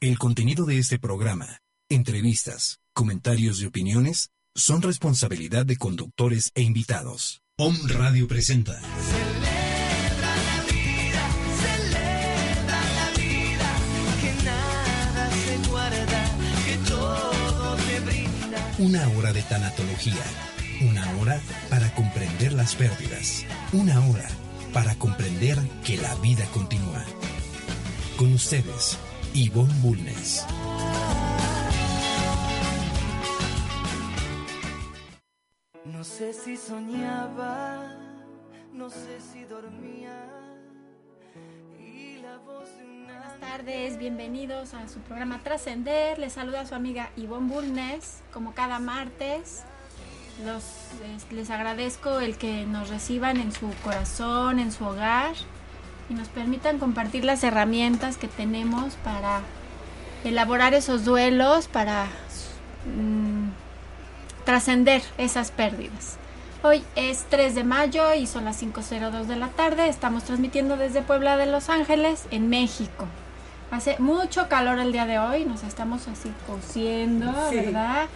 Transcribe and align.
El 0.00 0.18
contenido 0.18 0.66
de 0.66 0.78
este 0.78 0.98
programa, 0.98 1.60
entrevistas, 1.88 2.80
comentarios 2.92 3.60
y 3.62 3.66
opiniones 3.66 4.30
son 4.54 4.82
responsabilidad 4.82 5.64
de 5.64 5.76
conductores 5.76 6.50
e 6.54 6.62
invitados. 6.62 7.40
Om 7.56 7.76
Radio 7.86 8.28
presenta. 8.28 8.78
Celebra 8.80 10.36
la 10.36 10.62
vida, 10.72 11.30
celebra 11.62 12.80
la 12.94 13.10
vida, 13.16 13.76
que 14.20 14.44
nada 14.44 15.30
se 15.30 15.70
guarda, 15.70 16.24
que 16.66 16.76
todo 16.88 17.76
te 17.76 18.00
brinda. 18.00 18.74
Una 18.78 19.08
hora 19.16 19.32
de 19.32 19.42
tanatología. 19.42 20.24
Una 20.82 21.16
hora 21.18 21.40
para 21.70 21.94
comprender 21.94 22.52
las 22.52 22.74
pérdidas. 22.74 23.46
Una 23.72 24.04
hora 24.06 24.28
para 24.72 24.96
comprender 24.96 25.56
que 25.84 25.96
la 25.96 26.14
vida 26.16 26.44
continúa. 26.52 27.04
Con 28.16 28.32
ustedes, 28.32 28.98
Ivonne 29.36 29.74
Bulnes. 29.82 30.46
No 35.84 36.04
sé 36.04 36.32
si 36.32 36.56
soñaba, 36.56 37.96
no 38.72 38.88
sé 38.88 39.20
si 39.20 39.42
dormía. 39.42 40.28
Y 41.80 42.18
la 42.22 42.38
voz 42.38 42.78
de 42.78 42.84
una. 42.84 43.18
Buenas 43.18 43.40
tardes, 43.40 43.98
bienvenidos 43.98 44.72
a 44.72 44.86
su 44.86 45.00
programa 45.00 45.42
Trascender. 45.42 46.16
Les 46.20 46.34
saluda 46.34 46.64
su 46.64 46.76
amiga 46.76 47.10
Ivonne 47.16 47.52
Bulnes, 47.52 48.22
como 48.32 48.54
cada 48.54 48.78
martes. 48.78 49.64
Los, 50.44 50.62
les, 51.02 51.32
les 51.32 51.50
agradezco 51.50 52.20
el 52.20 52.38
que 52.38 52.66
nos 52.66 52.88
reciban 52.88 53.38
en 53.38 53.50
su 53.50 53.68
corazón, 53.82 54.60
en 54.60 54.70
su 54.70 54.84
hogar 54.84 55.34
y 56.08 56.14
nos 56.14 56.28
permitan 56.28 56.78
compartir 56.78 57.24
las 57.24 57.42
herramientas 57.44 58.16
que 58.16 58.28
tenemos 58.28 58.94
para 58.96 59.40
elaborar 60.24 60.74
esos 60.74 61.04
duelos, 61.04 61.68
para 61.68 62.06
mm, 62.86 63.48
trascender 64.44 65.02
esas 65.18 65.50
pérdidas. 65.50 66.18
Hoy 66.62 66.82
es 66.96 67.26
3 67.28 67.54
de 67.54 67.64
mayo 67.64 68.14
y 68.14 68.26
son 68.26 68.46
las 68.46 68.62
5.02 68.62 69.24
de 69.24 69.36
la 69.36 69.48
tarde. 69.48 69.88
Estamos 69.88 70.24
transmitiendo 70.24 70.76
desde 70.76 71.02
Puebla 71.02 71.36
de 71.36 71.46
Los 71.46 71.68
Ángeles, 71.68 72.24
en 72.30 72.48
México. 72.48 73.06
Hace 73.70 73.98
mucho 73.98 74.48
calor 74.48 74.78
el 74.78 74.92
día 74.92 75.04
de 75.04 75.18
hoy, 75.18 75.44
nos 75.44 75.62
estamos 75.62 76.08
así 76.08 76.32
cociendo, 76.46 77.32
¿verdad? 77.50 78.06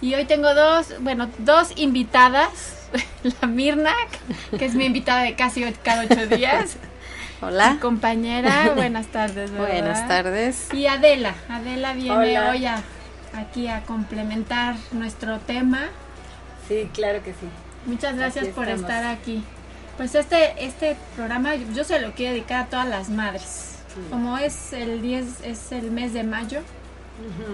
Y 0.00 0.14
hoy 0.14 0.24
tengo 0.24 0.54
dos, 0.54 0.94
bueno, 1.00 1.28
dos 1.38 1.72
invitadas. 1.76 2.88
La 3.40 3.48
Mirna, 3.48 3.92
que 4.56 4.64
es 4.64 4.74
mi 4.74 4.84
invitada 4.84 5.22
de 5.22 5.34
casi 5.34 5.62
cada 5.82 6.04
ocho 6.04 6.26
días. 6.26 6.76
Hola. 7.46 7.74
Mi 7.74 7.78
compañera, 7.78 8.72
buenas 8.76 9.06
tardes. 9.08 9.50
¿verdad? 9.50 9.66
Buenas 9.68 10.08
tardes. 10.08 10.72
Y 10.72 10.86
Adela, 10.86 11.34
Adela 11.48 11.92
viene 11.94 12.38
Hola. 12.38 12.50
hoy 12.50 12.66
a- 12.66 12.82
aquí 13.34 13.68
a 13.68 13.82
complementar 13.82 14.76
nuestro 14.92 15.38
tema. 15.40 15.80
Sí, 16.68 16.88
claro 16.92 17.22
que 17.22 17.32
sí. 17.32 17.46
Muchas 17.86 18.16
gracias 18.16 18.44
Aquí 18.46 18.54
por 18.54 18.68
estar 18.68 19.04
aquí. 19.04 19.44
Pues 19.96 20.14
este, 20.14 20.64
este 20.64 20.96
programa 21.16 21.54
yo 21.54 21.84
se 21.84 22.00
lo 22.00 22.12
quiero 22.12 22.32
dedicar 22.32 22.64
a 22.64 22.66
todas 22.66 22.88
las 22.88 23.08
madres. 23.10 23.76
Como 24.10 24.38
es 24.38 24.72
el 24.72 25.02
10, 25.02 25.40
es 25.44 25.70
el 25.70 25.90
mes 25.92 26.12
de 26.14 26.24
mayo, 26.24 26.60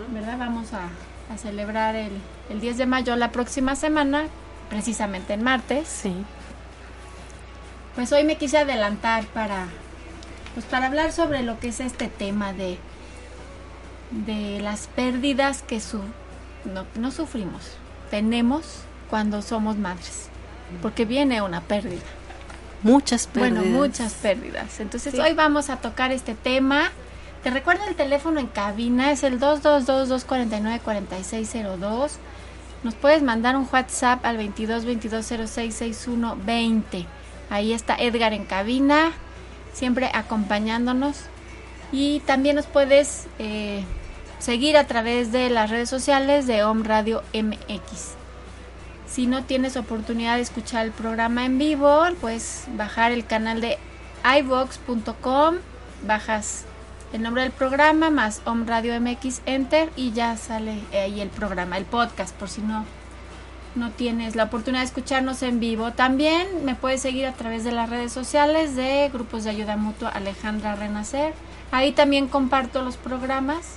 ¿verdad? 0.08 0.38
Vamos 0.38 0.72
a, 0.72 0.88
a 1.32 1.36
celebrar 1.36 1.96
el, 1.96 2.12
el 2.48 2.60
10 2.60 2.78
de 2.78 2.86
mayo 2.86 3.14
la 3.16 3.30
próxima 3.30 3.76
semana, 3.76 4.24
precisamente 4.70 5.34
en 5.34 5.42
martes. 5.42 5.86
Sí. 5.86 6.14
Pues 8.00 8.12
hoy 8.12 8.24
me 8.24 8.36
quise 8.36 8.56
adelantar 8.56 9.26
para, 9.26 9.66
pues 10.54 10.64
para 10.64 10.86
hablar 10.86 11.12
sobre 11.12 11.42
lo 11.42 11.60
que 11.60 11.68
es 11.68 11.80
este 11.80 12.08
tema 12.08 12.54
de, 12.54 12.78
de 14.10 14.58
las 14.60 14.86
pérdidas 14.86 15.60
que 15.60 15.80
su, 15.80 16.00
no, 16.64 16.86
no 16.94 17.10
sufrimos, 17.10 17.60
tenemos 18.10 18.64
cuando 19.10 19.42
somos 19.42 19.76
madres, 19.76 20.28
porque 20.80 21.04
viene 21.04 21.42
una 21.42 21.60
pérdida. 21.60 22.00
Muchas 22.82 23.26
pérdidas. 23.26 23.64
Bueno, 23.64 23.78
muchas 23.78 24.14
pérdidas. 24.14 24.80
Entonces 24.80 25.12
Sí. 25.12 25.20
hoy 25.20 25.34
vamos 25.34 25.68
a 25.68 25.76
tocar 25.76 26.10
este 26.10 26.34
tema. 26.34 26.92
Te 27.42 27.50
recuerdo 27.50 27.84
el 27.86 27.96
teléfono 27.96 28.40
en 28.40 28.46
cabina, 28.46 29.12
es 29.12 29.24
el 29.24 29.38
222-249-4602. 29.38 32.12
Nos 32.82 32.94
puedes 32.94 33.22
mandar 33.22 33.58
un 33.58 33.68
WhatsApp 33.70 34.24
al 34.24 34.38
22 34.38 34.86
22 34.86 35.26
06 35.26 35.74
61 35.74 36.38
20. 36.46 37.06
Ahí 37.50 37.72
está 37.72 37.96
Edgar 37.96 38.32
en 38.32 38.44
cabina, 38.44 39.12
siempre 39.72 40.10
acompañándonos. 40.14 41.16
Y 41.92 42.20
también 42.20 42.56
nos 42.56 42.66
puedes 42.66 43.26
eh, 43.40 43.84
seguir 44.38 44.76
a 44.76 44.86
través 44.86 45.32
de 45.32 45.50
las 45.50 45.70
redes 45.70 45.90
sociales 45.90 46.46
de 46.46 46.62
Om 46.62 46.84
Radio 46.84 47.22
MX. 47.34 48.14
Si 49.08 49.26
no 49.26 49.42
tienes 49.42 49.76
oportunidad 49.76 50.36
de 50.36 50.42
escuchar 50.42 50.86
el 50.86 50.92
programa 50.92 51.44
en 51.44 51.58
vivo, 51.58 52.04
puedes 52.20 52.66
bajar 52.76 53.10
el 53.10 53.26
canal 53.26 53.60
de 53.60 53.76
iVox.com, 54.38 55.56
bajas 56.06 56.64
el 57.12 57.22
nombre 57.22 57.42
del 57.42 57.50
programa 57.50 58.10
más 58.10 58.40
Om 58.44 58.68
Radio 58.68 58.98
MX 59.00 59.42
Enter 59.46 59.90
y 59.96 60.12
ya 60.12 60.36
sale 60.36 60.80
ahí 60.92 61.20
el 61.20 61.28
programa, 61.28 61.76
el 61.76 61.84
podcast, 61.84 62.32
por 62.36 62.48
si 62.48 62.62
no 62.62 62.99
no 63.74 63.90
tienes 63.90 64.36
la 64.36 64.44
oportunidad 64.44 64.80
de 64.82 64.86
escucharnos 64.86 65.42
en 65.42 65.60
vivo. 65.60 65.92
También 65.92 66.64
me 66.64 66.74
puedes 66.74 67.00
seguir 67.00 67.26
a 67.26 67.32
través 67.32 67.64
de 67.64 67.72
las 67.72 67.88
redes 67.88 68.12
sociales 68.12 68.76
de 68.76 69.10
Grupos 69.12 69.44
de 69.44 69.50
Ayuda 69.50 69.76
Mutua 69.76 70.08
Alejandra 70.10 70.74
Renacer. 70.74 71.32
Ahí 71.72 71.92
también 71.92 72.26
comparto 72.28 72.82
los 72.82 72.96
programas 72.96 73.76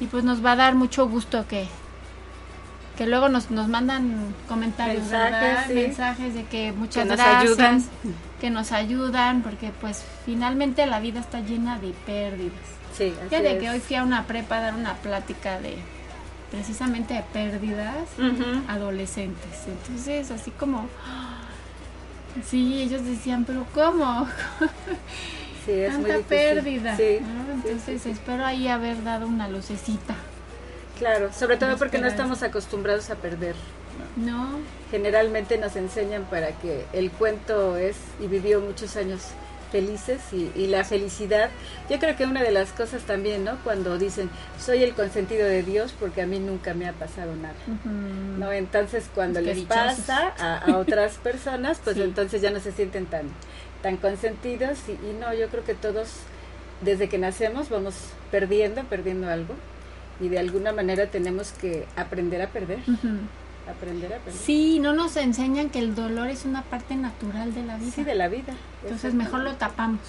y 0.00 0.06
pues 0.06 0.24
nos 0.24 0.44
va 0.44 0.52
a 0.52 0.56
dar 0.56 0.74
mucho 0.74 1.08
gusto 1.08 1.46
que 1.46 1.68
que 3.00 3.06
luego 3.06 3.30
nos, 3.30 3.50
nos 3.50 3.66
mandan 3.66 4.34
comentarios, 4.46 5.04
Mensajes, 5.04 5.74
mensajes 5.74 6.34
de 6.34 6.44
que 6.44 6.72
muchas 6.72 7.06
nos 7.06 7.16
gracias, 7.16 7.42
ayudan. 7.44 7.84
que 8.42 8.50
nos 8.50 8.72
ayudan, 8.72 9.40
porque 9.40 9.72
pues 9.80 10.04
finalmente 10.26 10.84
la 10.84 11.00
vida 11.00 11.20
está 11.20 11.40
llena 11.40 11.78
de 11.78 11.94
pérdidas. 12.04 12.58
Sí, 12.94 13.14
así 13.24 13.34
es. 13.34 13.58
que 13.58 13.70
hoy 13.70 13.80
fui 13.80 13.96
a 13.96 14.02
una 14.02 14.24
prepa 14.26 14.58
a 14.58 14.60
dar 14.60 14.74
una 14.74 14.96
plática 14.96 15.58
de 15.60 15.78
precisamente 16.50 17.14
de 17.14 17.22
pérdidas 17.32 18.08
adolescentes. 18.68 19.66
Entonces, 19.66 20.30
así 20.30 20.50
como 20.50 20.86
sí, 22.46 22.82
ellos 22.82 23.04
decían, 23.04 23.44
"Pero 23.44 23.66
¿cómo? 23.74 24.26
Sí, 25.66 25.72
es 25.72 25.92
muy 25.98 26.10
Tanta 26.10 26.26
pérdida." 26.28 26.96
Sí, 26.96 27.18
¿no? 27.20 27.62
sí, 27.62 27.68
Entonces, 27.68 28.02
sí, 28.02 28.10
espero 28.10 28.46
ahí 28.46 28.66
haber 28.68 29.02
dado 29.04 29.26
una 29.26 29.46
lucecita. 29.48 30.14
Claro, 30.98 31.32
sobre 31.32 31.56
todo 31.56 31.76
porque 31.76 31.98
no 31.98 32.06
estamos 32.06 32.42
acostumbrados 32.42 33.10
a 33.10 33.16
perder. 33.16 33.54
¿No? 34.16 34.58
Generalmente 34.90 35.58
nos 35.58 35.76
enseñan 35.76 36.24
para 36.24 36.52
que 36.52 36.86
el 36.92 37.10
cuento 37.10 37.76
es 37.76 37.96
y 38.20 38.26
vivió 38.26 38.60
muchos 38.60 38.96
años 38.96 39.20
felices 39.70 40.20
y, 40.32 40.50
y 40.54 40.66
la 40.66 40.84
felicidad. 40.84 41.50
Yo 41.88 41.98
creo 41.98 42.16
que 42.16 42.24
una 42.24 42.42
de 42.42 42.50
las 42.50 42.70
cosas 42.72 43.02
también, 43.02 43.44
¿no? 43.44 43.56
Cuando 43.64 43.98
dicen, 43.98 44.28
soy 44.58 44.82
el 44.82 44.94
consentido 44.94 45.46
de 45.46 45.62
Dios 45.62 45.94
porque 45.98 46.22
a 46.22 46.26
mí 46.26 46.38
nunca 46.38 46.74
me 46.74 46.86
ha 46.88 46.92
pasado 46.92 47.34
nada. 47.36 47.54
¿no? 48.38 48.52
Entonces 48.52 49.08
cuando 49.14 49.40
les 49.40 49.56
dichosos. 49.56 49.76
pasa 49.76 50.34
a, 50.38 50.58
a 50.58 50.76
otras 50.78 51.14
personas, 51.18 51.80
pues 51.82 51.96
Sí. 51.96 52.02
entonces 52.02 52.42
ya 52.42 52.50
no 52.50 52.60
se 52.60 52.72
sienten 52.72 53.06
tan, 53.06 53.26
tan 53.82 53.96
consentidos 53.96 54.78
y, 54.88 54.92
y 54.92 55.16
no, 55.20 55.32
yo 55.34 55.48
creo 55.48 55.64
que 55.64 55.74
todos 55.74 56.08
desde 56.82 57.08
que 57.08 57.18
nacemos 57.18 57.68
vamos 57.68 57.94
perdiendo, 58.30 58.82
perdiendo 58.84 59.28
algo 59.30 59.54
y 60.20 60.28
de 60.28 60.38
alguna 60.38 60.72
manera 60.72 61.06
tenemos 61.06 61.52
que 61.52 61.86
aprender 61.96 62.42
a 62.42 62.48
perder. 62.48 62.78
Aprender 63.70 64.12
a 64.12 64.18
perder. 64.18 64.40
Sí, 64.40 64.78
no 64.80 64.92
nos 64.92 65.16
enseñan 65.16 65.70
que 65.70 65.78
el 65.78 65.94
dolor 65.94 66.28
es 66.28 66.44
una 66.44 66.62
parte 66.62 66.96
natural 66.96 67.54
de 67.54 67.64
la 67.64 67.76
vida. 67.76 67.92
Sí, 67.92 68.04
de 68.04 68.14
la 68.14 68.28
vida. 68.28 68.54
Entonces 68.82 69.14
mejor 69.14 69.40
lo 69.40 69.54
tapamos. 69.54 70.00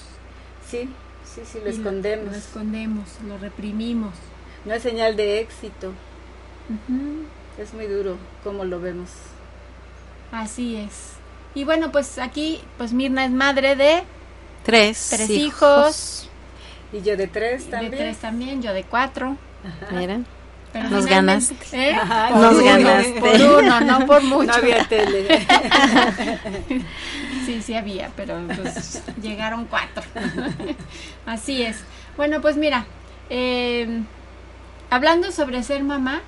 Sí, 0.68 0.90
sí, 1.26 1.42
sí, 1.46 1.60
lo 1.64 1.68
y 1.70 1.74
escondemos. 1.74 2.32
Lo, 2.32 2.38
escondemos, 2.38 3.08
lo 3.28 3.38
reprimimos. 3.38 4.14
No 4.66 4.74
es 4.74 4.84
señal 4.84 5.16
de 5.16 5.40
éxito, 5.40 5.92
es 7.58 7.74
muy 7.74 7.88
duro 7.88 8.18
como 8.44 8.64
lo 8.64 8.80
vemos. 8.80 9.10
Así 10.32 10.76
es. 10.76 11.14
Y 11.56 11.64
bueno, 11.66 11.92
pues 11.92 12.18
aquí, 12.18 12.62
pues 12.78 12.94
Mirna 12.94 13.26
es 13.26 13.32
madre 13.32 13.76
de 13.76 14.04
Tres, 14.64 15.08
tres 15.10 15.30
hijos. 15.30 15.40
hijos, 15.40 16.30
Y 16.94 17.02
yo 17.02 17.18
de 17.18 17.28
tres 17.28 17.66
de 17.66 17.72
también. 17.72 17.92
tres 17.98 18.18
también, 18.18 18.62
yo 18.62 18.74
de 18.74 18.84
cuatro. 18.84 19.36
Miren. 19.92 20.26
Pero 20.74 20.90
Nos 20.90 21.06
ganaste. 21.06 21.56
¿Eh? 21.74 21.94
Ajá, 21.96 22.30
nos 22.30 22.56
uno, 22.56 22.64
ganaste. 22.64 23.20
Por 23.20 23.60
uno, 23.64 23.82
no 23.82 24.06
por 24.06 24.24
mucho. 24.24 24.46
No 24.48 24.54
había 24.54 24.84
tele. 24.88 25.46
Sí, 27.46 27.62
sí 27.62 27.74
había, 27.74 28.12
pero 28.16 28.40
pues 28.56 29.02
llegaron 29.22 29.66
cuatro. 29.66 30.04
Así 31.26 31.64
es. 31.64 31.84
Bueno, 32.16 32.40
pues 32.40 32.56
mira, 32.56 32.86
eh, 33.30 34.04
hablando 34.90 35.32
sobre 35.32 35.64
ser 35.64 35.84
mamá, 35.84 36.22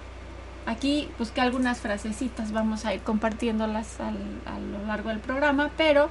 aquí 0.66 1.08
busqué 1.20 1.42
algunas 1.42 1.80
frasecitas, 1.80 2.52
vamos 2.52 2.86
a 2.86 2.94
ir 2.96 3.02
compartiéndolas 3.02 4.00
al- 4.00 4.42
a 4.54 4.60
lo 4.60 4.86
largo 4.88 5.10
del 5.10 5.20
programa, 5.20 5.70
pero 5.78 6.10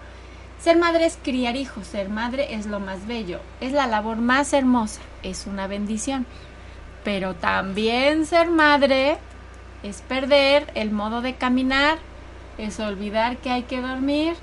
ser 0.60 0.78
madre 0.78 1.04
es 1.06 1.18
criar 1.22 1.56
hijos, 1.56 1.86
ser 1.88 2.08
madre 2.08 2.54
es 2.54 2.66
lo 2.66 2.78
más 2.78 3.06
bello, 3.06 3.40
es 3.60 3.72
la 3.72 3.86
labor 3.88 4.18
más 4.18 4.52
hermosa, 4.52 5.00
es 5.24 5.46
una 5.46 5.66
bendición. 5.66 6.26
Pero 7.04 7.34
también 7.34 8.26
ser 8.26 8.50
madre 8.50 9.18
es 9.82 10.02
perder 10.02 10.70
el 10.74 10.90
modo 10.90 11.20
de 11.20 11.34
caminar, 11.34 11.98
es 12.58 12.78
olvidar 12.78 13.38
que 13.38 13.50
hay 13.50 13.62
que 13.62 13.80
dormir, 13.80 14.34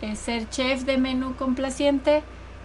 es 0.00 0.18
ser 0.18 0.48
chef 0.48 0.82
de 0.82 0.98
menú 0.98 1.34
complaciente, 1.34 2.22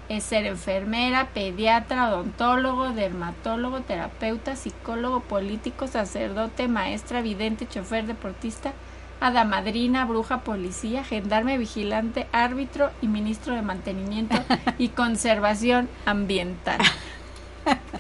es 0.10 0.24
ser 0.24 0.46
enfermera, 0.46 1.30
pediatra, 1.34 2.10
odontólogo, 2.10 2.90
dermatólogo, 2.90 3.82
terapeuta, 3.82 4.56
psicólogo, 4.56 5.22
político, 5.22 5.88
sacerdote, 5.88 6.68
maestra, 6.68 7.22
vidente, 7.22 7.68
chofer, 7.68 8.06
deportista, 8.06 8.74
hada 9.20 9.44
madrina, 9.44 10.06
bruja, 10.06 10.40
policía, 10.40 11.04
gendarme, 11.04 11.58
vigilante, 11.58 12.28
árbitro 12.32 12.90
y 13.02 13.08
ministro 13.08 13.54
de 13.54 13.62
mantenimiento 13.62 14.36
y 14.78 14.90
conservación 14.90 15.90
ambiental. 16.06 16.80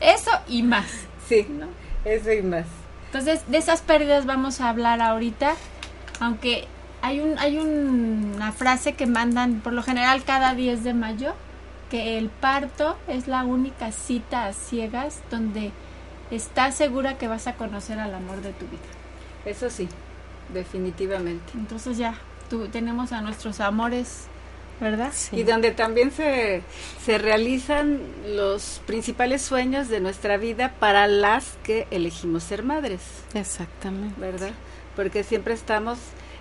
Eso 0.01 0.31
y 0.47 0.63
más. 0.63 1.08
Sí, 1.29 1.47
¿no? 1.49 1.67
eso 2.05 2.31
y 2.33 2.41
más. 2.41 2.65
Entonces, 3.05 3.41
de 3.47 3.57
esas 3.57 3.81
pérdidas 3.81 4.25
vamos 4.25 4.59
a 4.61 4.69
hablar 4.69 5.01
ahorita, 5.01 5.53
aunque 6.19 6.67
hay 7.01 7.21
un 7.21 7.39
hay 7.39 7.57
un- 7.57 8.33
una 8.35 8.51
frase 8.51 8.93
que 8.93 9.05
mandan 9.05 9.61
por 9.61 9.71
lo 9.73 9.81
general 9.83 10.23
cada 10.25 10.53
10 10.55 10.83
de 10.83 10.93
mayo 10.93 11.33
que 11.89 12.17
el 12.17 12.29
parto 12.29 12.97
es 13.07 13.27
la 13.27 13.43
única 13.45 13.91
cita 13.91 14.45
a 14.45 14.53
ciegas 14.53 15.21
donde 15.31 15.71
estás 16.29 16.75
segura 16.75 17.17
que 17.17 17.27
vas 17.27 17.47
a 17.47 17.53
conocer 17.53 17.99
al 17.99 18.13
amor 18.13 18.41
de 18.41 18.51
tu 18.53 18.65
vida. 18.65 18.81
Eso 19.45 19.69
sí, 19.69 19.87
definitivamente. 20.53 21.51
Entonces 21.55 21.97
ya 21.97 22.13
tú, 22.49 22.67
tenemos 22.67 23.11
a 23.11 23.21
nuestros 23.21 23.59
amores, 23.59 24.27
¿verdad? 24.79 25.11
Sí. 25.13 25.37
Y 25.37 25.43
donde 25.43 25.71
también 25.71 26.11
se, 26.11 26.61
se 27.03 27.17
realizan 27.17 27.99
los 28.27 28.81
principales 28.85 29.41
sueños 29.41 29.89
de 29.89 29.99
nuestra 29.99 30.37
vida 30.37 30.73
para 30.79 31.07
las 31.07 31.57
que 31.63 31.87
elegimos 31.91 32.43
ser 32.43 32.63
madres, 32.63 33.01
Exactamente. 33.33 34.19
¿verdad? 34.19 34.51
Porque 34.95 35.23
siempre 35.23 35.53
estamos 35.53 35.99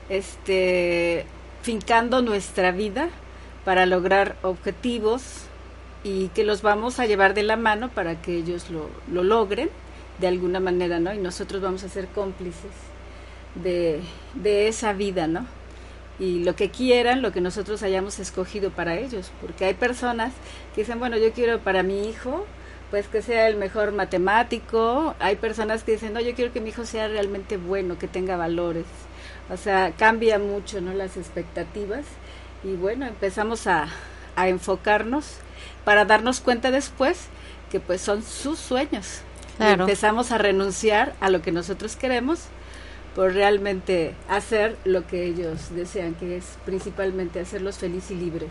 este, 0.09 1.27
fincando 1.63 2.23
nuestra 2.23 2.71
vida 2.71 3.09
para 3.65 3.87
lograr 3.87 4.37
objetivos 4.43 5.23
y 6.05 6.29
que 6.29 6.45
los 6.45 6.63
vamos 6.63 7.01
a 7.01 7.07
llevar 7.07 7.35
de 7.35 7.43
la 7.43 7.57
mano 7.57 7.91
para 7.91 8.21
que 8.23 8.37
ellos 8.37 8.71
lo, 8.71 8.89
lo 9.13 9.23
logren 9.23 9.69
de 10.19 10.29
alguna 10.29 10.61
manera, 10.61 11.01
¿no? 11.01 11.13
Y 11.13 11.19
nosotros 11.19 11.61
vamos 11.61 11.85
a 11.85 11.89
ser 11.89 12.07
cómplices 12.09 12.73
de, 13.55 14.01
de 14.35 14.69
esa 14.69 14.93
vida, 14.93 15.27
¿no? 15.27 15.47
Y 16.19 16.43
lo 16.43 16.57
que 16.57 16.71
quieran, 16.71 17.23
lo 17.23 17.33
que 17.33 17.41
nosotros 17.41 17.83
hayamos 17.83 18.19
escogido 18.19 18.71
para 18.71 18.97
ellos, 18.97 19.31
porque 19.41 19.65
hay 19.65 19.75
personas 19.75 20.33
que 20.75 20.83
dicen, 20.83 20.99
bueno, 20.99 21.17
yo 21.17 21.33
quiero 21.33 21.61
para 21.61 21.83
mi 21.83 22.09
hijo, 22.09 22.45
pues 22.91 23.07
que 23.07 23.23
sea 23.23 23.49
el 23.49 23.57
mejor 23.57 23.93
matemático, 23.93 25.15
hay 25.21 25.37
personas 25.37 25.85
que 25.85 25.93
dicen, 25.93 26.15
no, 26.15 26.21
yo 26.21 26.35
quiero 26.35 26.53
que 26.53 26.61
mi 26.61 26.71
hijo 26.71 26.87
sea 26.87 27.09
realmente 27.09 27.57
bueno, 27.57 27.99
que 27.99 28.09
tenga 28.09 28.37
valores, 28.37 28.87
o 29.51 29.57
sea, 29.57 29.93
cambia 29.97 30.39
mucho, 30.39 30.81
¿no? 30.81 30.93
Las 30.93 31.17
expectativas 31.17 32.05
y 32.65 32.75
bueno, 32.75 33.07
empezamos 33.07 33.67
a, 33.67 33.89
a 34.35 34.49
enfocarnos 34.49 35.37
para 35.85 36.05
darnos 36.05 36.41
cuenta 36.41 36.71
después 36.71 37.27
que 37.71 37.81
pues 37.81 38.01
son 38.01 38.23
sus 38.23 38.59
sueños. 38.59 39.21
Y 39.61 39.65
empezamos 39.65 40.31
a 40.31 40.39
renunciar 40.39 41.15
a 41.21 41.31
lo 41.31 41.43
que 41.43 41.51
nosotros 41.51 41.97
queremos 41.97 42.43
por 43.19 43.33
realmente 43.35 44.15
hacer 44.29 44.79
lo 44.85 45.05
que 45.09 45.25
ellos 45.25 45.75
desean, 45.75 46.15
que 46.15 46.37
es 46.37 46.45
principalmente 46.65 47.41
hacerlos 47.41 47.77
felices 47.77 48.13
y 48.13 48.15
libres. 48.15 48.51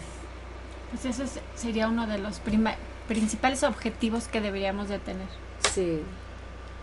Pues 0.91 1.05
eso 1.05 1.23
es- 1.23 1.39
sería 1.55 1.87
uno 1.87 2.05
de 2.05 2.17
los 2.17 2.41
principales 3.07 3.63
objetivos 3.63 4.27
que 4.27 4.41
deberíamos 4.41 4.89
de 4.89 4.99
tener, 4.99 5.27
Sí, 5.73 6.01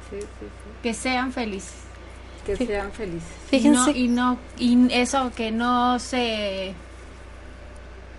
sí, 0.09 0.19
sí, 0.19 0.27
sí. 0.41 0.47
que 0.83 0.95
sean 0.95 1.31
felices. 1.35 1.75
Que 2.47 2.57
sean 2.57 2.91
felices. 2.91 3.29
Fíjense. 3.51 3.91
Y 3.91 4.09
no, 4.09 4.39
y 4.59 4.79
no- 4.79 4.89
y 4.89 4.95
eso 4.95 5.31
que 5.37 5.51
no 5.51 5.99
se 5.99 6.73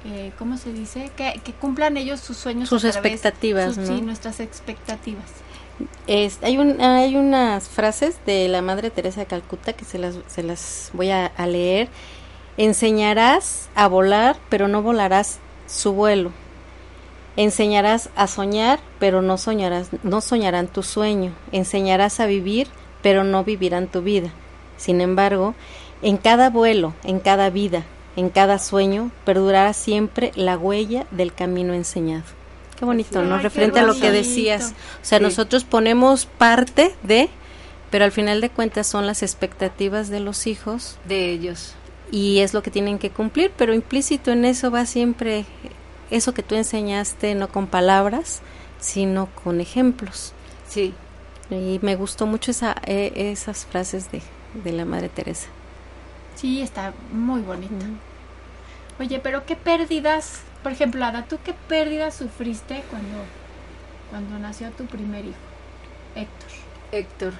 eh, 0.08 0.32
¿cómo 0.38 0.58
se 0.58 0.72
dice? 0.74 1.10
Que, 1.18 1.42
que 1.44 1.54
cumplan 1.54 1.98
ellos 1.98 2.20
sus 2.20 2.38
sueños 2.38 2.70
Sus 2.70 2.84
expectativas, 2.84 3.74
sus- 3.74 3.90
¿no? 3.90 3.96
sí, 3.98 4.02
nuestras 4.04 4.40
expectativas. 4.40 5.26
Hay 6.08 7.16
unas 7.16 7.68
frases 7.68 8.20
de 8.26 8.48
la 8.48 8.62
Madre 8.62 8.92
Teresa 8.92 9.22
de 9.22 9.26
Calcuta 9.26 9.74
que 9.74 9.86
se 9.86 9.98
las, 9.98 10.16
se 10.28 10.44
las 10.44 10.92
voy 10.94 11.10
a, 11.10 11.26
a 11.26 11.48
leer. 11.48 11.90
Enseñarás 12.58 13.70
a 13.76 13.88
volar, 13.88 14.38
pero 14.50 14.68
no 14.68 14.82
volarás 14.82 15.40
su 15.68 15.94
vuelo. 15.94 16.32
Enseñarás 17.38 18.10
a 18.16 18.28
soñar, 18.28 18.80
pero 18.98 19.22
no 19.22 19.38
soñarás, 19.38 19.90
no 20.04 20.22
soñarán 20.22 20.68
tu 20.68 20.84
sueño. 20.84 21.34
Enseñarás 21.52 22.22
a 22.22 22.28
vivir, 22.28 22.68
pero 23.02 23.24
no 23.26 23.44
vivirán 23.44 23.88
tu 23.88 24.02
vida. 24.02 24.32
Sin 24.78 25.02
embargo, 25.02 25.54
en 26.02 26.18
cada 26.18 26.50
vuelo, 26.50 26.94
en 27.04 27.20
cada 27.20 27.50
vida, 27.50 27.84
en 28.16 28.30
cada 28.30 28.60
sueño, 28.60 29.12
perdurará 29.26 29.74
siempre 29.74 30.32
la 30.36 30.58
huella 30.58 31.06
del 31.12 31.34
camino 31.34 31.74
enseñado. 31.74 32.24
Qué 32.78 32.86
bonito, 32.86 33.22
¿no? 33.22 33.36
Ay, 33.36 33.40
qué 33.40 33.44
Referente 33.44 33.80
a 33.80 33.84
lo 33.84 33.98
que 34.00 34.12
decías. 34.12 34.74
O 35.02 35.06
sea, 35.06 35.18
Sí. 35.20 35.24
nosotros 35.24 35.64
ponemos 35.64 36.26
parte 36.26 36.94
de, 37.04 37.30
pero 37.92 38.04
al 38.06 38.12
final 38.12 38.42
de 38.42 38.50
cuentas 38.50 38.88
son 38.88 39.06
las 39.08 39.24
expectativas 39.24 40.10
de 40.10 40.20
los 40.20 40.46
hijos 40.48 40.98
De 41.06 41.30
ellos. 41.32 41.74
y 42.12 42.40
es 42.40 42.54
lo 42.54 42.62
que 42.64 42.72
tienen 42.72 43.00
que 43.00 43.10
cumplir, 43.12 43.52
pero 43.58 43.74
implícito 43.74 44.32
en 44.32 44.46
eso 44.46 44.72
va 44.72 44.86
siempre 44.86 45.46
eso 46.12 46.34
que 46.34 46.44
tú 46.44 46.56
enseñaste, 46.56 47.34
no 47.34 47.48
con 47.48 47.66
palabras, 47.68 48.42
sino 48.80 49.28
con 49.44 49.60
ejemplos. 49.62 50.34
Sí, 50.68 50.94
Y 51.50 51.80
me 51.84 51.96
gustó 51.96 52.26
mucho 52.26 52.50
esa, 52.52 52.76
eh, 52.86 53.12
esas 53.32 53.66
frases 53.68 54.12
de, 54.12 54.22
de 54.64 54.72
la 54.72 54.84
Madre 54.84 55.10
Teresa. 55.10 55.48
Sí, 56.36 56.62
está 56.62 56.92
muy 57.14 57.42
bonito. 57.42 57.86
Oye, 59.00 59.20
pero 59.20 59.46
qué 59.46 59.56
pérdidas, 59.56 60.40
por 60.66 60.72
ejemplo, 60.72 61.06
Ada, 61.06 61.26
¿tú 61.26 61.38
qué 61.46 61.54
pérdidas 61.70 62.16
sufriste 62.16 62.82
cuando, 62.90 63.20
cuando 64.10 64.40
nació 64.40 64.72
tu 64.72 64.88
primer 64.88 65.24
hijo, 65.24 65.38
Héctor? 66.16 66.50
Héctor. 66.92 67.34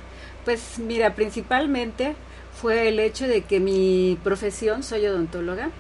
Pues 0.44 0.78
mira, 0.78 1.16
principalmente 1.16 2.14
fue 2.62 2.88
el 2.88 3.00
hecho 3.00 3.28
de 3.28 3.42
que 3.42 3.60
mi 3.60 4.20
profesión, 4.24 4.84
soy 4.84 5.08
odontóloga, 5.08 5.72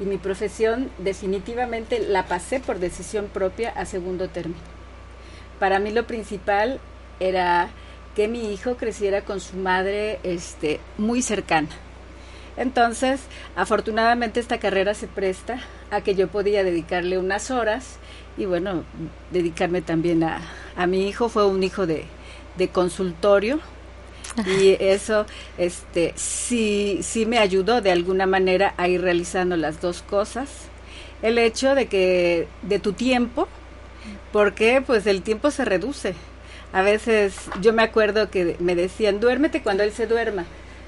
y 0.00 0.04
mi 0.04 0.16
profesión 0.16 0.90
definitivamente 0.96 1.98
la 1.98 2.24
pasé 2.28 2.60
por 2.60 2.78
decisión 2.78 3.26
propia 3.26 3.68
a 3.72 3.84
segundo 3.84 4.30
término. 4.30 4.56
Para 5.60 5.78
mí 5.78 5.90
lo 5.90 6.06
principal 6.06 6.80
era 7.20 7.68
que 8.14 8.26
mi 8.26 8.54
hijo 8.54 8.78
creciera 8.78 9.20
con 9.20 9.40
su 9.40 9.58
madre 9.58 10.18
este, 10.22 10.80
muy 10.96 11.20
cercana. 11.20 11.68
Entonces, 12.56 13.20
afortunadamente 13.54 14.40
esta 14.40 14.58
carrera 14.58 14.94
se 14.94 15.06
presta 15.06 15.60
a 15.90 16.00
que 16.00 16.14
yo 16.14 16.28
podía 16.28 16.64
dedicarle 16.64 17.18
unas 17.18 17.50
horas 17.50 17.98
y 18.38 18.46
bueno, 18.46 18.84
dedicarme 19.30 19.82
también 19.82 20.24
a, 20.24 20.40
a 20.76 20.86
mi 20.86 21.06
hijo. 21.08 21.28
Fue 21.28 21.46
un 21.46 21.62
hijo 21.62 21.86
de, 21.86 22.04
de 22.56 22.68
consultorio 22.68 23.60
y 24.46 24.76
eso 24.80 25.26
este 25.56 26.12
sí 26.16 27.00
sí 27.02 27.26
me 27.26 27.38
ayudó 27.38 27.80
de 27.80 27.92
alguna 27.92 28.26
manera 28.26 28.74
a 28.76 28.88
ir 28.88 29.02
realizando 29.02 29.56
las 29.56 29.80
dos 29.80 30.02
cosas. 30.02 30.48
El 31.22 31.38
hecho 31.38 31.74
de 31.74 31.86
que 31.86 32.48
de 32.62 32.78
tu 32.78 32.92
tiempo, 32.92 33.48
porque 34.32 34.82
pues 34.86 35.06
el 35.06 35.22
tiempo 35.22 35.50
se 35.50 35.64
reduce. 35.64 36.14
A 36.72 36.82
veces 36.82 37.34
yo 37.60 37.72
me 37.72 37.82
acuerdo 37.82 38.30
que 38.30 38.56
me 38.60 38.74
decían, 38.74 39.20
"Duérmete 39.20 39.62
cuando 39.62 39.82
él 39.82 39.92
se 39.92 40.06
duerma." 40.06 40.44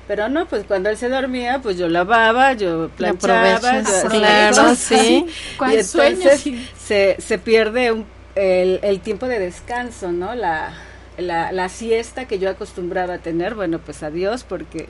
Pero 0.09 0.29
no, 0.31 0.47
pues 0.49 0.65
cuando 0.67 0.89
él 0.89 0.97
se 0.97 1.09
dormía, 1.09 1.61
pues 1.63 1.77
yo 1.79 1.89
lavaba, 1.89 2.55
yo 2.55 2.89
planchaba, 2.97 3.43
yo- 3.83 4.09
claro, 4.09 4.75
sí. 4.75 5.27
¿Cuál 5.59 5.71
y 5.77 5.79
entonces 5.81 6.41
sueño? 6.41 6.59
se, 6.77 7.17
se 7.21 7.39
pierde 7.39 7.93
un- 7.93 8.07
el, 8.35 8.81
el 8.83 9.01
tiempo 9.01 9.27
de 9.29 9.39
descanso, 9.39 10.11
¿no? 10.11 10.35
La, 10.35 10.73
la, 11.19 11.53
la 11.53 11.69
siesta 11.69 12.27
que 12.27 12.39
yo 12.39 12.49
acostumbraba 12.51 13.15
a 13.15 13.19
tener, 13.19 13.55
bueno, 13.55 13.79
pues 13.81 14.03
adiós, 14.03 14.45
porque 14.45 14.89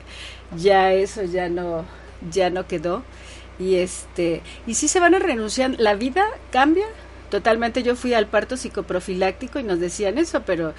ya 0.55 0.93
eso 0.93 1.23
ya 1.23 1.49
no, 1.49 1.85
ya 2.31 2.49
no 2.49 2.65
quedó. 2.67 3.03
Y 3.59 3.75
este, 3.75 4.41
y 4.67 4.75
sí 4.75 4.87
se 4.87 5.01
van 5.01 5.15
a 5.15 5.19
renunciar, 5.19 5.71
la 5.79 5.95
vida 5.95 6.23
cambia 6.51 6.85
totalmente. 7.29 7.83
Yo 7.83 7.95
fui 7.97 8.13
al 8.13 8.27
parto 8.27 8.55
psicoprofiláctico 8.55 9.59
y 9.59 9.63
nos 9.63 9.79
decían 9.81 10.17
eso, 10.17 10.43
pero 10.45 10.73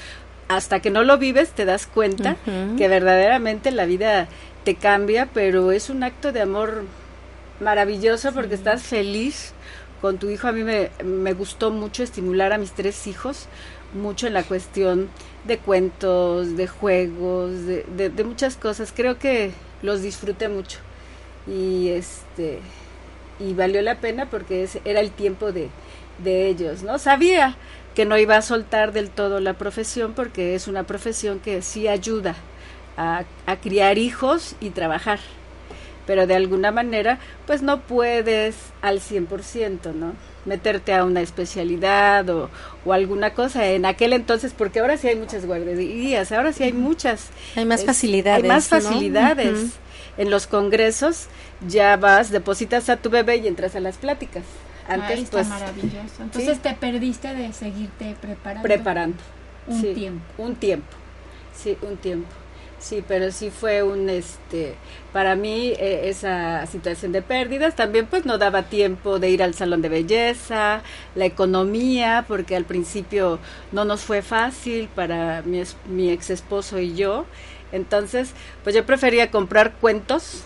hasta 0.51 0.81
que 0.81 0.91
no 0.91 1.05
lo 1.05 1.17
vives 1.17 1.51
te 1.51 1.65
das 1.65 1.87
cuenta 1.87 2.37
que 2.77 2.89
verdaderamente 2.89 3.71
la 3.71 3.85
vida 3.87 4.27
te 4.65 4.75
cambia, 4.75 5.27
pero 5.33 5.71
es 5.71 5.91
un 5.91 6.03
acto 6.03 6.33
de 6.33 6.41
amor 6.41 6.83
maravilloso 7.61 8.33
porque 8.33 8.55
estás 8.57 8.83
feliz 8.83 9.53
con 10.01 10.19
tu 10.19 10.29
hijo. 10.29 10.49
A 10.49 10.53
mí 10.53 10.65
me, 10.65 10.91
me 11.05 11.33
gustó 11.35 11.71
mucho 11.71 12.03
estimular 12.03 12.53
a 12.53 12.59
mis 12.59 12.73
tres 12.73 13.07
hijos, 13.07 13.47
mucho 13.95 14.27
en 14.27 14.35
la 14.35 14.43
cuestión 14.43 15.09
de 15.45 15.59
cuentos, 15.59 16.57
de 16.57 16.67
juegos, 16.67 17.67
de, 17.67 17.85
de- 17.97 18.11
de 18.11 18.25
muchas 18.25 18.57
cosas. 18.57 18.93
Creo 18.95 19.19
que 19.19 19.53
los 19.83 20.03
disfruté 20.03 20.49
mucho 20.49 20.79
y 21.47 21.89
este 21.89 22.59
y 23.39 23.55
valió 23.55 23.81
la 23.83 23.95
pena 24.01 24.27
porque 24.29 24.65
ese 24.65 24.83
era 24.85 25.01
el 25.01 25.11
tiempo 25.13 25.53
de, 25.53 25.69
de 26.23 26.49
ellos, 26.49 26.83
¿no? 26.83 26.99
Sabía 26.99 27.57
que 27.95 28.05
no 28.05 28.17
iba 28.19 28.37
a 28.37 28.43
soltar 28.43 28.93
del 28.93 29.11
todo 29.11 29.41
la 29.41 29.55
profesión 29.55 30.13
porque 30.15 30.55
es 30.55 30.69
una 30.69 30.85
profesión 30.85 31.41
que 31.41 31.63
sí 31.63 31.89
ayuda 31.89 32.37
a, 32.97 33.25
a 33.47 33.57
criar 33.57 33.99
hijos 33.99 34.55
y 34.61 34.71
trabajar, 34.71 35.19
pero 36.07 36.27
de 36.27 36.35
alguna 36.35 36.71
manera 36.73 37.19
pues 37.47 37.63
no 37.63 37.81
puedes 37.81 38.57
al 38.83 39.01
100%, 39.01 39.93
¿no? 39.95 40.13
Meterte 40.47 40.95
a 40.95 41.05
una 41.05 41.21
especialidad 41.21 42.29
o, 42.31 42.49
o 42.87 42.93
alguna 42.95 43.35
cosa 43.35 43.67
en 43.69 43.85
aquel 43.85 44.13
entonces, 44.15 44.55
porque 44.57 44.81
ahora 44.81 44.97
sí 44.97 45.09
hay 45.09 45.17
muchas 45.17 45.45
guarderías, 45.45 46.33
ahora 46.33 46.53
sí 46.53 46.63
hay 46.65 46.73
muchas. 46.73 47.29
Hay 47.57 47.67
más 47.67 47.81
Es- 47.81 47.87
facilidades. 47.87 48.43
Hay 48.45 48.49
más 48.49 48.73
¿no? 48.73 48.81
facilidades. 48.81 49.59
En 50.17 50.31
los 50.31 50.47
congresos 50.47 51.27
ya 51.67 51.97
vas, 51.97 52.31
depositas 52.31 52.89
a 52.89 52.97
tu 52.97 53.11
bebé 53.11 53.37
y 53.37 53.49
entras 53.49 53.77
a 53.77 53.81
las 53.81 53.97
pláticas. 53.99 54.45
Antes 54.91 55.19
Ay, 55.19 55.23
está 55.23 55.31
pues 55.33 55.49
maravilloso. 55.49 56.23
Entonces 56.23 56.57
sí. 56.57 56.63
te 56.63 56.75
perdiste 56.75 57.35
de 57.35 57.53
seguirte 57.53 58.17
preparando. 58.21 58.63
preparando. 58.63 59.19
Un 59.67 59.81
Sí, 59.81 59.95
tiempo. 59.95 60.25
Un 60.37 60.57
tiempo. 60.57 60.97
Sí, 61.55 61.79
un 61.83 61.97
tiempo. 61.97 62.29
Sí, 62.79 63.05
pero 63.07 63.31
sí 63.31 63.51
fue 63.51 63.83
un, 63.83 64.09
este, 64.09 64.75
para 65.13 65.37
mí 65.37 65.75
eh, 65.79 66.09
esa 66.09 66.67
situación 66.67 67.13
de 67.13 67.21
pérdidas 67.21 67.77
también 67.77 68.07
pues 68.07 68.25
no 68.25 68.39
daba 68.39 68.63
tiempo 68.65 69.19
de 69.19 69.29
ir 69.29 69.43
al 69.43 69.53
salón 69.55 69.83
de 69.83 69.91
belleza, 69.91 70.83
la 71.15 71.27
economía, 71.27 72.25
porque 72.27 72.57
al 72.57 72.65
principio 72.65 73.39
no 73.71 73.85
nos 73.85 74.01
fue 74.01 74.23
fácil 74.23 74.89
para 74.95 75.43
mi, 75.43 75.63
mi 75.91 76.11
ex 76.11 76.31
esposo 76.31 76.79
y 76.79 76.95
yo. 76.95 77.27
Entonces, 77.71 78.31
pues 78.65 78.75
yo 78.75 78.87
prefería 78.87 79.31
comprar 79.31 79.75
cuentos, 79.75 80.43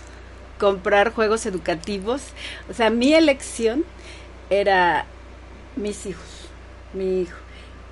comprar 0.58 1.12
juegos 1.12 1.46
educativos. 1.46 2.22
O 2.68 2.74
sea, 2.74 2.90
mi 2.90 3.14
elección 3.14 3.84
era 4.50 5.06
mis 5.76 6.06
hijos, 6.06 6.48
mi 6.92 7.22
hijo, 7.22 7.36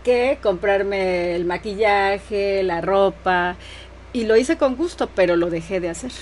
que 0.04 0.38
comprarme 0.42 1.34
el 1.34 1.44
maquillaje, 1.44 2.62
la 2.62 2.80
ropa, 2.80 3.56
y 4.12 4.24
lo 4.24 4.36
hice 4.36 4.56
con 4.56 4.76
gusto, 4.76 5.08
pero 5.14 5.36
lo 5.36 5.50
dejé 5.50 5.80
de 5.80 5.88
hacer. 5.88 6.12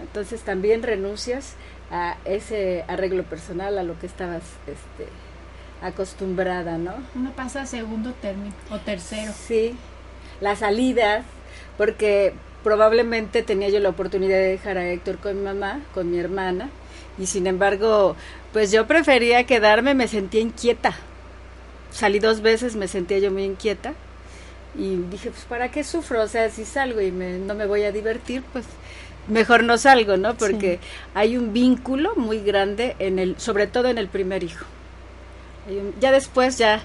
Entonces 0.00 0.42
también 0.42 0.82
renuncias 0.82 1.54
a 1.90 2.16
ese 2.24 2.84
arreglo 2.88 3.24
personal, 3.24 3.78
a 3.78 3.82
lo 3.82 3.98
que 3.98 4.06
estabas 4.06 4.42
este, 4.66 5.10
acostumbrada, 5.82 6.78
¿no? 6.78 6.94
Uno 7.14 7.32
pasa 7.32 7.62
a 7.62 7.66
segundo 7.66 8.12
término 8.12 8.54
o 8.70 8.78
tercero. 8.78 9.32
Sí, 9.32 9.74
las 10.40 10.60
salidas, 10.60 11.24
porque 11.76 12.34
probablemente 12.62 13.42
tenía 13.42 13.68
yo 13.70 13.80
la 13.80 13.88
oportunidad 13.88 14.36
de 14.36 14.48
dejar 14.48 14.78
a 14.78 14.88
Héctor 14.88 15.18
con 15.18 15.38
mi 15.38 15.44
mamá, 15.44 15.80
con 15.94 16.10
mi 16.10 16.18
hermana, 16.18 16.68
y 17.18 17.26
sin 17.26 17.46
embargo, 17.46 18.14
pues 18.52 18.72
yo 18.72 18.86
prefería 18.86 19.44
quedarme, 19.44 19.94
me 19.94 20.08
sentía 20.08 20.40
inquieta. 20.40 20.94
Salí 21.90 22.18
dos 22.18 22.40
veces, 22.40 22.76
me 22.76 22.88
sentía 22.88 23.18
yo 23.18 23.30
muy 23.30 23.44
inquieta, 23.44 23.94
y 24.76 24.96
dije, 25.10 25.30
pues 25.30 25.44
¿para 25.44 25.70
qué 25.70 25.84
sufro? 25.84 26.22
O 26.22 26.28
sea, 26.28 26.50
si 26.50 26.64
salgo 26.64 27.00
y 27.00 27.10
me, 27.10 27.38
no 27.38 27.54
me 27.54 27.66
voy 27.66 27.82
a 27.84 27.92
divertir, 27.92 28.42
pues 28.52 28.64
mejor 29.26 29.64
no 29.64 29.78
salgo, 29.78 30.16
¿no? 30.16 30.36
Porque 30.36 30.78
hay 31.14 31.36
un 31.36 31.52
vínculo 31.52 32.14
muy 32.16 32.40
grande 32.40 32.94
en 32.98 33.18
el, 33.18 33.38
sobre 33.38 33.66
todo 33.66 33.88
en 33.88 33.98
el 33.98 34.08
primer 34.08 34.42
hijo. 34.42 34.64
Ya 36.00 36.12
después 36.12 36.58
ya 36.58 36.82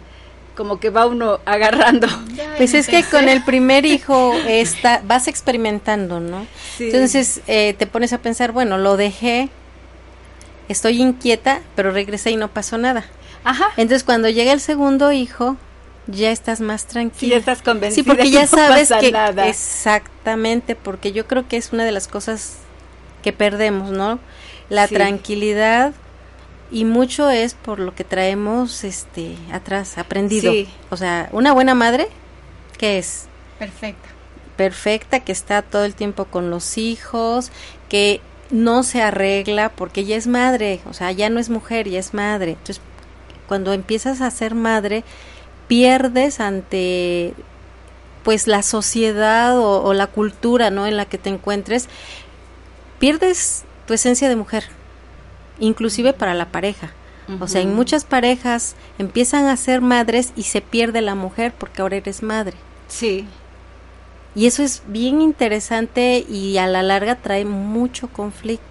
como 0.55 0.79
que 0.79 0.89
va 0.89 1.05
uno 1.05 1.39
agarrando. 1.45 2.07
Ya 2.35 2.53
Pues 2.57 2.73
es 2.73 2.87
que 2.87 3.03
con 3.03 3.29
el 3.29 3.43
primer 3.43 3.85
hijo 3.85 4.33
está, 4.47 5.01
vas 5.05 5.27
experimentando, 5.27 6.19
¿no? 6.19 6.47
Sí. 6.77 6.85
Entonces 6.85 7.41
eh, 7.47 7.75
te 7.77 7.85
pones 7.85 8.13
a 8.13 8.17
pensar, 8.19 8.51
bueno, 8.51 8.77
lo 8.77 8.97
dejé, 8.97 9.49
estoy 10.69 11.01
inquieta, 11.01 11.61
pero 11.75 11.91
regresé 11.91 12.31
y 12.31 12.35
no 12.35 12.47
pasó 12.49 12.77
nada. 12.77 13.05
Ajá. 13.43 13.65
Entonces 13.77 14.03
cuando 14.03 14.29
llega 14.29 14.53
el 14.53 14.59
segundo 14.61 15.11
hijo, 15.11 15.57
ya 16.07 16.31
estás 16.31 16.59
más 16.61 16.81
Sí, 16.81 16.87
tranquila. 16.89 17.31
ya 17.31 17.37
estás 17.39 17.61
convencida 17.61 17.95
Sí, 17.95 18.03
porque 18.03 18.23
que 18.23 18.31
ya 18.31 18.41
no 18.41 18.47
sabes 18.47 18.89
pasa 18.89 18.99
que 19.01 19.11
nada. 19.11 19.47
exactamente, 19.47 20.75
porque 20.75 21.11
yo 21.11 21.27
creo 21.27 21.47
que 21.47 21.57
es 21.57 21.71
una 21.73 21.83
de 21.85 21.91
las 21.91 22.07
cosas 22.07 22.57
que 23.21 23.33
perdemos, 23.33 23.91
¿no? 23.91 24.19
La 24.69 24.87
Sí. 24.87 24.95
tranquilidad 24.95 25.93
y 26.71 26.85
mucho 26.85 27.29
es 27.29 27.53
por 27.53 27.79
lo 27.79 27.93
que 27.95 28.03
traemos 28.03 28.83
este 28.83 29.35
atrás 29.51 29.97
aprendido. 29.97 30.51
Sí. 30.51 30.67
O 30.89 30.97
sea, 30.97 31.29
una 31.31 31.53
buena 31.53 31.75
madre 31.75 32.07
que 32.77 32.97
es 32.97 33.25
Perfecta. 33.59 34.09
perfecta, 34.57 35.19
que 35.21 35.31
está 35.31 35.61
todo 35.61 35.85
el 35.85 35.95
tiempo 35.95 36.25
con 36.25 36.49
los 36.49 36.77
hijos, 36.77 37.51
que 37.89 38.21
no 38.51 38.83
se 38.83 39.01
arregla 39.01 39.69
porque 39.69 40.05
ya 40.05 40.15
es 40.15 40.27
madre, 40.27 40.81
o 40.89 40.93
sea, 40.93 41.11
ya 41.11 41.29
no 41.29 41.39
es 41.39 41.49
mujer, 41.49 41.89
ya 41.89 41.99
es 41.99 42.13
madre. 42.13 42.51
Entonces, 42.51 42.81
cuando 43.47 43.73
empiezas 43.73 44.21
a 44.21 44.31
ser 44.31 44.55
madre, 44.55 45.03
pierdes 45.67 46.39
ante 46.39 47.33
pues 48.23 48.47
la 48.47 48.61
sociedad 48.61 49.57
o, 49.59 49.83
o 49.83 49.93
la 49.93 50.07
cultura, 50.07 50.69
¿no? 50.69 50.87
En 50.87 50.95
la 50.95 51.05
que 51.05 51.17
te 51.17 51.29
encuentres, 51.29 51.89
pierdes 52.99 53.65
tu 53.85 53.93
esencia 53.93 54.29
de 54.29 54.35
mujer, 54.35 54.65
inclusive 55.59 56.13
para 56.13 56.33
la 56.33 56.51
pareja. 56.51 56.93
O 57.39 57.47
sea, 57.47 57.61
en 57.61 57.73
muchas 57.73 58.03
parejas 58.03 58.75
empiezan 58.97 59.45
a 59.45 59.55
ser 59.55 59.79
madres 59.79 60.33
y 60.35 60.43
se 60.43 60.59
pierde 60.59 61.01
la 61.01 61.15
mujer 61.15 61.53
porque 61.57 61.81
ahora 61.81 61.95
eres 61.95 62.21
madre. 62.21 62.57
Sí, 62.89 63.25
Y 64.35 64.47
eso 64.47 64.63
es 64.63 64.81
bien 64.87 65.21
interesante 65.21 66.25
y 66.27 66.57
a 66.57 66.67
la 66.67 66.81
larga 66.83 67.15
trae 67.15 67.45
mucho 67.45 68.07
conflicto. 68.07 68.63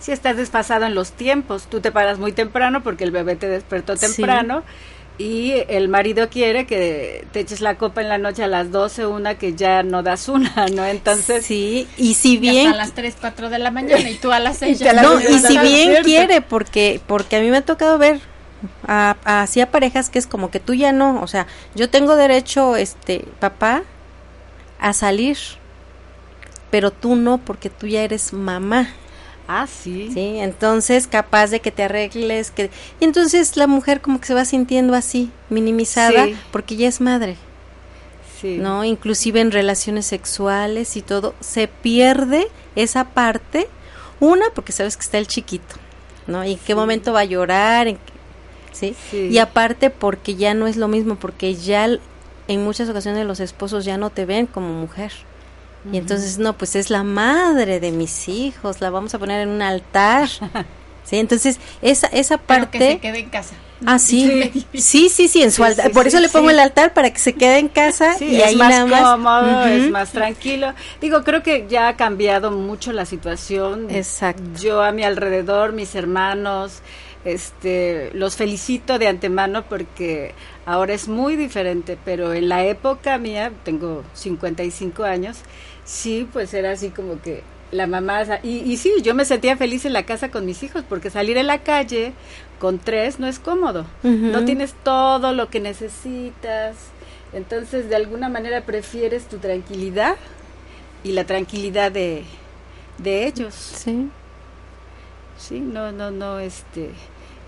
sí 0.00 0.12
estás 0.12 0.36
desfasado 0.36 0.86
en 0.86 0.94
los 0.94 1.10
tiempos. 1.12 1.66
Tú 1.68 1.80
te 1.80 1.90
paras 1.92 2.18
muy 2.18 2.32
temprano 2.32 2.82
porque 2.84 3.02
el 3.04 3.10
bebé 3.10 3.34
te 3.36 3.48
despertó 3.48 3.96
Sí. 3.96 4.06
temprano 4.06 4.62
y 5.18 5.52
el 5.68 5.88
marido 5.88 6.28
quiere 6.28 6.64
que 6.66 7.26
te 7.32 7.40
eches 7.40 7.60
la 7.60 7.74
copa 7.74 8.00
en 8.02 8.08
la 8.08 8.18
noche 8.18 8.44
a 8.44 8.46
las 8.46 8.70
12, 8.70 9.06
una 9.06 9.34
que 9.36 9.54
ya 9.54 9.82
no 9.82 10.04
das 10.04 10.28
una, 10.28 10.66
¿no? 10.72 10.84
Entonces, 10.84 11.44
sí, 11.44 11.88
y 11.96 12.14
si 12.14 12.34
Y 12.34 12.38
bien 12.38 12.68
hasta 12.68 12.74
a 12.80 12.84
las 12.86 12.94
3, 12.94 13.16
4 13.20 13.50
de 13.50 13.58
la 13.58 13.72
mañana 13.72 14.08
y 14.08 14.14
tú 14.14 14.30
a 14.30 14.38
las 14.38 14.58
6 14.58 14.80
Y 14.80 14.84
te 14.84 14.92
la- 14.92 15.02
no, 15.02 15.18
ya 15.20 15.30
y 15.30 15.38
si 15.40 15.58
bien 15.58 16.02
quiere, 16.04 16.40
porque 16.42 17.00
porque 17.08 17.36
a 17.36 17.40
mí 17.40 17.50
me 17.50 17.56
ha 17.56 17.62
tocado 17.64 17.98
ver 17.98 18.20
a, 18.86 19.16
a- 19.24 19.42
así 19.42 19.60
a 19.60 19.70
parejas 19.72 20.10
que 20.10 20.20
es 20.20 20.28
como 20.28 20.50
que 20.52 20.60
tú 20.60 20.74
ya 20.74 20.92
no, 20.92 21.20
o 21.22 21.26
sea, 21.26 21.46
yo 21.74 21.90
tengo 21.90 22.14
derecho, 22.14 22.76
este, 22.76 23.24
papá, 23.40 23.82
a 24.78 24.92
salir, 24.92 25.36
pero 26.70 26.90
tú 26.90 27.16
no, 27.16 27.38
porque 27.38 27.70
tú 27.70 27.86
ya 27.86 28.02
eres 28.02 28.32
mamá. 28.32 28.88
ah, 29.50 29.66
sí. 29.66 30.10
Sí, 30.12 30.38
entonces 30.40 31.06
capaz 31.06 31.46
de 31.50 31.60
que 31.60 31.70
te 31.70 31.82
arregles, 31.84 32.50
que 32.50 32.70
y 33.00 33.04
entonces 33.04 33.56
la 33.56 33.66
mujer 33.66 34.02
como 34.02 34.20
que 34.20 34.26
se 34.26 34.34
va 34.34 34.44
sintiendo 34.44 34.94
así, 34.94 35.30
minimizada, 35.48 36.26
Sí. 36.26 36.36
porque 36.52 36.76
ya 36.76 36.86
es 36.86 37.00
madre, 37.00 37.36
sí. 38.42 38.58
¿no? 38.58 38.84
Inclusive 38.84 39.40
en 39.40 39.50
relaciones 39.50 40.04
sexuales 40.04 40.96
y 40.98 41.02
todo, 41.02 41.34
se 41.40 41.66
pierde 41.66 42.48
esa 42.76 43.04
parte, 43.04 43.68
una 44.20 44.44
porque 44.54 44.72
sabes 44.72 44.96
que 44.98 45.02
está 45.04 45.16
el 45.16 45.26
chiquito, 45.28 45.76
¿no? 46.26 46.44
Y 46.44 46.52
en 46.52 46.58
qué 46.58 46.74
momento 46.74 47.14
va 47.14 47.20
a 47.20 47.24
llorar, 47.24 47.88
en 47.88 47.96
qué- 47.96 48.12
¿sí? 48.72 48.94
Sí. 49.10 49.28
Y 49.30 49.38
aparte 49.38 49.88
porque 49.88 50.34
ya 50.34 50.52
no 50.52 50.66
es 50.66 50.76
lo 50.76 50.88
mismo, 50.88 51.14
porque 51.16 51.54
ya 51.54 51.88
en 52.48 52.64
muchas 52.64 52.88
ocasiones 52.88 53.26
los 53.26 53.40
esposos 53.40 53.84
ya 53.84 53.96
no 53.98 54.10
te 54.10 54.24
ven 54.26 54.46
como 54.46 54.72
mujer. 54.72 55.12
Y 55.92 55.96
entonces, 55.96 56.38
no, 56.38 56.54
pues 56.54 56.74
es 56.74 56.90
la 56.90 57.02
madre 57.04 57.78
de 57.80 57.92
mis 57.92 58.28
hijos, 58.28 58.80
la 58.80 58.90
vamos 58.90 59.14
a 59.14 59.18
poner 59.18 59.42
en 59.42 59.48
un 59.50 59.62
altar. 59.62 60.28
Sí, 61.04 61.16
entonces 61.16 61.58
esa 61.80 62.06
esa 62.08 62.36
Pero 62.36 62.70
que 62.70 62.78
se 62.78 62.84
parte 62.84 62.98
quede 63.00 63.18
en 63.20 63.30
casa. 63.30 63.54
Ah, 63.86 63.98
sí. 63.98 64.50
Sí. 64.74 64.80
Sí, 64.82 65.08
sí, 65.08 65.28
sí, 65.28 65.42
en 65.42 65.50
su 65.50 65.62
Sí, 65.62 65.68
altar. 65.70 65.86
sí, 65.86 65.92
Por 65.94 66.06
eso 66.06 66.20
le 66.20 66.28
pongo 66.28 66.50
el 66.50 66.58
altar 66.58 66.92
para 66.92 67.10
que 67.10 67.18
se 67.18 67.32
quede 67.32 67.56
en 67.60 67.68
casa 67.68 68.12
Sí, 68.18 68.26
y 68.26 68.36
es 68.36 68.44
ahí 68.48 68.56
más 68.56 68.68
nada 68.68 68.84
más. 68.84 69.02
cómodo, 69.12 69.64
es 69.64 69.90
más 69.90 70.12
tranquilo. 70.12 70.74
Digo, 71.00 71.24
creo 71.24 71.42
que 71.42 71.66
ya 71.66 71.88
ha 71.88 71.96
cambiado 71.96 72.50
mucho 72.50 72.92
la 72.92 73.06
situación. 73.06 73.86
Exacto. 73.90 74.42
Yo 74.60 74.82
a 74.82 74.92
mi 74.92 75.02
alrededor, 75.02 75.72
mis 75.72 75.94
hermanos, 75.94 76.80
este, 77.24 78.10
los 78.14 78.36
felicito 78.36 78.98
de 78.98 79.08
antemano 79.08 79.64
porque 79.64 80.34
ahora 80.66 80.94
es 80.94 81.08
muy 81.08 81.36
diferente, 81.36 81.98
pero 82.04 82.32
en 82.32 82.48
la 82.48 82.64
época 82.64 83.18
mía, 83.18 83.52
tengo 83.64 84.02
55 84.14 85.04
años, 85.04 85.38
sí, 85.84 86.28
pues 86.32 86.54
era 86.54 86.72
así 86.72 86.90
como 86.90 87.20
que 87.20 87.42
la 87.70 87.86
mamá, 87.86 88.22
y, 88.42 88.60
y 88.60 88.76
sí, 88.78 88.92
yo 89.02 89.14
me 89.14 89.24
sentía 89.26 89.56
feliz 89.56 89.84
en 89.84 89.92
la 89.92 90.04
casa 90.04 90.30
con 90.30 90.46
mis 90.46 90.62
hijos, 90.62 90.84
porque 90.88 91.10
salir 91.10 91.36
en 91.36 91.46
la 91.46 91.58
calle 91.58 92.12
con 92.58 92.78
tres 92.78 93.18
no 93.20 93.26
es 93.26 93.38
cómodo, 93.38 93.84
no 94.02 94.44
tienes 94.44 94.74
todo 94.82 95.32
lo 95.34 95.48
que 95.50 95.60
necesitas, 95.60 96.76
entonces 97.32 97.88
de 97.90 97.96
alguna 97.96 98.28
manera 98.28 98.62
prefieres 98.62 99.28
tu 99.28 99.36
tranquilidad 99.38 100.16
y 101.04 101.12
la 101.12 101.24
tranquilidad 101.24 101.92
de, 101.92 102.24
de 102.98 103.26
ellos, 103.26 103.54
Sí. 103.54 104.08
Sí, 105.38 105.60
no, 105.60 105.92
no, 105.92 106.10
no, 106.10 106.38
este, 106.38 106.90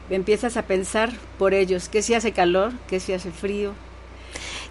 empiezas 0.09 0.56
a 0.56 0.62
pensar 0.62 1.11
por 1.38 1.52
ellos, 1.54 1.88
que 1.88 2.02
si 2.02 2.14
hace 2.14 2.32
calor, 2.32 2.73
que 2.88 3.00
si 3.00 3.12
hace 3.12 3.30
frío, 3.30 3.75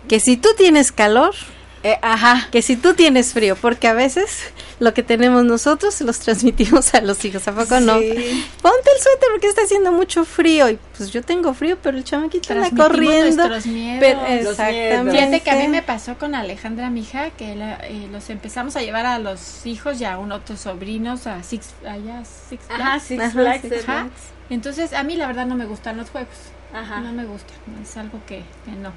Que 0.08 0.20
si 0.20 0.38
tú 0.38 0.50
tienes 0.58 0.92
calor, 0.92 1.36
Eh, 1.82 1.98
ajá, 2.02 2.50
que 2.52 2.62
si 2.62 2.76
tú 2.76 2.94
tienes 2.94 3.32
frío, 3.34 3.56
porque 3.56 3.88
a 3.88 3.94
veces 3.94 4.52
lo 4.80 4.94
que 4.94 5.02
tenemos 5.02 5.46
nosotros 5.46 5.94
se 5.94 6.04
los 6.04 6.20
transmitimos 6.20 6.94
a 6.94 7.00
los 7.00 7.24
hijos, 7.24 7.48
¿a 7.48 7.54
poco 7.54 7.80
no? 7.80 7.94
Ponte 7.94 8.10
el 8.16 9.02
suéter 9.02 9.30
porque 9.32 9.48
está 9.48 9.62
haciendo 9.64 9.94
mucho 9.94 10.26
frío. 10.26 10.70
Y 10.70 10.78
pues 10.98 11.12
yo 11.12 11.22
tengo 11.24 11.54
frío, 11.54 11.78
pero 11.82 11.98
el 11.98 12.04
chamaquito 12.04 12.52
anda 12.54 12.70
corriendo. 12.72 13.48
nuestros 13.48 13.66
miedos. 13.68 14.00
Pero, 14.02 14.26
exactamente. 14.26 15.12
Fíjate 15.12 15.40
que 15.42 15.52
a 15.52 15.56
mí 15.56 15.68
me 15.70 15.82
pasó 15.82 16.18
con 16.18 16.36
Alejandra, 16.36 16.90
mi 16.90 17.00
hija, 17.02 17.30
que 17.32 17.56
la- 17.56 17.76
eh, 17.88 18.10
los 18.12 18.30
empezamos 18.30 18.76
a 18.76 18.82
llevar 18.82 19.06
a 19.06 19.18
los 19.20 19.66
hijos 19.66 20.02
y 20.02 20.06
a 20.06 20.18
un 20.18 20.34
otros 20.34 20.60
sobrinos 20.60 21.28
a 21.28 21.44
Six, 21.44 21.70
allá 21.88 22.24
Six 22.50 22.64
Ajá, 22.70 22.76
Flags. 23.00 23.04
Six 23.04 23.22
Ajá, 23.22 23.32
Flags, 23.32 23.62
Six. 23.62 23.84
Ajá. 23.90 24.08
Entonces, 24.50 24.92
a 24.94 25.04
mí 25.04 25.16
la 25.16 25.28
verdad 25.28 25.46
no 25.46 25.56
me 25.56 25.66
gustan 25.66 25.96
los 25.96 26.10
juegos. 26.10 26.36
Ajá. 26.74 27.00
No 27.00 27.14
me 27.14 27.24
gustan, 27.26 27.56
es 27.82 27.96
algo 27.96 28.20
que, 28.28 28.44
que 28.66 28.72
no. 28.72 28.92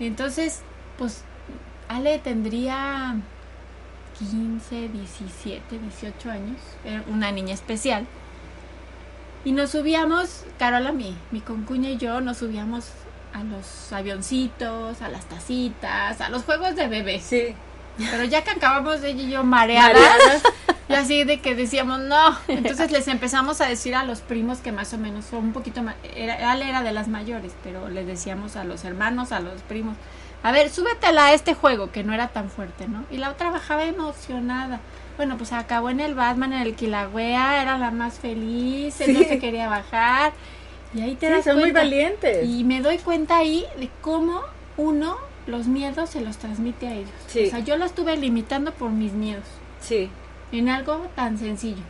Entonces, 0.00 0.60
pues, 0.98 1.22
Ale 1.88 2.18
tendría 2.18 3.16
15, 4.18 4.88
17, 4.88 5.78
18 5.78 6.30
años, 6.30 6.58
era 6.84 7.04
una 7.08 7.30
niña 7.30 7.54
especial. 7.54 8.06
Y 9.44 9.52
nos 9.52 9.70
subíamos, 9.70 10.44
Carola, 10.58 10.92
mi, 10.92 11.16
mi 11.30 11.40
concuña 11.40 11.90
y 11.90 11.98
yo, 11.98 12.20
nos 12.20 12.38
subíamos 12.38 12.86
a 13.34 13.42
los 13.42 13.92
avioncitos, 13.92 15.02
a 15.02 15.08
las 15.08 15.26
tacitas, 15.26 16.20
a 16.20 16.28
los 16.30 16.44
juegos 16.44 16.76
de 16.76 16.88
bebé. 16.88 17.20
Sí. 17.20 17.54
Pero 17.98 18.24
ya 18.24 18.42
que 18.42 18.50
acabamos 18.50 19.02
ella 19.02 19.22
y 19.22 19.30
yo 19.30 19.44
mareadas, 19.44 19.92
Mareadas. 19.92 20.42
y 20.88 20.92
así 20.94 21.24
de 21.24 21.40
que 21.40 21.54
decíamos 21.54 22.00
no. 22.00 22.36
Entonces 22.48 22.90
les 22.90 23.06
empezamos 23.08 23.60
a 23.60 23.66
decir 23.66 23.94
a 23.94 24.04
los 24.04 24.20
primos 24.20 24.58
que 24.58 24.72
más 24.72 24.92
o 24.94 24.98
menos 24.98 25.26
son 25.26 25.46
un 25.46 25.52
poquito 25.52 25.82
más. 25.82 25.96
Era, 26.16 26.50
Ale 26.50 26.68
era 26.68 26.82
de 26.82 26.92
las 26.92 27.08
mayores, 27.08 27.52
pero 27.62 27.88
le 27.88 28.04
decíamos 28.04 28.56
a 28.56 28.64
los 28.64 28.84
hermanos, 28.84 29.32
a 29.32 29.40
los 29.40 29.62
primos. 29.62 29.96
A 30.44 30.52
ver, 30.52 30.70
súbetela 30.70 31.26
a 31.26 31.32
este 31.34 31.54
juego 31.54 31.90
que 31.90 32.04
no 32.04 32.12
era 32.12 32.28
tan 32.28 32.50
fuerte, 32.50 32.86
¿no? 32.86 33.04
Y 33.10 33.16
la 33.16 33.30
otra 33.30 33.50
bajaba 33.50 33.84
emocionada. 33.84 34.78
Bueno, 35.16 35.36
pues 35.38 35.52
acabó 35.52 35.90
en 35.90 36.00
el 36.00 36.14
Batman, 36.14 36.52
en 36.52 36.62
el 36.62 36.74
Kilauea, 36.74 37.62
era 37.62 37.78
la 37.78 37.90
más 37.90 38.18
feliz, 38.20 39.00
él 39.00 39.14
no 39.14 39.20
Sí. 39.20 39.24
se 39.24 39.38
quería 39.38 39.68
bajar. 39.68 40.32
Y 40.94 41.00
ahí 41.00 41.14
te 41.16 41.26
Sí, 41.28 41.32
das 41.32 41.44
son 41.44 41.58
muy 41.58 41.72
valientes. 41.72 42.46
Y 42.48 42.62
me 42.62 42.80
doy 42.82 42.98
cuenta 42.98 43.38
ahí 43.38 43.64
de 43.78 43.88
cómo 44.00 44.42
uno 44.76 45.16
los 45.46 45.66
miedos 45.66 46.10
se 46.10 46.20
los 46.20 46.36
transmite 46.36 46.88
a 46.88 46.92
ellos. 46.94 47.10
Sí. 47.26 47.46
O 47.46 47.50
sea, 47.50 47.58
yo 47.60 47.76
los 47.76 47.86
estuve 47.86 48.16
limitando 48.16 48.72
por 48.72 48.90
mis 48.90 49.12
miedos 49.12 49.44
Sí, 49.80 50.10
en 50.52 50.68
algo 50.68 51.06
tan 51.16 51.38
sencillo. 51.38 51.82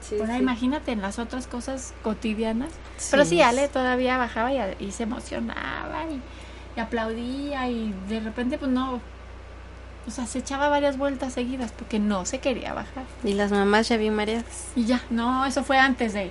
sí, 0.00 0.16
Ahora 0.20 0.34
sí. 0.36 0.40
imagínate 0.42 0.92
en 0.92 1.02
las 1.02 1.18
otras 1.18 1.46
cosas 1.46 1.94
cotidianas. 2.02 2.70
Pero 3.10 3.24
sí, 3.24 3.40
Ale 3.42 3.68
todavía 3.68 4.18
bajaba 4.18 4.52
y, 4.52 4.60
y 4.78 4.92
se 4.92 5.02
emocionaba 5.04 6.04
y, 6.10 6.20
y 6.78 6.80
aplaudía 6.80 7.68
y 7.68 7.92
de 8.08 8.20
repente 8.20 8.56
pues 8.56 8.70
no, 8.70 9.00
o 10.06 10.10
sea, 10.10 10.26
se 10.26 10.38
echaba 10.38 10.68
varias 10.68 10.96
vueltas 10.96 11.32
seguidas 11.32 11.72
porque 11.76 11.98
no 11.98 12.24
se 12.24 12.38
quería 12.38 12.72
bajar. 12.72 13.02
Y 13.24 13.34
las 13.34 13.50
mamás 13.50 13.88
ya 13.88 13.96
bien 13.96 14.14
mareadas. 14.14 14.68
Y 14.76 14.84
ya, 14.86 15.02
no, 15.10 15.44
eso 15.44 15.64
fue 15.64 15.76
antes 15.78 16.14
de 16.14 16.30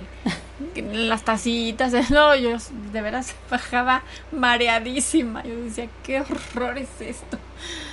las 0.92 1.22
tacitas, 1.22 1.92
no, 2.10 2.34
yo 2.34 2.56
de 2.92 3.02
veras 3.02 3.34
bajaba 3.50 4.02
mareadísima. 4.32 5.44
Yo 5.44 5.54
decía, 5.62 5.88
qué 6.02 6.20
horror 6.22 6.78
es 6.78 6.88
esto. 7.00 7.38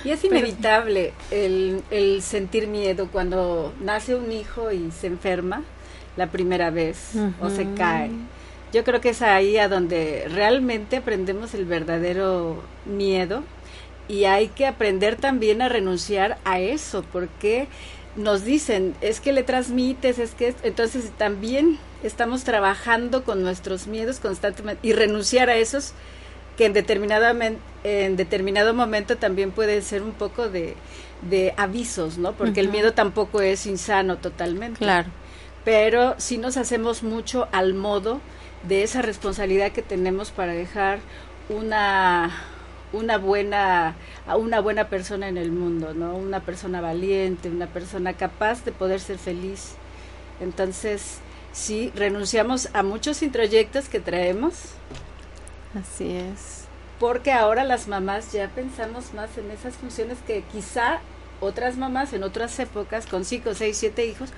Y 0.02 0.10
es 0.10 0.20
Pero- 0.22 0.36
inevitable 0.36 1.12
el, 1.30 1.82
el 1.90 2.22
sentir 2.22 2.66
miedo 2.68 3.08
cuando 3.12 3.74
nace 3.80 4.14
un 4.16 4.32
hijo 4.32 4.72
y 4.72 4.90
se 4.90 5.08
enferma 5.08 5.62
la 6.16 6.28
primera 6.28 6.70
vez 6.70 7.10
o 7.40 7.50
se 7.50 7.70
cae. 7.74 8.10
Yo 8.76 8.84
creo 8.84 9.00
que 9.00 9.08
es 9.08 9.22
ahí 9.22 9.56
a 9.56 9.68
donde 9.70 10.26
realmente 10.30 10.98
aprendemos 10.98 11.54
el 11.54 11.64
verdadero 11.64 12.62
miedo 12.84 13.42
y 14.06 14.24
hay 14.24 14.48
que 14.48 14.66
aprender 14.66 15.16
también 15.16 15.62
a 15.62 15.70
renunciar 15.70 16.36
a 16.44 16.60
eso 16.60 17.02
porque 17.10 17.68
nos 18.16 18.44
dicen, 18.44 18.94
es 19.00 19.20
que 19.20 19.32
le 19.32 19.44
transmites, 19.44 20.18
es 20.18 20.32
que 20.34 20.48
es-". 20.48 20.56
entonces 20.62 21.10
también 21.16 21.78
estamos 22.02 22.44
trabajando 22.44 23.24
con 23.24 23.42
nuestros 23.42 23.86
miedos 23.86 24.20
constantemente 24.20 24.86
y 24.86 24.92
renunciar 24.92 25.48
a 25.48 25.56
esos 25.56 25.94
que 26.58 26.66
en 26.66 26.74
determinado, 26.74 27.32
men- 27.32 27.56
en 27.82 28.16
determinado 28.16 28.74
momento 28.74 29.16
también 29.16 29.52
pueden 29.52 29.80
ser 29.82 30.02
un 30.02 30.12
poco 30.12 30.50
de, 30.50 30.74
de 31.30 31.54
avisos, 31.56 32.18
¿no? 32.18 32.32
Porque 32.32 32.60
el 32.60 32.68
miedo 32.68 32.92
tampoco 32.92 33.40
es 33.40 33.64
insano 33.64 34.18
totalmente. 34.18 34.80
Claro. 34.80 35.08
Pero 35.64 36.14
sí 36.18 36.36
nos 36.36 36.58
hacemos 36.58 37.02
mucho 37.02 37.48
al 37.52 37.72
modo 37.72 38.20
de 38.62 38.82
esa 38.82 39.02
responsabilidad 39.02 39.72
que 39.72 39.82
tenemos 39.82 40.30
para 40.32 40.52
dejar 40.52 41.00
una 41.48 42.34
una 42.92 43.18
buena 43.18 43.96
una 44.38 44.60
buena 44.60 44.88
persona 44.88 45.28
en 45.28 45.36
el 45.38 45.52
mundo, 45.52 45.94
¿no? 45.94 46.16
Una 46.16 46.40
persona 46.40 46.80
valiente, 46.80 47.50
una 47.50 47.66
persona 47.66 48.14
capaz 48.14 48.64
de 48.64 48.72
poder 48.72 49.00
ser 49.00 49.18
feliz. 49.18 49.78
Entonces, 50.40 51.20
sí, 51.52 51.92
renunciamos 51.94 52.68
a 52.74 52.82
muchos 52.82 53.22
introyectos 53.22 53.88
que 53.88 54.00
traemos 54.00 54.76
Así 55.74 56.10
es. 56.16 56.68
porque 56.98 57.32
ahora 57.32 57.64
las 57.64 57.88
mamás 57.88 58.32
ya 58.32 58.48
pensamos 58.48 59.12
más 59.14 59.36
en 59.38 59.50
esas 59.50 59.76
funciones 59.76 60.18
que 60.26 60.42
quizá 60.42 61.00
otras 61.40 61.76
mamás 61.76 62.12
en 62.14 62.22
otras 62.22 62.58
épocas 62.58 63.06
con 63.06 63.24
cinco, 63.24 63.54
seis, 63.54 63.76
siete 63.76 64.06
hijos, 64.06 64.30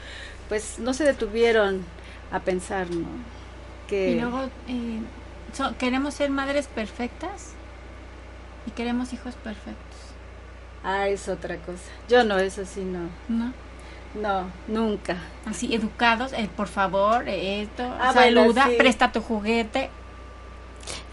pues 0.49 0.79
no 0.79 0.95
se 0.95 1.05
detuvieron 1.05 1.85
a 2.31 2.41
pensar, 2.41 2.91
¿no? 2.91 3.07
Que 3.89 4.11
Y 4.11 4.21
luego 4.21 4.45
eh, 4.69 5.01
so- 5.55 5.75
queremos 5.79 6.15
ser 6.15 6.31
madres 6.31 6.67
perfectas 6.69 7.53
y 8.67 8.71
queremos 8.73 9.13
hijos 9.15 9.35
perfectos, 9.37 9.97
ah, 10.85 11.09
es 11.09 11.29
otra 11.29 11.57
cosa. 11.57 11.83
Yo 12.09 12.23
no, 12.23 12.39
eso 12.39 12.65
sí 12.67 12.83
no. 12.83 13.09
¿no? 13.29 13.53
No, 14.15 14.51
nunca. 14.69 15.17
Así, 15.47 15.75
educados, 15.75 16.33
eh, 16.33 16.49
por 16.57 16.69
favor, 16.69 17.29
eh, 17.29 17.63
esto, 17.63 17.83
Ah, 18.01 18.13
bueno, 18.15 18.41
saluda, 18.43 18.67
sí. 18.67 18.75
presta 18.79 19.11
tu 19.13 19.21
juguete. 19.23 19.91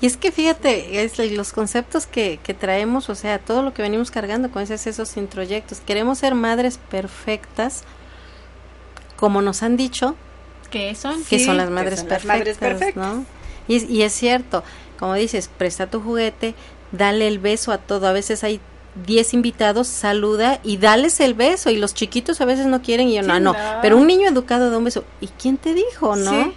Y 0.02 0.06
es 0.06 0.16
que 0.18 0.32
fíjate, 0.32 1.04
es 1.04 1.18
los 1.34 1.52
conceptos 1.52 2.06
que, 2.08 2.40
que 2.44 2.54
traemos, 2.54 3.10
o 3.10 3.16
sea, 3.16 3.40
todo 3.40 3.62
lo 3.64 3.74
que 3.74 3.82
venimos 3.82 4.12
cargando 4.12 4.50
con 4.52 4.62
esos, 4.64 4.86
esos 4.88 5.18
introyectos. 5.18 5.82
Queremos 5.82 6.20
ser 6.20 6.36
madres 6.36 6.78
perfectas, 6.90 7.84
como 9.18 9.42
nos 9.42 9.64
han 9.64 9.76
dicho, 9.78 10.16
que 10.76 10.96
son? 10.96 11.24
que 11.24 11.40
Sí, 11.40 11.46
son 11.46 11.58
las 11.58 11.70
madres 11.70 12.00
son 12.02 12.10
las 12.10 12.22
perfectas, 12.22 12.38
madres 12.38 12.58
perfectas. 12.58 12.96
¿no? 13.16 13.26
Y, 13.68 13.76
es- 13.78 13.90
y 13.90 14.02
es 14.04 14.14
cierto, 14.14 14.64
como 15.00 15.14
dices, 15.16 15.50
presta 15.58 15.88
tu 15.88 16.02
juguete, 16.02 16.54
dale 16.92 17.28
el 17.28 17.40
beso 17.40 17.72
a 17.72 17.78
todo. 17.78 18.08
A 18.08 18.12
veces 18.14 18.44
hay 18.44 18.60
10 19.06 19.34
invitados, 19.34 19.88
saluda 19.88 20.60
y 20.64 20.78
dales 20.78 21.20
el 21.20 21.34
beso. 21.34 21.70
Y 21.70 21.78
los 21.78 21.94
chiquitos 21.94 22.42
a 22.42 22.46
veces 22.46 22.66
no 22.66 22.82
quieren 22.82 23.08
y 23.10 23.16
yo, 23.16 23.22
no. 23.24 23.40
no. 23.40 23.56
Pero 23.82 23.98
un 23.98 24.08
niño 24.08 24.28
educado 24.30 24.70
da 24.70 24.78
un 24.78 24.84
beso. 24.84 25.04
¿Y 25.22 25.28
quién 25.28 25.58
te 25.58 25.74
dijo, 25.74 26.16
no? 26.16 26.32
Sí. 26.32 26.54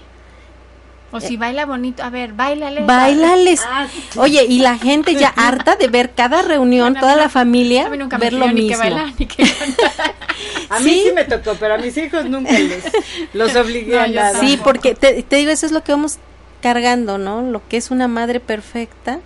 O 1.10 1.20
si 1.20 1.38
baila 1.38 1.64
bonito, 1.64 2.02
a 2.02 2.10
ver, 2.10 2.34
bailale. 2.34 2.82
Báilales. 2.84 3.62
Ah, 3.66 3.86
Oye, 4.16 4.44
y 4.44 4.58
la 4.58 4.76
gente 4.76 5.14
ya 5.14 5.28
harta 5.36 5.74
de 5.76 5.88
ver 5.88 6.10
cada 6.14 6.42
reunión, 6.42 6.92
Bueno, 6.92 7.00
toda 7.00 7.14
mí 7.16 7.20
la 7.22 7.28
familia, 7.30 7.86
A 7.86 7.90
mí 7.90 7.96
nunca 7.96 8.18
me 8.18 8.24
ver 8.26 8.32
lo 8.34 8.40
pidió 8.46 8.52
ni 8.54 8.60
mismo. 8.68 8.82
que 8.82 8.90
bailar 8.90 9.14
ni 9.18 9.26
que 9.26 9.42
cantar. 9.44 10.14
a 10.68 10.80
mí 10.80 10.90
Sí. 10.90 11.02
sí 11.06 11.12
me 11.14 11.24
tocó, 11.24 11.54
pero 11.58 11.74
a 11.74 11.78
mis 11.78 11.96
hijos 11.96 12.26
nunca 12.26 12.52
les, 12.52 12.84
los 13.32 13.56
obligué 13.56 13.92
No, 13.96 14.00
a 14.02 14.06
nada. 14.08 14.40
Sí, 14.40 14.58
porque 14.62 14.94
te, 14.94 15.22
te 15.22 15.36
digo, 15.36 15.50
eso 15.50 15.64
es 15.64 15.72
lo 15.72 15.82
que 15.82 15.92
vamos 15.92 16.18
cargando, 16.60 17.16
¿no? 17.16 17.40
Lo 17.42 17.66
que 17.68 17.78
es 17.78 17.90
una 17.90 18.06
madre 18.08 18.38
perfecta, 18.40 19.20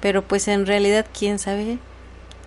pero 0.00 0.22
pues 0.22 0.46
en 0.46 0.66
realidad, 0.66 1.04
¿quién 1.18 1.38
sabe 1.40 1.78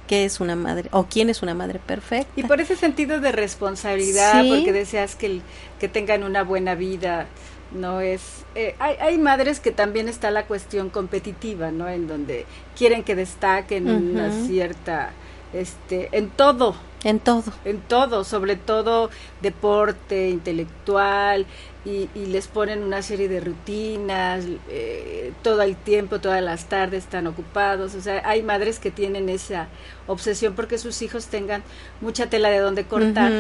qué 0.08 0.24
es 0.24 0.40
una 0.40 0.56
madre 0.56 0.88
o 0.94 1.08
quién 1.08 1.30
es 1.30 1.42
una 1.42 1.54
madre 1.54 1.80
perfecta? 1.86 2.32
Y 2.38 2.44
por 2.44 2.62
ese 2.62 2.78
sentido 2.78 3.20
de 3.20 3.34
responsabilidad, 3.34 4.44
Sí. 4.44 4.50
porque 4.50 4.72
deseas 4.72 5.16
que, 5.18 5.26
el- 5.26 5.42
que 5.80 5.90
tengan 5.90 6.24
una 6.24 6.44
buena 6.44 6.76
vida, 6.76 7.26
no 7.74 8.00
es... 8.00 8.22
eh, 8.58 8.76
hay, 8.80 8.96
hay 9.00 9.18
madres 9.18 9.60
que 9.60 9.72
también 9.72 10.10
está 10.10 10.32
la 10.32 10.46
cuestión 10.46 10.90
competitiva, 10.90 11.72
¿no? 11.72 11.88
En 11.88 12.08
donde 12.08 12.46
quieren 12.76 13.04
que 13.04 13.16
destaquen 13.16 13.88
en 13.88 14.10
una 14.16 14.32
cierta... 14.32 15.12
este 15.54 16.10
En 16.12 16.30
todo, 16.30 16.76
En 17.04 17.20
todo. 17.20 17.54
En 17.64 17.80
todo, 17.80 18.24
sobre 18.24 18.56
todo 18.56 19.10
deporte, 19.42 20.30
intelectual, 20.30 21.46
y, 21.86 22.10
y 22.16 22.26
les 22.26 22.48
ponen 22.48 22.84
una 22.84 23.02
serie 23.02 23.30
de 23.30 23.40
rutinas, 23.40 24.44
eh, 24.70 25.32
todo 25.44 25.62
el 25.62 25.76
tiempo, 25.76 26.20
todas 26.20 26.42
las 26.42 26.66
tardes 26.66 27.04
están 27.04 27.28
ocupados. 27.28 27.96
O 27.96 28.02
sea, 28.02 28.22
hay 28.26 28.44
madres 28.44 28.80
que 28.80 28.92
tienen 28.92 29.30
esa 29.30 29.68
obsesión 30.08 30.54
porque 30.54 30.78
sus 30.80 31.02
hijos 31.02 31.28
tengan 31.28 31.64
mucha 32.02 32.28
tela 32.28 32.50
de 32.50 32.60
donde 32.60 32.84
cortar 32.86 33.32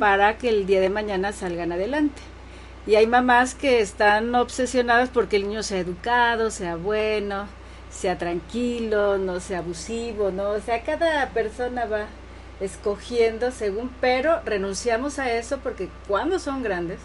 para 0.00 0.38
que 0.38 0.48
el 0.48 0.66
día 0.66 0.80
de 0.80 0.88
mañana 0.88 1.32
salgan 1.32 1.70
adelante. 1.70 2.20
Y 2.88 2.96
hay 2.96 3.06
mamás 3.06 3.54
que 3.54 3.80
están 3.80 4.34
obsesionadas 4.34 5.10
porque 5.10 5.36
el 5.36 5.46
niño 5.46 5.62
sea 5.62 5.78
educado, 5.78 6.50
sea 6.50 6.76
bueno, 6.76 7.46
sea 7.90 8.16
tranquilo, 8.16 9.18
no 9.18 9.40
sea 9.40 9.58
abusivo, 9.58 10.30
¿no? 10.30 10.52
O 10.52 10.60
sea, 10.60 10.82
cada 10.82 11.28
persona 11.28 11.84
va 11.84 12.06
escogiendo 12.60 13.50
según, 13.50 13.90
pero 14.00 14.40
renunciamos 14.46 15.18
a 15.18 15.30
eso 15.30 15.58
porque 15.58 15.90
cuando 16.08 16.38
son 16.38 16.62
grandes, 16.62 16.98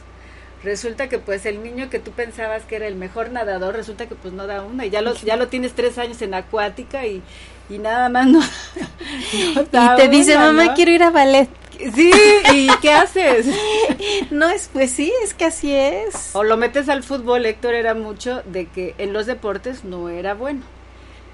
resulta 0.64 1.10
que 1.10 1.20
pues 1.20 1.46
el 1.46 1.62
niño 1.62 1.90
que 1.90 2.00
tú 2.00 2.12
pensabas 2.12 2.64
que 2.64 2.78
era 2.78 2.88
el 2.88 2.96
mejor 2.96 3.32
nadador, 3.32 3.76
resulta 3.76 4.08
que 4.08 4.16
pues 4.16 4.34
no 4.34 4.48
da 4.48 4.62
una 4.64 4.86
y 4.86 4.90
ya 4.90 5.02
lo, 5.02 5.14
ya 5.16 5.36
lo 5.36 5.50
tienes 5.50 5.74
tres 5.74 5.98
años 5.98 6.22
en 6.22 6.34
acuática 6.34 7.06
y, 7.06 7.22
y 7.70 7.78
nada 7.78 8.08
más 8.08 8.28
no. 8.28 8.40
Y 9.34 9.56
te 9.98 10.08
dice, 10.08 10.38
mamá, 10.38 10.66
¿no? 10.66 10.74
quiero 10.76 10.92
ir 10.92 11.04
a 11.04 11.10
ballet. 11.10 11.50
Sí, 11.78 12.12
¿y 12.54 12.68
qué 12.82 12.92
haces? 12.92 13.48
No 14.32 14.50
es, 14.50 14.70
pues 14.72 14.92
sí, 14.92 15.14
es 15.24 15.34
que 15.34 15.46
así 15.46 15.74
es. 15.74 16.36
O 16.36 16.44
lo 16.44 16.58
metes 16.58 16.90
al 16.90 17.04
fútbol, 17.04 17.46
Héctor 17.46 17.74
era 17.74 17.94
mucho 17.94 18.42
de 18.46 18.66
que 18.68 18.96
en 18.98 19.14
los 19.14 19.26
deportes 19.26 19.84
no 19.84 20.10
era 20.10 20.34
bueno. 20.34 20.62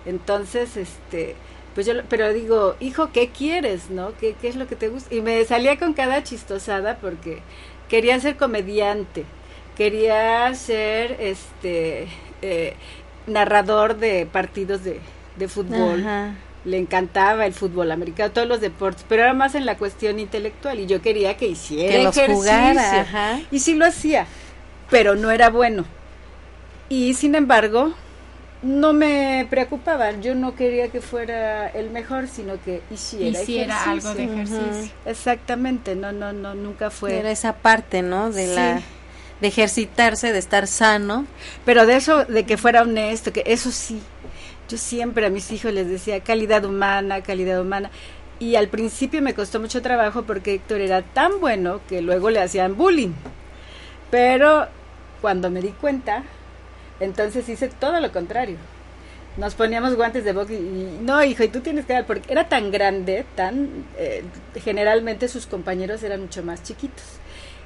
Entonces, 0.06 0.78
este, 0.78 1.36
pues 1.75 1.86
yo, 1.86 1.93
pero 2.10 2.34
digo, 2.34 2.75
hijo, 2.80 3.12
¿qué 3.12 3.30
quieres, 3.30 3.89
no? 3.89 4.13
¿Qué, 4.19 4.36
qué 4.41 4.47
es 4.47 4.56
lo 4.56 4.67
que 4.67 4.75
te 4.75 4.89
gusta? 4.89 5.13
Y 5.13 5.21
me 5.21 5.43
salía 5.45 5.78
con 5.78 5.93
cada 5.93 6.23
chistosada 6.23 6.97
porque 6.97 7.41
quería 7.88 8.19
ser 8.19 8.38
comediante, 8.38 9.25
quería 9.75 10.54
ser, 10.56 11.17
este, 11.19 12.08
eh, 12.41 12.75
narrador 13.28 13.97
de 13.97 14.25
partidos 14.25 14.84
de, 14.84 14.99
de 15.38 15.47
fútbol. 15.47 16.02
Ajá. 16.02 16.36
Le 16.65 16.78
encantaba 16.78 17.45
el 17.45 17.54
fútbol 17.54 17.91
americano, 17.91 18.32
todos 18.32 18.48
los 18.48 18.60
deportes, 18.62 19.06
pero 19.08 19.24
era 19.24 19.34
más 19.34 19.56
en 19.56 19.65
la 19.65 19.78
cuestión 19.78 20.19
intelectual 20.19 20.80
y 20.80 20.88
yo 20.88 21.02
quería 21.02 21.38
que 21.38 21.48
hiciera 21.48 21.91
Que 21.93 22.04
los 22.04 22.17
ejercicio. 22.17 22.36
jugara, 22.41 23.02
ajá. 23.02 23.39
Y 23.50 23.60
sí 23.60 23.76
lo 23.76 23.86
hacía, 23.86 24.26
pero 24.89 25.15
no 25.15 25.32
era 25.32 25.50
bueno. 25.50 25.86
Y 26.89 27.13
sin 27.13 27.36
embargo, 27.36 27.93
no 28.62 28.91
me 28.91 29.48
preocupaba. 29.50 30.12
Yo 30.19 30.36
no 30.36 30.56
quería 30.56 30.89
que 30.89 31.00
fuera 31.02 31.67
el 31.69 31.91
mejor, 31.91 32.28
sino 32.28 32.62
que 32.62 32.82
hiciera, 32.91 33.41
Hiciera 33.41 33.84
algo 33.89 34.13
de 34.13 34.24
ejercicio. 34.26 34.91
Exactamente, 35.06 35.95
no, 35.95 36.12
no, 36.12 36.34
no, 36.34 36.56
nunca 36.56 36.89
fue. 36.89 37.19
Era 37.19 37.32
esa 37.32 37.54
parte, 37.54 38.02
¿no? 38.02 38.32
De 38.32 38.48
Sí. 38.48 38.56
la 38.56 38.82
de 39.39 39.48
ejercitarse, 39.48 40.34
de 40.34 40.39
estar 40.39 40.67
sano. 40.67 41.26
Pero 41.63 41.86
de 41.86 41.95
eso, 41.95 42.26
de 42.26 42.43
que 42.45 42.58
fuera 42.58 42.82
honesto, 42.82 43.32
que 43.32 43.43
eso 43.45 43.72
sí. 43.72 44.02
Yo 44.70 44.78
siempre 44.78 45.26
a 45.26 45.32
mis 45.32 45.52
hijos 45.52 45.74
les 45.74 45.90
decía 45.90 46.20
calidad 46.20 46.64
humana, 46.64 47.22
calidad 47.22 47.60
humana. 47.60 47.90
Y 48.38 48.56
al 48.56 48.68
principio 48.68 49.20
me 49.22 49.34
costó 49.34 49.60
mucho 49.60 49.82
trabajo 49.82 50.24
porque 50.24 50.54
Héctor 50.54 50.82
era 50.82 51.02
tan 51.02 51.40
bueno 51.40 51.82
que 51.90 52.04
luego 52.04 52.30
le 52.30 52.40
hacían 52.40 52.78
bullying. 52.78 53.14
Pero 54.12 54.68
cuando 55.22 55.50
me 55.50 55.62
di 55.62 55.70
cuenta, 55.70 56.24
entonces 57.00 57.50
hice 57.50 57.68
todo 57.68 58.00
lo 58.00 58.12
contrario. 58.12 58.58
Nos 59.38 59.56
poníamos 59.56 59.96
guantes 59.96 60.24
de 60.24 60.34
box 60.34 60.52
y, 60.52 61.00
no, 61.02 61.24
hijo, 61.24 61.44
y 61.44 61.48
tú 61.48 61.62
tienes 61.62 61.86
que 61.86 61.94
dar, 61.94 62.06
porque 62.06 62.32
era 62.32 62.48
tan 62.48 62.72
grande, 62.72 63.26
tan, 63.36 63.86
eh, 63.98 64.24
generalmente 64.64 65.28
sus 65.28 65.48
compañeros 65.48 66.04
eran 66.04 66.22
mucho 66.22 66.44
más 66.44 66.62
chiquitos. 66.62 67.06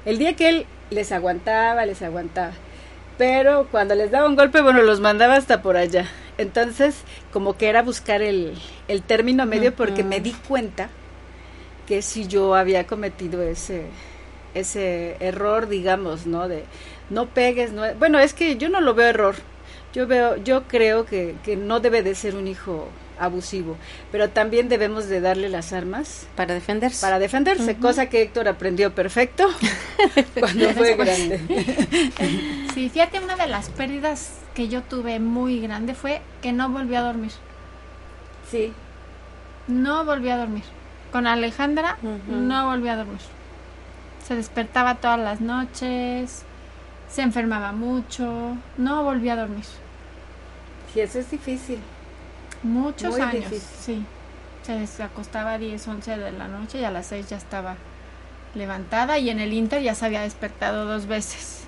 El 0.06 0.18
día 0.18 0.36
que 0.36 0.48
él 0.48 0.66
les 0.90 1.12
aguantaba, 1.12 1.84
les 1.84 2.00
aguantaba. 2.00 2.52
Pero 3.18 3.68
cuando 3.70 3.94
les 3.94 4.10
daba 4.10 4.26
un 4.26 4.36
golpe, 4.36 4.62
bueno, 4.62 4.82
los 4.82 5.00
mandaba 5.00 5.34
hasta 5.36 5.62
por 5.62 5.76
allá. 5.76 6.08
Entonces, 6.38 6.96
como 7.32 7.56
que 7.56 7.68
era 7.68 7.82
buscar 7.82 8.22
el, 8.22 8.54
el 8.88 9.02
término 9.02 9.46
medio 9.46 9.74
porque 9.74 10.02
me 10.02 10.20
di 10.20 10.32
cuenta 10.32 10.88
que 11.86 12.02
si 12.02 12.26
yo 12.26 12.54
había 12.54 12.86
cometido 12.86 13.42
ese 13.42 13.86
ese 14.54 15.16
error, 15.20 15.68
digamos, 15.68 16.26
¿no? 16.26 16.48
De 16.48 16.64
no 17.10 17.26
pegues, 17.26 17.72
no, 17.72 17.82
bueno, 17.94 18.18
es 18.18 18.34
que 18.34 18.56
yo 18.56 18.68
no 18.68 18.80
lo 18.80 18.94
veo 18.94 19.08
error. 19.08 19.34
Yo 19.92 20.06
veo, 20.06 20.36
yo 20.38 20.64
creo 20.64 21.04
que, 21.04 21.34
que 21.44 21.56
no 21.56 21.80
debe 21.80 22.02
de 22.02 22.14
ser 22.14 22.34
un 22.34 22.48
hijo 22.48 22.88
abusivo, 23.18 23.76
pero 24.10 24.30
también 24.30 24.68
debemos 24.68 25.06
de 25.08 25.20
darle 25.20 25.48
las 25.48 25.72
armas 25.72 26.26
Para 26.36 26.54
defenderse. 26.54 27.00
para 27.00 27.18
defenderse, 27.18 27.76
cosa 27.76 28.06
que 28.08 28.22
Héctor 28.22 28.48
aprendió 28.48 28.94
perfecto 28.94 29.46
cuando 30.40 30.70
fue 30.70 30.94
grande. 30.96 31.40
Sí, 32.74 32.88
fíjate, 32.88 33.20
una 33.20 33.36
de 33.36 33.46
las 33.46 33.68
pérdidas 33.70 34.32
que 34.54 34.68
yo 34.68 34.82
tuve 34.82 35.20
muy 35.20 35.60
grande 35.60 35.94
fue 35.94 36.20
que 36.42 36.52
no 36.52 36.68
volví 36.68 36.94
a 36.96 37.00
dormir. 37.02 37.32
Sí, 38.50 38.72
No 39.68 40.04
volví 40.04 40.28
a 40.30 40.36
dormir. 40.36 40.64
Con 41.12 41.26
Alejandra 41.26 41.96
no 42.28 42.66
volví 42.66 42.88
a 42.88 42.96
dormir. 42.96 43.20
Se 44.26 44.34
despertaba 44.34 44.96
todas 44.96 45.18
las 45.20 45.40
noches, 45.40 46.42
se 47.10 47.22
enfermaba 47.22 47.72
mucho, 47.72 48.56
no 48.76 49.04
volví 49.04 49.28
a 49.28 49.36
dormir. 49.36 49.64
sí, 50.92 51.00
eso 51.00 51.18
es 51.20 51.30
difícil. 51.30 51.78
Muchos 52.64 53.12
Muy 53.12 53.20
años, 53.20 53.50
difícil. 53.50 53.60
sí. 53.80 54.06
Se 54.86 55.02
acostaba 55.02 55.52
a 55.52 55.58
10, 55.58 55.86
11 55.86 56.16
de 56.16 56.32
la 56.32 56.48
noche 56.48 56.80
y 56.80 56.84
a 56.84 56.90
las 56.90 57.06
6 57.06 57.28
ya 57.28 57.36
estaba 57.36 57.76
levantada 58.54 59.18
y 59.18 59.28
en 59.30 59.38
el 59.40 59.52
Inter 59.52 59.82
ya 59.82 59.94
se 59.94 60.06
había 60.06 60.22
despertado 60.22 60.86
dos 60.86 61.06
veces. 61.06 61.64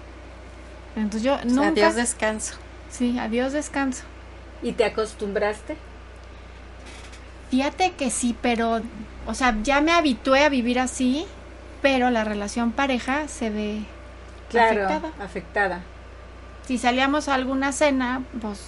Entonces 0.96 1.22
yo 1.22 1.37
sea, 1.37 1.44
nunca... 1.44 1.68
Adiós 1.68 1.94
descanso. 1.94 2.54
Sí, 2.90 3.18
adiós 3.18 3.52
descanso. 3.52 4.04
¿Y 4.62 4.72
te 4.72 4.85
acostumbraste? 4.87 5.76
Fíjate 7.50 7.92
que 7.92 8.11
sí, 8.11 8.35
pero, 8.40 8.80
o 9.26 9.35
sea, 9.35 9.54
ya 9.62 9.80
me 9.80 9.92
habitué 9.92 10.44
a 10.44 10.48
vivir 10.48 10.80
así, 10.80 11.26
pero 11.82 12.11
la 12.11 12.24
relación 12.24 12.72
pareja 12.72 13.28
se 13.28 13.50
ve 13.50 13.80
Claro, 14.50 14.87
afectada. 14.87 15.12
afectada. 15.24 15.80
Si 16.66 16.78
salíamos 16.78 17.28
a 17.28 17.35
alguna 17.35 17.72
cena, 17.72 18.22
pues 18.40 18.59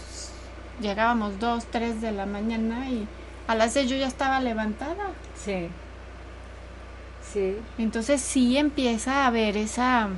llegábamos 0.80 1.38
dos, 1.38 1.66
tres 1.70 2.00
de 2.00 2.12
la 2.12 2.26
mañana 2.26 2.88
y 2.90 3.06
a 3.46 3.54
las 3.54 3.72
seis 3.74 3.88
yo 3.90 3.96
ya 3.96 4.06
estaba 4.06 4.40
levantada. 4.40 5.12
Sí. 5.34 5.68
Sí. 7.32 7.56
Entonces 7.78 8.20
sí 8.22 8.56
empieza 8.56 9.24
a 9.24 9.26
haber 9.26 9.56
esa 9.56 10.08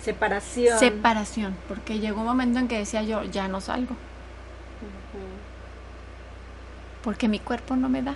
Separación. 0.00 0.78
separación, 0.78 1.56
porque 1.68 1.98
llegó 1.98 2.20
un 2.20 2.26
momento 2.26 2.58
en 2.58 2.68
que 2.68 2.78
decía 2.78 3.02
yo, 3.02 3.24
ya 3.24 3.48
no 3.48 3.60
salgo, 3.60 3.94
porque 7.02 7.28
mi 7.28 7.38
cuerpo 7.40 7.76
no 7.76 7.88
me 7.88 8.02
da, 8.02 8.14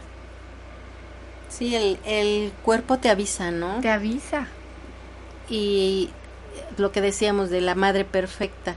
Sí, 1.49 1.75
el, 1.77 1.99
el 2.07 2.51
cuerpo 2.63 2.99
te 2.99 3.11
avisa, 3.11 3.51
¿no? 3.51 3.81
te 3.81 3.91
avisa. 3.91 4.47
Y 5.49 6.09
lo 6.79 6.93
que 6.93 7.01
decíamos 7.03 7.51
de 7.51 7.61
la 7.61 7.75
madre 7.75 8.05
perfecta, 8.07 8.75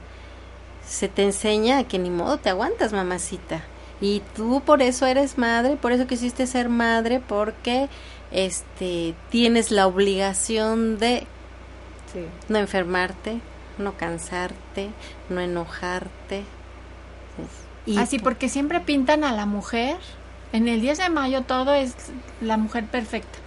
se 0.88 1.08
te 1.08 1.24
enseña 1.24 1.84
que 1.86 2.00
ni 2.00 2.10
modo 2.10 2.38
te 2.38 2.50
aguantas, 2.50 2.94
mamacita. 2.94 3.64
Y 4.02 4.22
tú 4.36 4.62
por 4.66 4.82
eso 4.82 5.06
eres 5.06 5.38
madre, 5.38 5.78
por 5.78 5.92
eso 5.92 6.06
quisiste 6.08 6.48
ser 6.48 6.70
madre, 6.70 7.22
porque 7.26 7.88
este 8.32 9.16
tienes 9.30 9.72
la 9.72 9.88
obligación 9.88 10.98
de 11.00 11.26
Sí. 12.14 12.20
no 12.50 12.60
enfermarte, 12.60 13.40
no 13.78 13.98
cansarte, 13.98 14.90
no 15.30 15.42
enojarte. 15.42 16.44
Y 17.86 17.98
Así, 17.98 18.20
porque 18.20 18.50
siempre 18.50 18.80
pintan 18.80 19.24
a 19.24 19.32
la 19.34 19.46
mujer. 19.46 19.98
En 20.54 20.68
el 20.68 20.82
10 20.82 20.98
de 21.00 21.10
mayo 21.10 21.42
todo 21.42 21.74
es 21.74 21.94
la 22.42 22.58
mujer 22.58 22.86
perfecta, 22.86 23.38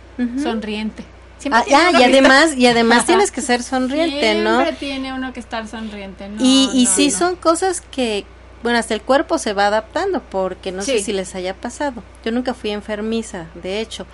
sonriente. 0.43 1.05
Siempre 1.39 1.63
Ah, 1.75 1.91
ah, 1.95 2.01
y 2.01 2.03
además, 2.03 2.57
y 2.57 2.67
además 2.67 3.07
tienes 3.07 3.31
que 3.31 3.41
ser 3.43 3.63
sonriente, 3.63 4.21
Siempre 4.33 4.43
¿no? 4.43 4.65
tiene 4.79 5.13
uno 5.13 5.33
que 5.33 5.41
estar 5.41 5.67
sonriente. 5.69 6.29
No, 6.29 6.37
y 6.45 6.71
y 6.75 6.85
no, 6.85 6.91
sí 6.91 7.11
no. 7.11 7.19
son 7.19 7.37
cosas 7.37 7.81
que, 7.81 8.25
bueno, 8.63 8.79
hasta 8.79 8.95
el 8.95 9.03
cuerpo 9.03 9.39
se 9.39 9.53
va 9.53 9.67
adaptando, 9.69 10.21
porque 10.21 10.73
no 10.73 10.83
sé 10.83 11.01
si 11.01 11.13
les 11.13 11.35
haya 11.35 11.55
pasado. 11.55 12.03
Yo 12.25 12.33
nunca 12.33 12.55
fui 12.55 12.71
enfermiza, 12.71 13.47
de 13.55 13.81
hecho. 13.81 14.07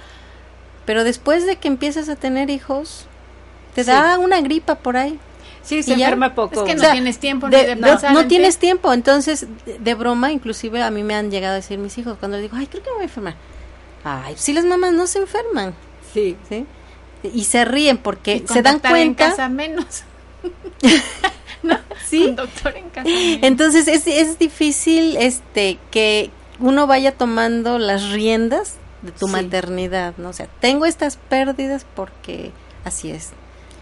Pero 0.84 1.02
después 1.02 1.46
de 1.46 1.56
que 1.56 1.68
empiezas 1.68 2.10
a 2.10 2.16
tener 2.16 2.50
hijos, 2.50 3.06
te 3.74 3.84
Sí. 3.84 3.90
da 3.90 4.18
una 4.18 4.40
gripa 4.42 4.74
por 4.74 4.96
ahí. 4.98 5.18
Sí, 5.62 5.82
se 5.82 5.94
enferma 5.94 6.34
poco. 6.34 6.60
Es 6.60 6.66
que 6.68 6.74
no 6.74 6.82
O 6.82 6.84
sea, 6.84 6.92
tienes 6.92 7.18
tiempo 7.18 7.48
De- 7.48 7.74
no- 7.74 7.86
pensar 7.86 8.12
no 8.12 8.20
en 8.20 8.28
tienes 8.28 8.56
ti. 8.58 8.66
tiempo, 8.66 8.92
entonces, 8.92 9.46
de, 9.64 9.78
de 9.78 9.94
broma, 9.94 10.30
inclusive 10.30 10.82
a 10.82 10.90
mí 10.90 11.02
me 11.02 11.14
han 11.14 11.30
llegado 11.30 11.54
a 11.54 11.56
decir 11.56 11.78
mis 11.78 11.96
hijos, 11.96 12.18
cuando 12.18 12.36
les 12.36 12.50
digo, 12.50 12.58
ay, 12.60 12.66
creo 12.66 12.82
que 12.82 12.90
me 12.90 12.94
voy 12.96 13.02
a 13.04 13.06
enfermar. 13.06 13.34
Ay, 14.04 14.34
si 14.36 14.52
las 14.52 14.66
mamás 14.66 14.92
no 14.92 15.06
se 15.06 15.20
enferman, 15.20 15.72
Sí. 16.12 16.36
¿sí? 16.50 16.66
Y 17.32 17.44
se 17.44 17.64
ríen 17.64 17.98
porque 17.98 18.44
se 18.48 18.62
dan 18.62 18.74
doctor 18.74 18.90
en 18.96 19.14
cuenta. 19.14 19.30
casa 19.30 19.48
menos. 19.48 20.02
Sí, 22.06 22.24
Con 22.26 22.36
doctor 22.36 22.76
en 22.76 22.90
casa 22.90 23.08
menos. 23.08 23.38
Entonces 23.42 23.88
es, 23.88 24.06
es 24.06 24.38
difícil 24.38 25.16
este 25.16 25.78
que 25.90 26.30
uno 26.60 26.86
vaya 26.86 27.12
tomando 27.12 27.78
las 27.78 28.10
riendas 28.10 28.74
de 29.02 29.10
tu 29.12 29.26
Sí. 29.26 29.32
maternidad, 29.32 30.14
¿no? 30.18 30.28
O 30.28 30.32
sea, 30.32 30.46
tengo 30.60 30.84
estas 30.86 31.16
pérdidas 31.16 31.86
porque 31.96 32.52
así 32.84 33.10
es. 33.10 33.30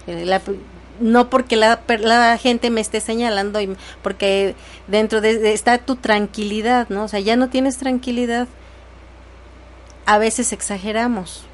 Eh, 0.07 0.25
la- 0.25 0.41
no 1.01 1.29
porque 1.31 1.57
la, 1.57 1.81
la 2.01 2.39
gente 2.39 2.71
me 2.71 2.81
esté 2.81 3.01
señalando, 3.01 3.61
y, 3.61 3.77
porque 4.03 4.55
dentro 4.87 5.21
de, 5.21 5.39
de- 5.39 5.53
está 5.53 5.79
tu 5.79 5.97
tranquilidad, 5.97 6.89
¿no? 6.91 7.05
O 7.05 7.09
sea, 7.09 7.19
ya 7.21 7.35
no 7.35 7.49
tienes 7.49 7.77
tranquilidad. 7.79 8.47
A 10.07 10.19
veces 10.19 10.53
exageramos, 10.53 11.45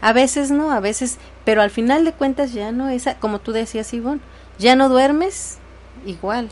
a 0.00 0.12
veces 0.12 0.50
no, 0.50 0.70
a 0.72 0.80
veces, 0.80 1.18
pero 1.44 1.62
al 1.62 1.70
final 1.70 2.04
de 2.04 2.12
cuentas 2.12 2.52
ya 2.52 2.72
no 2.72 2.88
es, 2.88 3.04
como 3.20 3.38
tú 3.40 3.52
decías, 3.52 3.92
Ivonne, 3.94 4.20
ya 4.58 4.76
no 4.76 4.88
duermes 4.88 5.58
igual. 6.04 6.50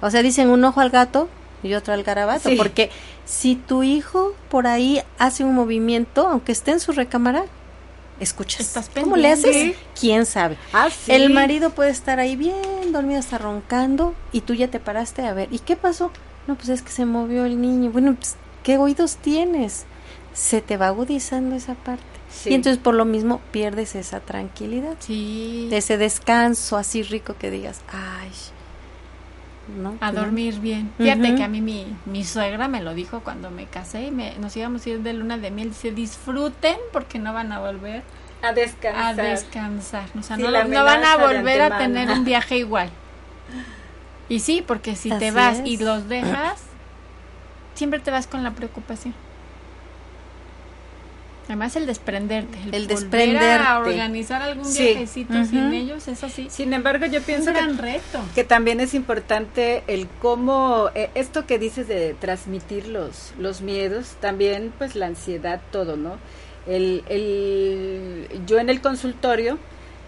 O 0.00 0.10
sea, 0.10 0.22
dicen 0.22 0.48
un 0.50 0.64
ojo 0.64 0.80
al 0.80 0.90
gato 0.90 1.28
y 1.62 1.74
otro 1.74 1.92
al 1.92 2.02
garabato, 2.02 2.48
Sí. 2.48 2.56
porque 2.56 2.90
si 3.26 3.54
tu 3.54 3.82
hijo 3.82 4.34
por 4.48 4.66
ahí 4.66 5.02
hace 5.18 5.44
un 5.44 5.54
movimiento, 5.54 6.26
aunque 6.26 6.52
esté 6.52 6.70
en 6.72 6.80
su 6.80 6.92
recámara, 6.92 7.44
escuchas. 8.18 8.60
Estás 8.60 8.90
¿Cómo 8.94 9.16
le 9.16 9.30
haces? 9.32 9.76
¿Quién 9.98 10.26
sabe? 10.26 10.56
Ah, 10.72 10.88
sí. 10.90 11.12
El 11.12 11.30
marido 11.30 11.70
puede 11.70 11.90
estar 11.90 12.18
ahí 12.18 12.36
bien 12.36 12.92
dormido, 12.92 13.20
hasta 13.20 13.38
roncando, 13.38 14.14
y 14.32 14.40
tú 14.42 14.54
ya 14.54 14.68
te 14.68 14.80
paraste 14.80 15.22
a 15.22 15.32
ver. 15.32 15.48
¿Y 15.52 15.58
qué 15.60 15.76
pasó? 15.76 16.10
No, 16.46 16.54
pues 16.56 16.68
es 16.70 16.82
que 16.82 16.90
se 16.92 17.04
movió 17.04 17.44
el 17.44 17.60
niño. 17.60 17.90
Bueno, 17.90 18.14
pues, 18.16 18.36
¿qué 18.62 18.78
oídos 18.78 19.16
tienes? 19.16 19.84
Se 20.32 20.60
te 20.60 20.76
va 20.76 20.88
agudizando 20.88 21.54
esa 21.56 21.74
parte. 21.74 22.02
Sí. 22.32 22.50
Y 22.50 22.54
entonces 22.54 22.80
por 22.82 22.94
lo 22.94 23.04
mismo 23.04 23.40
pierdes 23.50 23.94
esa 23.94 24.20
tranquilidad, 24.20 24.94
Sí. 25.00 25.68
ese 25.72 25.96
descanso 25.98 26.76
así 26.76 27.02
rico 27.02 27.34
que 27.38 27.50
digas, 27.50 27.80
ay, 27.92 28.30
¿no? 29.80 29.96
A 30.00 30.12
¿No? 30.12 30.20
dormir 30.22 30.58
bien. 30.60 30.90
Fíjate 30.98 31.34
que 31.34 31.42
a 31.42 31.48
mí 31.48 31.60
mi, 31.60 31.86
mi 32.06 32.24
suegra 32.24 32.66
me 32.68 32.82
lo 32.82 32.94
dijo 32.94 33.20
cuando 33.20 33.50
me 33.50 33.66
casé 33.66 34.04
y 34.06 34.10
me, 34.10 34.36
nos 34.38 34.56
íbamos 34.56 34.84
a 34.86 34.90
ir 34.90 35.00
de 35.00 35.12
luna 35.12 35.38
de 35.38 35.50
miel. 35.50 35.70
Dice, 35.70 35.92
disfruten 35.92 36.76
porque 36.92 37.18
no 37.18 37.32
van 37.32 37.52
a 37.52 37.60
volver 37.60 38.02
a 38.42 38.52
descansar. 38.52 39.20
a 39.20 39.22
descansar. 39.22 40.04
O 40.18 40.22
sea, 40.22 40.36
Sí, 40.36 40.42
no, 40.42 40.50
van 40.52 41.04
a 41.04 41.16
volver 41.18 41.60
a 41.62 41.78
tener 41.78 42.10
un 42.10 42.24
viaje 42.24 42.56
igual. 42.58 42.90
Y 44.28 44.40
sí, 44.40 44.64
porque 44.66 44.94
si 44.96 45.10
te 45.10 45.30
vas 45.32 45.58
es. 45.58 45.66
y 45.66 45.76
los 45.78 46.08
dejas, 46.08 46.60
siempre 47.74 48.00
te 48.00 48.10
vas 48.10 48.26
con 48.26 48.42
la 48.42 48.52
preocupación. 48.52 49.14
Además 51.50 51.74
el 51.74 51.84
desprenderte, 51.86 52.56
el, 52.68 52.74
El 52.74 52.86
desprenderte. 52.86 53.64
a 53.64 53.78
organizar 53.80 54.40
algún 54.40 54.64
Sí. 54.64 54.84
viajecito 54.84 55.44
sin 55.44 55.74
ellos 55.74 56.06
es 56.06 56.22
así. 56.22 56.46
Sin 56.48 56.72
embargo, 56.72 57.06
yo 57.06 57.20
pienso 57.22 57.52
que 57.52 57.60
reto. 57.60 58.20
que 58.36 58.44
también 58.44 58.78
es 58.78 58.94
importante 58.94 59.82
el 59.88 60.06
cómo 60.22 60.90
eh, 60.94 61.10
esto 61.16 61.46
que 61.46 61.58
dices 61.58 61.88
de 61.88 62.14
transmitir 62.20 62.86
los 62.86 63.32
los 63.38 63.62
miedos 63.62 64.16
también 64.20 64.72
pues 64.78 64.94
la 64.94 65.06
ansiedad 65.06 65.60
todo 65.72 65.96
no 65.96 66.18
el, 66.68 67.02
el 67.08 68.28
yo 68.46 68.58
en 68.60 68.70
el 68.70 68.80
consultorio 68.80 69.58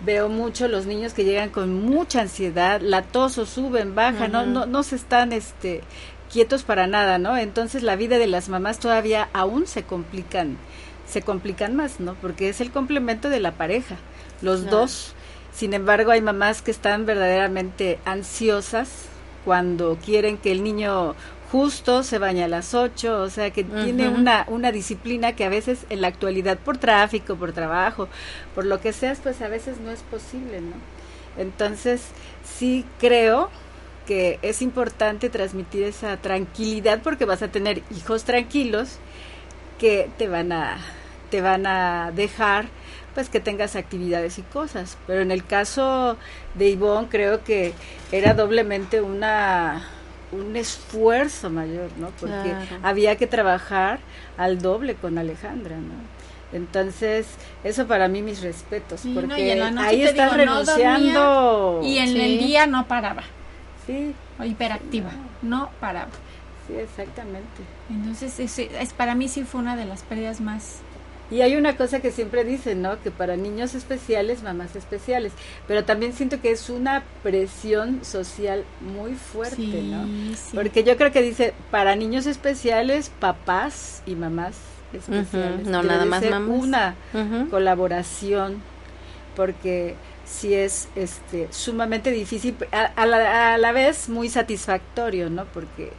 veo 0.04 0.28
mucho 0.28 0.68
los 0.68 0.86
niños 0.86 1.12
que 1.12 1.24
llegan 1.24 1.50
con 1.50 1.74
mucha 1.74 2.20
ansiedad 2.20 2.80
la 2.80 3.02
tos 3.02 3.36
o 3.38 3.46
suben 3.46 3.94
baja 3.96 4.28
no 4.28 4.46
no 4.46 4.66
no 4.66 4.82
se 4.84 4.94
están 4.96 5.32
este 5.32 5.80
quietos 6.32 6.62
para 6.62 6.86
nada 6.86 7.18
no 7.18 7.36
entonces 7.36 7.82
la 7.82 7.96
vida 7.96 8.18
de 8.18 8.26
las 8.26 8.48
mamás 8.48 8.78
todavía 8.78 9.28
aún 9.32 9.66
se 9.66 9.82
complican 9.82 10.56
se 11.12 11.22
complican 11.22 11.76
más 11.76 12.00
no 12.00 12.14
porque 12.14 12.48
es 12.48 12.60
el 12.60 12.70
complemento 12.70 13.28
de 13.28 13.40
la 13.40 13.52
pareja 13.52 13.96
los 14.42 14.66
dos. 14.66 15.14
Sin 15.52 15.74
embargo, 15.74 16.10
hay 16.10 16.20
mamás 16.20 16.62
que 16.62 16.70
están 16.70 17.06
verdaderamente 17.06 17.98
ansiosas 18.04 19.06
cuando 19.44 19.98
quieren 20.04 20.38
que 20.38 20.52
el 20.52 20.62
niño 20.64 21.14
justo 21.50 22.02
se 22.02 22.18
bañe 22.18 22.44
a 22.44 22.48
las 22.48 22.74
8, 22.74 23.20
o 23.20 23.28
sea, 23.28 23.50
que 23.50 23.62
tiene 23.62 24.08
una, 24.08 24.46
una 24.48 24.72
disciplina 24.72 25.36
que 25.36 25.44
a 25.44 25.50
veces 25.50 25.84
en 25.90 26.00
la 26.00 26.08
actualidad 26.08 26.58
por 26.58 26.78
tráfico, 26.78 27.36
por 27.36 27.52
trabajo, 27.52 28.08
por 28.54 28.64
lo 28.64 28.80
que 28.80 28.94
seas, 28.94 29.20
pues 29.22 29.42
a 29.42 29.48
veces 29.48 29.78
no 29.78 29.90
es 29.90 30.00
posible, 30.00 30.62
¿no? 30.62 30.72
Entonces, 31.36 32.02
sí 32.42 32.86
creo 32.98 33.50
que 34.06 34.38
es 34.40 34.62
importante 34.62 35.28
transmitir 35.28 35.82
esa 35.82 36.16
tranquilidad 36.16 37.02
porque 37.02 37.26
vas 37.26 37.42
a 37.42 37.48
tener 37.48 37.82
hijos 37.94 38.24
tranquilos 38.24 38.96
que 39.78 40.08
te 40.16 40.28
van 40.28 40.52
a 40.52 40.78
te 41.32 41.40
van 41.40 41.66
a 41.66 42.12
dejar 42.14 42.66
pues 43.14 43.28
que 43.30 43.40
tengas 43.40 43.74
actividades 43.74 44.38
y 44.38 44.42
cosas. 44.42 44.98
Pero 45.06 45.22
en 45.22 45.30
el 45.30 45.44
caso 45.46 46.16
de 46.54 46.68
Ivonne 46.68 47.08
creo 47.10 47.42
que 47.42 47.72
era 48.12 48.34
doblemente 48.34 49.00
una 49.00 49.82
un 50.30 50.56
esfuerzo 50.56 51.48
mayor, 51.50 51.90
¿no? 51.98 52.08
Porque 52.20 52.50
Claro. 52.50 52.66
había 52.82 53.16
que 53.16 53.26
trabajar 53.26 53.98
al 54.38 54.60
doble 54.62 54.94
con 54.94 55.16
Alejandra, 55.18 55.76
¿no? 55.76 56.56
Entonces, 56.56 57.26
eso 57.64 57.86
para 57.86 58.08
mí 58.08 58.20
mis 58.22 58.42
respetos, 58.42 59.00
Sí, 59.00 59.08
no, 59.08 59.20
y 59.22 59.26
porque 59.26 59.62
ahí 59.78 60.02
estás 60.02 60.14
digo, 60.14 60.24
no 60.30 60.36
renunciando. 60.36 61.80
Y 61.82 61.98
en 61.98 62.08
Sí. 62.08 62.20
el 62.20 62.38
día 62.38 62.66
no 62.66 62.86
paraba, 62.86 63.22
Sí, 63.86 64.14
o 64.38 64.44
hiperactiva, 64.44 65.10
no 65.42 65.70
paraba. 65.80 66.10
sí, 66.66 66.74
exactamente. 66.76 67.62
Entonces, 67.90 68.38
es, 68.40 68.58
es- 68.58 68.92
para 68.94 69.14
mí 69.14 69.28
sí 69.28 69.44
fue 69.44 69.60
una 69.60 69.76
de 69.76 69.84
las 69.84 70.02
pérdidas 70.02 70.40
más... 70.40 70.80
Y 71.32 71.40
hay 71.40 71.56
una 71.56 71.78
cosa 71.78 72.00
que 72.00 72.10
siempre 72.10 72.44
dicen, 72.44 72.82
¿no? 72.82 73.00
Que 73.02 73.10
para 73.10 73.36
niños 73.36 73.74
especiales, 73.74 74.42
mamás 74.42 74.76
especiales. 74.76 75.32
Pero 75.66 75.82
también 75.82 76.12
siento 76.12 76.42
que 76.42 76.50
es 76.50 76.68
una 76.68 77.02
presión 77.22 78.04
social 78.04 78.64
muy 78.82 79.14
fuerte, 79.14 79.56
sí, 79.56 79.90
¿no? 79.90 80.04
sí. 80.36 80.54
Porque 80.54 80.84
yo 80.84 80.98
creo 80.98 81.10
que 81.10 81.22
dice, 81.22 81.54
para 81.70 81.96
niños 81.96 82.26
especiales, 82.26 83.10
papás 83.18 84.02
y 84.04 84.14
mamás 84.14 84.56
especiales. 84.92 85.66
no, 85.66 85.82
nada 85.82 86.04
más 86.04 86.22
mamás. 86.22 86.62
Una 86.62 86.96
colaboración, 87.48 88.62
porque 89.34 89.94
sí 90.26 90.52
es 90.52 90.88
este 90.96 91.48
sumamente 91.50 92.10
difícil, 92.10 92.56
a, 92.72 92.84
a 92.84 93.06
la, 93.06 93.54
a 93.54 93.58
la 93.58 93.72
vez 93.72 94.10
muy 94.10 94.28
satisfactorio, 94.28 95.30
¿no? 95.30 95.46
Porque 95.46 95.92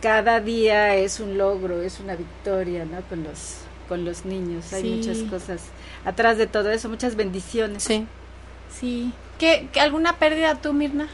cada 0.00 0.38
día 0.38 0.94
es 0.94 1.18
un 1.18 1.36
logro, 1.36 1.82
es 1.82 1.98
una 1.98 2.14
victoria, 2.14 2.84
¿no? 2.84 3.00
Con 3.08 3.24
los 3.24 3.67
con 3.88 4.04
los 4.04 4.24
niños, 4.24 4.72
hay 4.72 4.84
muchas 4.84 5.18
cosas 5.30 5.62
atrás 6.04 6.36
de 6.38 6.46
todo 6.46 6.70
eso, 6.70 6.88
muchas 6.88 7.16
bendiciones. 7.16 7.82
Sí. 7.82 8.06
Sí. 8.78 9.12
¿Qué, 9.38 9.68
qué- 9.72 9.80
alguna 9.80 10.16
pérdida 10.16 10.54
tú, 10.56 10.72
Mirna? 10.72 11.08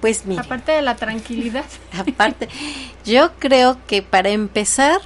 Pues 0.00 0.26
mira, 0.26 0.42
Aparte 0.42 0.72
de 0.72 0.82
la 0.82 0.96
tranquilidad. 0.96 1.64
aparte, 1.98 2.48
yo 3.04 3.32
creo 3.38 3.78
que 3.86 4.02
para 4.02 4.28
empezar, 4.30 5.00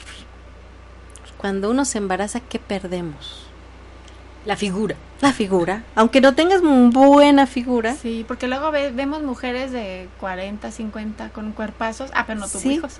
cuando 1.38 1.70
uno 1.70 1.84
se 1.84 1.98
embaraza, 1.98 2.40
¿qué 2.40 2.58
perdemos? 2.58 3.46
La 4.44 4.56
figura. 4.56 4.96
La 5.20 5.32
figura. 5.34 5.84
Aunque 5.94 6.20
no 6.22 6.34
tengas 6.34 6.62
buena 6.62 7.46
figura, 7.46 7.94
Sí, 7.94 8.24
porque 8.26 8.48
luego 8.48 8.70
ve- 8.70 8.90
vemos 8.90 9.22
mujeres 9.22 9.70
de 9.70 10.08
40, 10.18 10.70
50 10.72 11.28
con 11.28 11.52
cuerpazos. 11.52 12.10
Ah, 12.14 12.24
pero 12.26 12.40
no 12.40 12.48
tuvo 12.48 12.60
Sí. 12.60 12.72
hijos. 12.72 12.98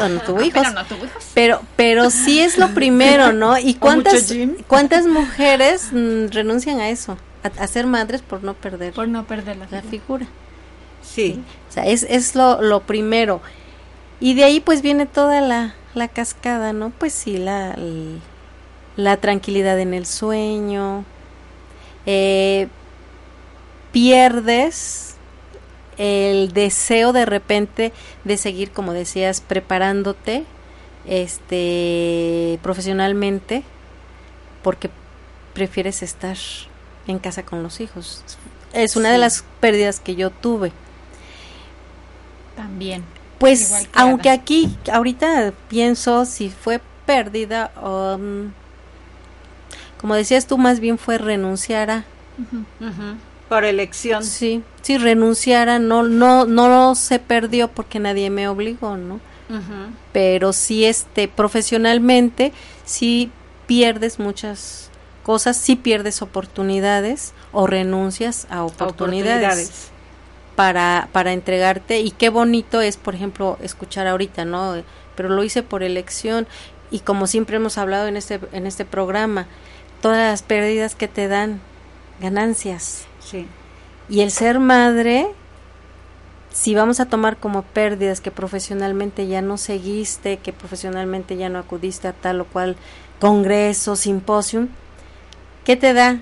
O 0.00 0.08
no 0.08 0.20
tuvo 0.20 0.42
hijos. 0.42 0.62
Pero 0.62 0.70
no 0.72 0.84
tuvo 0.86 1.04
hijos. 1.04 1.24
Pero, 1.34 1.60
pero 1.76 2.10
sí 2.10 2.40
es 2.40 2.58
lo 2.58 2.74
primero, 2.74 3.32
¿no? 3.32 3.58
¿Y 3.58 3.74
cuántas, 3.80 4.32
cuántas 4.66 5.06
mujeres 5.06 5.88
mm, 5.92 6.28
renuncian 6.30 6.80
a 6.80 6.90
eso? 6.90 7.18
A, 7.44 7.62
a 7.62 7.66
ser 7.66 7.86
madres 7.86 8.22
por 8.22 8.42
no 8.42 8.54
perder 8.54 8.92
Por 8.92 9.08
no 9.08 9.24
perder 9.26 9.56
la 9.56 9.66
la 9.70 9.82
figura. 9.82 10.26
figura. 10.26 10.26
Sí. 11.00 11.40
O 11.68 11.72
sea, 11.72 11.86
es, 11.86 12.02
es 12.08 12.34
lo, 12.34 12.60
lo 12.62 12.80
primero. 12.80 13.40
Y 14.20 14.34
de 14.34 14.44
ahí 14.44 14.60
pues 14.60 14.82
viene 14.82 15.06
toda 15.06 15.40
la, 15.40 15.74
la 15.94 16.08
cascada, 16.08 16.72
¿no? 16.72 16.90
Pues 16.90 17.12
sí, 17.12 17.38
la, 17.38 17.76
la 18.96 19.16
tranquilidad 19.18 19.78
en 19.78 19.94
el 19.94 20.06
sueño. 20.06 21.04
Eh, 22.06 22.68
pierdes 23.92 25.07
el 25.98 26.52
deseo 26.52 27.12
de 27.12 27.26
repente 27.26 27.92
de 28.24 28.36
seguir, 28.36 28.70
como 28.70 28.92
decías, 28.92 29.40
preparándote 29.40 30.44
este 31.06 32.58
profesionalmente 32.62 33.62
porque 34.62 34.90
prefieres 35.54 36.02
estar 36.02 36.36
en 37.06 37.18
casa 37.18 37.42
con 37.42 37.62
los 37.62 37.80
hijos. 37.80 38.24
Es 38.72 38.96
una 38.96 39.10
de 39.10 39.18
las 39.18 39.44
pérdidas 39.60 40.00
que 40.00 40.14
yo 40.14 40.30
tuve. 40.30 40.72
También. 42.56 43.04
Pues 43.38 43.88
aunque 43.94 44.30
Ada. 44.30 44.40
aquí 44.40 44.76
ahorita 44.92 45.52
pienso 45.68 46.24
si 46.24 46.50
fue 46.50 46.80
pérdida 47.06 47.70
o 47.80 48.18
mm, 48.18 48.52
como 50.00 50.14
decías 50.14 50.46
tú 50.46 50.58
más 50.58 50.80
bien 50.80 50.98
fue 50.98 51.18
renunciar 51.18 51.90
a. 51.90 52.04
Por 53.48 53.64
elección. 53.64 54.24
sí 54.24 54.62
sí 54.82 54.98
renunciar 54.98 55.68
a 55.68 55.78
no 55.78 56.02
no 56.02 56.44
no 56.44 56.94
se 56.94 57.18
perdió 57.18 57.68
porque 57.68 57.98
nadie 57.98 58.30
me 58.30 58.48
obligó 58.48 58.96
no 58.96 59.20
pero 60.12 60.52
sí 60.52 60.84
este 60.84 61.26
profesionalmente 61.26 62.52
sí 62.84 63.30
pierdes 63.66 64.18
muchas 64.18 64.90
cosas 65.22 65.56
sí 65.56 65.76
pierdes 65.76 66.20
oportunidades 66.20 67.32
o 67.52 67.66
renuncias 67.66 68.46
a 68.50 68.64
oportunidades, 68.64 69.44
Oportunidades. 69.44 69.90
para 70.54 71.08
para 71.12 71.32
entregarte 71.32 72.00
y 72.00 72.10
qué 72.10 72.28
bonito 72.28 72.82
es 72.82 72.98
por 72.98 73.14
ejemplo 73.14 73.58
escuchar 73.62 74.06
ahorita 74.06 74.44
no 74.44 74.82
pero 75.16 75.30
lo 75.30 75.42
hice 75.42 75.62
por 75.62 75.82
elección 75.82 76.46
y 76.90 77.00
como 77.00 77.26
siempre 77.26 77.56
hemos 77.56 77.78
hablado 77.78 78.06
en 78.06 78.16
este, 78.16 78.40
en 78.52 78.66
este 78.66 78.84
programa, 78.84 79.46
todas 80.00 80.30
las 80.30 80.42
pérdidas 80.42 80.94
que 80.94 81.08
te 81.08 81.28
dan 81.28 81.60
ganancias. 82.20 83.07
Sí. 83.30 83.46
Y 84.08 84.20
el 84.20 84.30
ser 84.30 84.58
madre, 84.58 85.28
si 86.50 86.74
vamos 86.74 87.00
a 87.00 87.06
tomar 87.06 87.36
como 87.36 87.62
pérdidas 87.62 88.20
que 88.20 88.30
profesionalmente 88.30 89.26
ya 89.26 89.42
no 89.42 89.58
seguiste, 89.58 90.38
que 90.38 90.52
profesionalmente 90.52 91.36
ya 91.36 91.48
no 91.48 91.58
acudiste 91.58 92.08
a 92.08 92.12
tal 92.12 92.40
o 92.40 92.44
cual 92.46 92.76
congreso, 93.20 93.96
simposium, 93.96 94.68
¿qué 95.64 95.76
te 95.76 95.92
da? 95.92 96.20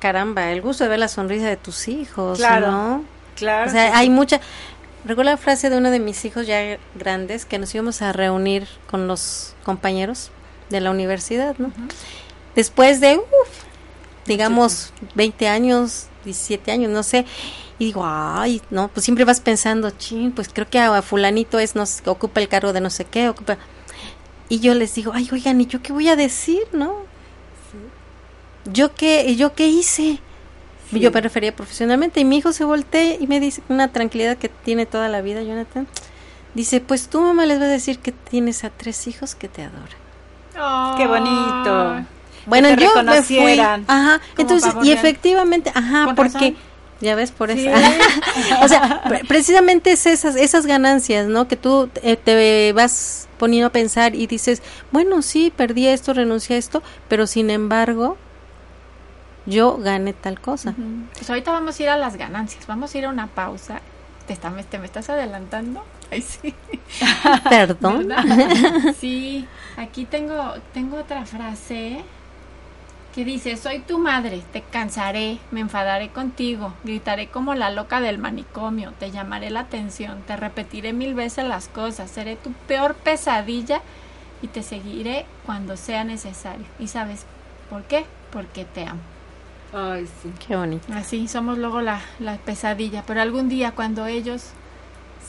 Caramba, 0.00 0.50
el 0.50 0.62
gusto 0.62 0.84
de 0.84 0.90
ver 0.90 0.98
la 0.98 1.08
sonrisa 1.08 1.46
de 1.46 1.56
tus 1.56 1.86
hijos, 1.86 2.38
Claro, 2.38 2.70
¿no? 2.70 3.04
Claro. 3.36 3.70
O 3.70 3.72
sea, 3.72 3.96
hay 3.96 4.06
sí. 4.06 4.10
mucha... 4.10 4.40
Recuerdo 5.04 5.32
la 5.32 5.36
frase 5.36 5.68
de 5.68 5.76
uno 5.76 5.90
de 5.90 5.98
mis 5.98 6.24
hijos 6.24 6.46
ya 6.46 6.78
grandes 6.94 7.44
que 7.44 7.58
nos 7.58 7.74
íbamos 7.74 8.02
a 8.02 8.12
reunir 8.12 8.68
con 8.88 9.08
los 9.08 9.54
compañeros 9.64 10.30
de 10.70 10.80
la 10.80 10.92
universidad, 10.92 11.56
¿no? 11.58 11.72
Después 12.54 13.00
de, 13.00 13.16
uf, 13.16 13.48
digamos, 14.26 14.92
20 15.16 15.48
años, 15.48 16.06
17 16.24 16.70
años, 16.72 16.90
no 16.90 17.02
sé, 17.02 17.24
y 17.78 17.86
digo, 17.86 18.02
ay, 18.04 18.62
no, 18.70 18.88
pues 18.88 19.04
siempre 19.04 19.24
vas 19.24 19.40
pensando, 19.40 19.90
chin, 19.90 20.32
pues 20.32 20.48
creo 20.52 20.68
que 20.68 20.78
a 20.78 21.02
fulanito 21.02 21.58
es, 21.58 21.74
nos 21.74 22.02
ocupa 22.06 22.40
el 22.40 22.48
cargo 22.48 22.72
de 22.72 22.80
no 22.80 22.90
sé 22.90 23.04
qué, 23.04 23.28
ocupa... 23.28 23.58
Y 24.48 24.60
yo 24.60 24.74
les 24.74 24.94
digo, 24.94 25.12
ay, 25.14 25.28
oigan, 25.32 25.60
¿y 25.62 25.66
yo 25.66 25.82
qué 25.82 25.94
voy 25.94 26.08
a 26.08 26.16
decir, 26.16 26.62
no? 26.72 26.94
¿Yo 28.66 28.94
qué, 28.94 29.34
yo 29.34 29.54
qué 29.54 29.66
hice? 29.66 30.20
Sí. 30.90 31.00
Yo 31.00 31.10
me 31.10 31.22
refería 31.22 31.56
profesionalmente 31.56 32.20
y 32.20 32.24
mi 32.26 32.36
hijo 32.36 32.52
se 32.52 32.64
voltea 32.64 33.16
y 33.18 33.26
me 33.26 33.40
dice 33.40 33.62
con 33.62 33.76
una 33.76 33.88
tranquilidad 33.88 34.36
que 34.36 34.50
tiene 34.50 34.84
toda 34.84 35.08
la 35.08 35.22
vida, 35.22 35.42
Jonathan. 35.42 35.88
Dice, 36.54 36.80
pues 36.80 37.08
tu 37.08 37.22
mamá 37.22 37.46
les 37.46 37.60
va 37.60 37.64
a 37.64 37.68
decir 37.68 37.98
que 37.98 38.12
tienes 38.12 38.62
a 38.64 38.70
tres 38.70 39.06
hijos 39.06 39.34
que 39.34 39.48
te 39.48 39.62
adoran. 39.62 40.96
Qué 40.98 41.06
bonito. 41.06 42.04
Bueno, 42.46 42.68
Que 42.68 42.76
te 42.76 42.82
yo 42.84 43.02
me 43.02 43.22
fui. 43.22 43.58
Ajá, 43.60 44.20
entonces, 44.38 44.74
y 44.82 44.90
efectivamente, 44.92 45.70
ajá, 45.74 46.12
porque, 46.16 46.32
razón. 46.32 46.56
ya 47.00 47.14
ves, 47.14 47.30
por 47.30 47.50
Sí. 47.52 47.66
eso. 47.66 47.76
o 48.62 48.68
sea, 48.68 49.02
pre- 49.04 49.24
precisamente 49.24 49.92
es 49.92 50.06
esas, 50.06 50.36
esas 50.36 50.66
ganancias, 50.66 51.26
¿no? 51.26 51.46
Que 51.48 51.56
tú 51.56 51.88
eh, 52.02 52.16
te 52.16 52.72
vas 52.72 53.28
poniendo 53.38 53.68
a 53.68 53.70
pensar 53.72 54.14
y 54.14 54.26
dices, 54.26 54.62
bueno, 54.92 55.22
sí, 55.22 55.52
perdí 55.56 55.86
esto, 55.86 56.14
renuncié 56.14 56.56
a 56.56 56.58
esto, 56.58 56.82
pero 57.08 57.26
sin 57.26 57.50
embargo, 57.50 58.16
yo 59.46 59.76
gané 59.78 60.12
tal 60.12 60.40
cosa. 60.40 60.74
Pues 61.14 61.28
ahorita 61.28 61.50
vamos 61.52 61.78
a 61.78 61.82
ir 61.82 61.88
a 61.88 61.96
las 61.96 62.16
ganancias, 62.16 62.66
vamos 62.66 62.94
a 62.94 62.98
ir 62.98 63.04
a 63.06 63.08
una 63.08 63.26
pausa. 63.28 63.80
¿Te, 64.26 64.32
está- 64.32 64.52
te 64.70 64.78
me 64.78 64.86
estás 64.86 65.10
adelantando? 65.10 65.84
Ay, 66.12 66.22
sí. 66.22 66.54
Perdón. 67.50 68.08
Sí, 69.00 69.46
aquí 69.76 70.04
tengo, 70.04 70.54
tengo 70.72 70.98
otra 70.98 71.24
frase 71.26 72.04
que 73.14 73.24
dice, 73.24 73.56
soy 73.56 73.80
tu 73.80 73.98
madre, 73.98 74.42
te 74.52 74.62
cansaré, 74.62 75.38
me 75.50 75.60
enfadaré 75.60 76.08
contigo, 76.08 76.72
gritaré 76.82 77.28
como 77.28 77.54
la 77.54 77.70
loca 77.70 78.00
del 78.00 78.18
manicomio, 78.18 78.92
te 78.98 79.10
llamaré 79.10 79.50
la 79.50 79.60
atención, 79.60 80.22
te 80.26 80.36
repetiré 80.36 80.94
mil 80.94 81.14
veces 81.14 81.46
las 81.46 81.68
cosas, 81.68 82.10
seré 82.10 82.36
tu 82.36 82.52
peor 82.66 82.94
pesadilla 82.94 83.82
y 84.40 84.48
te 84.48 84.62
seguiré 84.62 85.26
cuando 85.44 85.76
sea 85.76 86.04
necesario. 86.04 86.64
¿Y 86.78 86.88
sabes 86.88 87.26
por 87.68 87.82
qué? 87.82 88.06
Porque 88.32 88.64
te 88.64 88.86
amo. 88.86 89.00
Ay, 89.74 90.08
sí. 90.22 90.32
Qué 90.46 90.56
bonito. 90.56 90.86
Así 90.94 91.28
somos 91.28 91.58
luego 91.58 91.82
la, 91.82 92.00
la 92.18 92.36
pesadilla, 92.36 93.04
pero 93.06 93.20
algún 93.20 93.48
día 93.48 93.72
cuando 93.72 94.06
ellos 94.06 94.50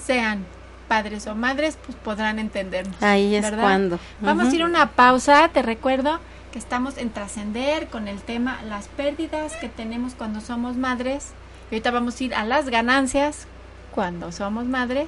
sean 0.05 0.45
padres 0.87 1.27
o 1.27 1.35
madres, 1.35 1.77
pues 1.85 1.97
podrán 1.97 2.39
entendernos. 2.39 3.01
Ahí 3.01 3.35
es 3.35 3.43
¿verdad? 3.43 3.61
cuando. 3.61 3.99
Vamos 4.21 4.47
a 4.47 4.55
ir 4.55 4.61
a 4.61 4.65
una 4.65 4.91
pausa, 4.91 5.49
te 5.49 5.61
recuerdo 5.61 6.19
que 6.53 6.59
estamos 6.59 6.97
en 6.99 7.09
trascender 7.09 7.87
con 7.87 8.07
el 8.07 8.21
tema 8.21 8.61
las 8.63 8.87
pérdidas 8.87 9.57
que 9.57 9.69
tenemos 9.69 10.13
cuando 10.13 10.39
somos 10.39 10.77
madres. 10.77 11.31
Y 11.71 11.75
ahorita 11.75 11.89
vamos 11.89 12.21
a 12.21 12.23
ir 12.23 12.35
a 12.35 12.45
las 12.45 12.69
ganancias 12.69 13.47
cuando 13.93 14.31
somos 14.31 14.65
madres. 14.65 15.07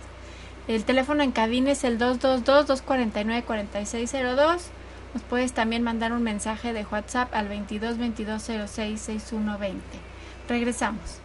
El 0.68 0.86
teléfono 0.86 1.22
en 1.22 1.32
cabina 1.32 1.70
es 1.72 1.84
el 1.84 2.00
222-249-4602. 2.00 4.62
Nos 5.14 5.22
puedes 5.30 5.54
también 5.54 5.84
mandar 5.84 6.14
un 6.14 6.24
mensaje 6.24 6.74
de 6.74 6.84
WhatsApp 6.84 7.32
al 7.36 7.48
22 7.48 8.00
22 8.00 8.42
06 8.42 9.00
6120. 9.00 9.80
Regresamos. 10.50 11.25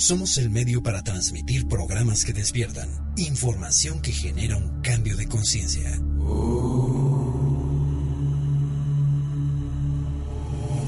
Somos 0.00 0.38
el 0.38 0.48
medio 0.48 0.82
para 0.82 1.02
transmitir 1.02 1.68
programas 1.68 2.24
que 2.24 2.32
despiertan, 2.32 2.88
información 3.18 4.00
que 4.00 4.12
genera 4.12 4.56
un 4.56 4.80
cambio 4.80 5.14
de 5.14 5.28
conciencia. 5.28 5.90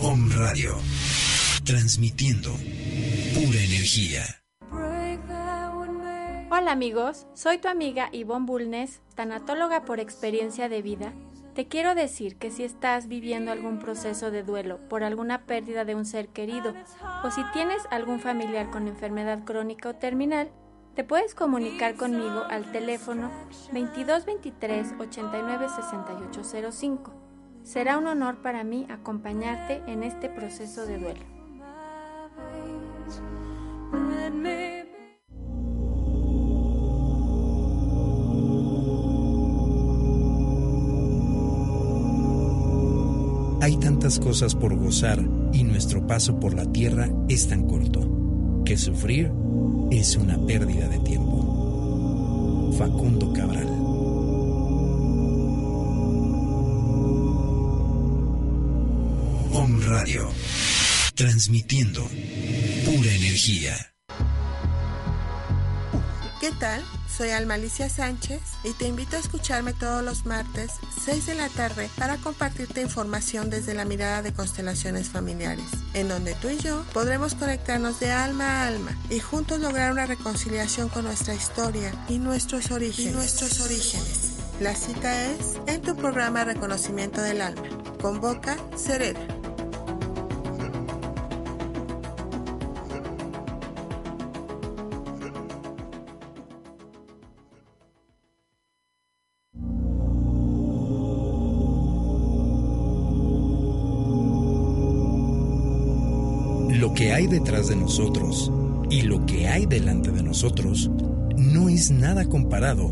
On 0.01 0.31
Radio. 0.31 0.79
Transmitiendo 1.62 2.53
pura 3.35 3.59
energía. 3.59 4.25
Hola 6.51 6.72
amigos, 6.72 7.27
soy 7.35 7.59
tu 7.59 7.68
amiga 7.68 8.09
Ivonne 8.12 8.46
Bulnes, 8.46 9.03
tanatóloga 9.14 9.85
por 9.85 10.01
experiencia 10.01 10.70
de 10.70 10.81
vida. 10.81 11.12
Te 11.55 11.69
quiero 11.69 11.95
decir 11.95 12.37
que 12.37 12.51
si 12.51 12.65
estás 12.65 13.09
viviendo 13.09 13.53
algún 13.53 13.79
proceso 13.79 14.31
de 14.31 14.43
duelo 14.43 14.79
por 14.88 15.05
alguna 15.05 15.43
pérdida 15.43 15.85
de 15.85 15.95
un 15.95 16.07
ser 16.07 16.29
querido 16.29 16.73
o 17.23 17.31
si 17.31 17.43
tienes 17.53 17.83
algún 17.91 18.21
familiar 18.21 18.71
con 18.71 18.88
enfermedad 18.88 19.45
crónica 19.45 19.91
o 19.91 19.95
terminal, 19.95 20.51
te 20.95 21.05
puedes 21.05 21.35
comunicar 21.35 21.95
conmigo 21.97 22.45
al 22.49 22.73
teléfono 22.73 23.31
2223 23.73 24.95
89 24.99 25.67
6805. 25.69 27.12
Será 27.62 27.99
un 27.99 28.07
honor 28.07 28.41
para 28.41 28.65
mí 28.65 28.87
acompañarte 28.88 29.83
en 29.87 30.05
este 30.05 30.31
proceso 30.31 30.87
de 30.87 30.99
duelo. 30.99 31.25
Hay 43.62 43.77
tantas 43.77 44.18
cosas 44.18 44.57
por 44.57 44.75
gozar 44.75 45.22
y 45.53 45.62
nuestro 45.62 46.05
paso 46.05 46.40
por 46.40 46.53
la 46.53 46.66
tierra 46.72 47.09
es 47.29 47.46
tan 47.46 47.68
corto 47.68 48.62
que 48.66 48.77
sufrir 48.77 49.31
es 49.92 50.16
una 50.16 50.37
pérdida 50.44 50.88
de 50.88 50.98
tiempo. 50.98 52.75
Facundo 52.77 53.33
Cabral. 53.33 53.68
Om 59.53 59.81
Radio. 59.87 60.29
Transmitiendo 61.14 62.03
pura 62.85 63.14
energía. 63.14 63.91
¿Qué 66.42 66.50
tal? 66.50 66.83
Soy 67.07 67.31
Alma 67.31 67.55
Alicia 67.55 67.88
Sánchez 67.88 68.40
y 68.64 68.72
te 68.72 68.88
invito 68.88 69.14
a 69.14 69.20
escucharme 69.20 69.74
todos 69.74 70.02
los 70.02 70.26
martes 70.26 70.72
6 71.05 71.26
de 71.26 71.37
la 71.37 71.48
tarde 71.48 71.88
para 71.96 72.16
compartirte 72.16 72.83
información 72.83 73.48
desde 73.48 73.74
la 73.74 73.85
mirada 73.85 74.22
de 74.22 74.33
constelaciones 74.33 75.09
familiares, 75.09 75.66
en 75.94 76.09
donde 76.09 76.35
tú 76.35 76.48
y 76.48 76.59
yo 76.59 76.85
podremos 76.92 77.37
conectarnos 77.37 78.00
de 78.00 78.11
alma 78.11 78.44
a 78.44 78.66
alma 78.66 78.90
y 79.09 79.20
juntos 79.20 79.61
lograr 79.61 79.92
una 79.92 80.07
reconciliación 80.07 80.88
con 80.88 81.05
nuestra 81.05 81.32
historia 81.32 81.95
y 82.09 82.18
nuestros 82.18 82.72
orígenes. 82.72 83.12
Y 83.12 83.14
nuestros 83.14 83.61
orígenes. 83.61 84.32
La 84.59 84.74
cita 84.74 85.26
es 85.26 85.61
en 85.68 85.80
tu 85.80 85.95
programa 85.95 86.43
Reconocimiento 86.43 87.22
del 87.22 87.40
Alma. 87.40 87.62
Convoca 88.01 88.57
Cereda. 88.76 89.41
De 107.61 107.76
nosotros 107.76 108.50
y 108.88 109.03
lo 109.03 109.26
que 109.26 109.46
hay 109.46 109.66
delante 109.66 110.11
de 110.11 110.22
nosotros 110.22 110.90
no 111.36 111.68
es 111.68 111.90
nada 111.90 112.24
comparado 112.24 112.90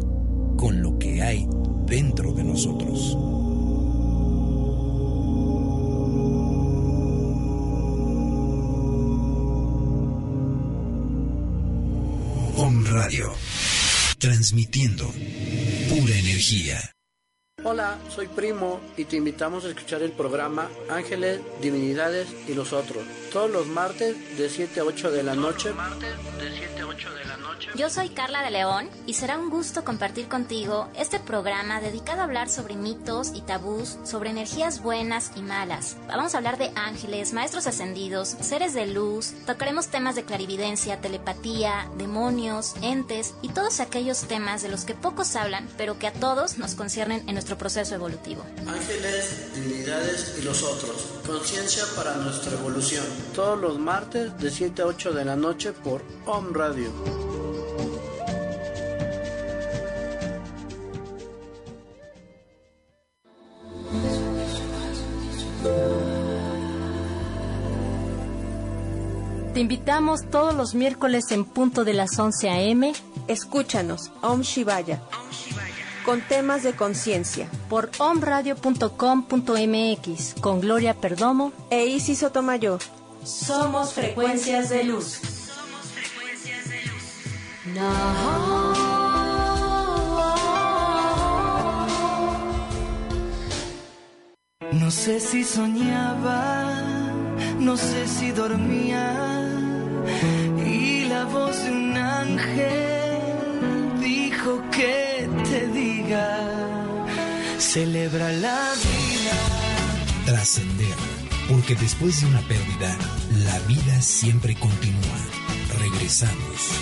con 0.58 0.82
lo 0.82 0.98
que 0.98 1.22
hay 1.22 1.48
dentro 1.86 2.32
de 2.34 2.44
nosotros. 2.44 3.16
Om 12.58 12.84
Radio, 12.84 13.32
transmitiendo 14.18 15.06
pura 15.88 16.18
energía. 16.18 16.78
Hola, 17.72 17.98
soy 18.08 18.26
Primo 18.26 18.80
y 18.96 19.04
te 19.04 19.14
invitamos 19.14 19.64
a 19.64 19.68
escuchar 19.68 20.02
el 20.02 20.10
programa 20.10 20.68
Ángeles, 20.88 21.40
Divinidades 21.62 22.26
y 22.48 22.54
los 22.54 22.72
otros, 22.72 23.04
todos 23.32 23.48
los 23.48 23.68
martes 23.68 24.36
de 24.36 24.48
7 24.48 24.80
a 24.80 24.84
8 24.84 25.12
de 25.12 25.22
la 25.22 25.36
noche. 25.36 25.72
Yo 27.76 27.88
soy 27.88 28.08
Carla 28.08 28.42
de 28.42 28.50
León 28.50 28.88
y 29.06 29.14
será 29.14 29.38
un 29.38 29.50
gusto 29.50 29.84
compartir 29.84 30.28
contigo 30.28 30.88
este 30.96 31.20
programa 31.20 31.80
dedicado 31.80 32.20
a 32.20 32.24
hablar 32.24 32.48
sobre 32.48 32.74
mitos 32.74 33.32
y 33.34 33.42
tabús, 33.42 33.98
sobre 34.02 34.30
energías 34.30 34.82
buenas 34.82 35.30
y 35.36 35.42
malas. 35.42 35.96
Vamos 36.08 36.34
a 36.34 36.38
hablar 36.38 36.58
de 36.58 36.72
ángeles, 36.74 37.32
maestros 37.32 37.66
ascendidos, 37.68 38.28
seres 38.40 38.74
de 38.74 38.86
luz, 38.86 39.34
tocaremos 39.46 39.88
temas 39.88 40.16
de 40.16 40.24
clarividencia, 40.24 41.00
telepatía, 41.00 41.88
demonios, 41.96 42.74
entes 42.82 43.34
y 43.40 43.50
todos 43.50 43.78
aquellos 43.78 44.22
temas 44.22 44.62
de 44.62 44.68
los 44.68 44.84
que 44.84 44.94
pocos 44.94 45.36
hablan, 45.36 45.68
pero 45.76 45.98
que 45.98 46.08
a 46.08 46.12
todos 46.12 46.58
nos 46.58 46.74
conciernen 46.74 47.22
en 47.28 47.34
nuestro 47.34 47.56
proceso 47.60 47.94
evolutivo. 47.94 48.42
Ángeles, 48.66 49.54
Divinidades 49.54 50.36
y 50.40 50.42
los 50.42 50.62
otros, 50.62 51.08
conciencia 51.26 51.84
para 51.94 52.16
nuestra 52.16 52.54
evolución, 52.54 53.04
todos 53.34 53.60
los 53.60 53.78
martes 53.78 54.36
de 54.38 54.50
7 54.50 54.80
a 54.80 54.86
8 54.86 55.12
de 55.12 55.24
la 55.26 55.36
noche 55.36 55.72
por 55.72 56.02
Om 56.24 56.54
Radio. 56.54 56.90
Te 69.52 69.60
invitamos 69.60 70.30
todos 70.30 70.54
los 70.54 70.74
miércoles 70.74 71.30
en 71.32 71.44
punto 71.44 71.84
de 71.84 71.92
las 71.92 72.18
11 72.18 72.48
a.m. 72.48 72.94
Escúchanos, 73.28 74.10
Om 74.22 74.40
Shivaya, 74.40 75.02
con 76.10 76.22
temas 76.22 76.64
de 76.64 76.72
conciencia, 76.72 77.48
por 77.68 77.88
omradio.com.mx 77.98 80.34
con 80.40 80.60
Gloria 80.60 80.94
Perdomo 80.94 81.52
e 81.70 81.86
Isis 81.86 82.18
Sotomayor. 82.18 82.80
Somos 83.22 83.92
frecuencias 83.92 84.70
de 84.70 84.82
luz. 84.82 85.20
No 94.72 94.90
sé 94.90 95.20
si 95.20 95.44
soñaba, 95.44 96.74
no 97.60 97.76
sé 97.76 98.08
si 98.08 98.32
dormía. 98.32 99.46
Y 100.66 101.04
la 101.04 101.24
voz 101.26 101.62
de 101.62 101.70
un 101.70 101.96
ángel 101.96 102.99
que 104.70 105.28
te 105.50 105.66
diga, 105.68 106.38
celebra 107.58 108.32
la 108.32 108.72
vida. 108.72 109.36
Trascender, 110.24 110.94
porque 111.48 111.74
después 111.74 112.20
de 112.20 112.26
una 112.26 112.40
pérdida, 112.40 112.96
la 113.44 113.58
vida 113.66 114.00
siempre 114.00 114.54
continúa. 114.54 115.18
Regresamos. 115.78 116.80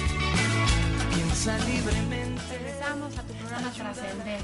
Piensa 1.12 1.59
libremente. 1.66 2.42
Regresamos 2.50 3.18
a 3.18 3.22
tu 3.22 3.32
programa 3.34 3.72
Trascender. 3.72 4.40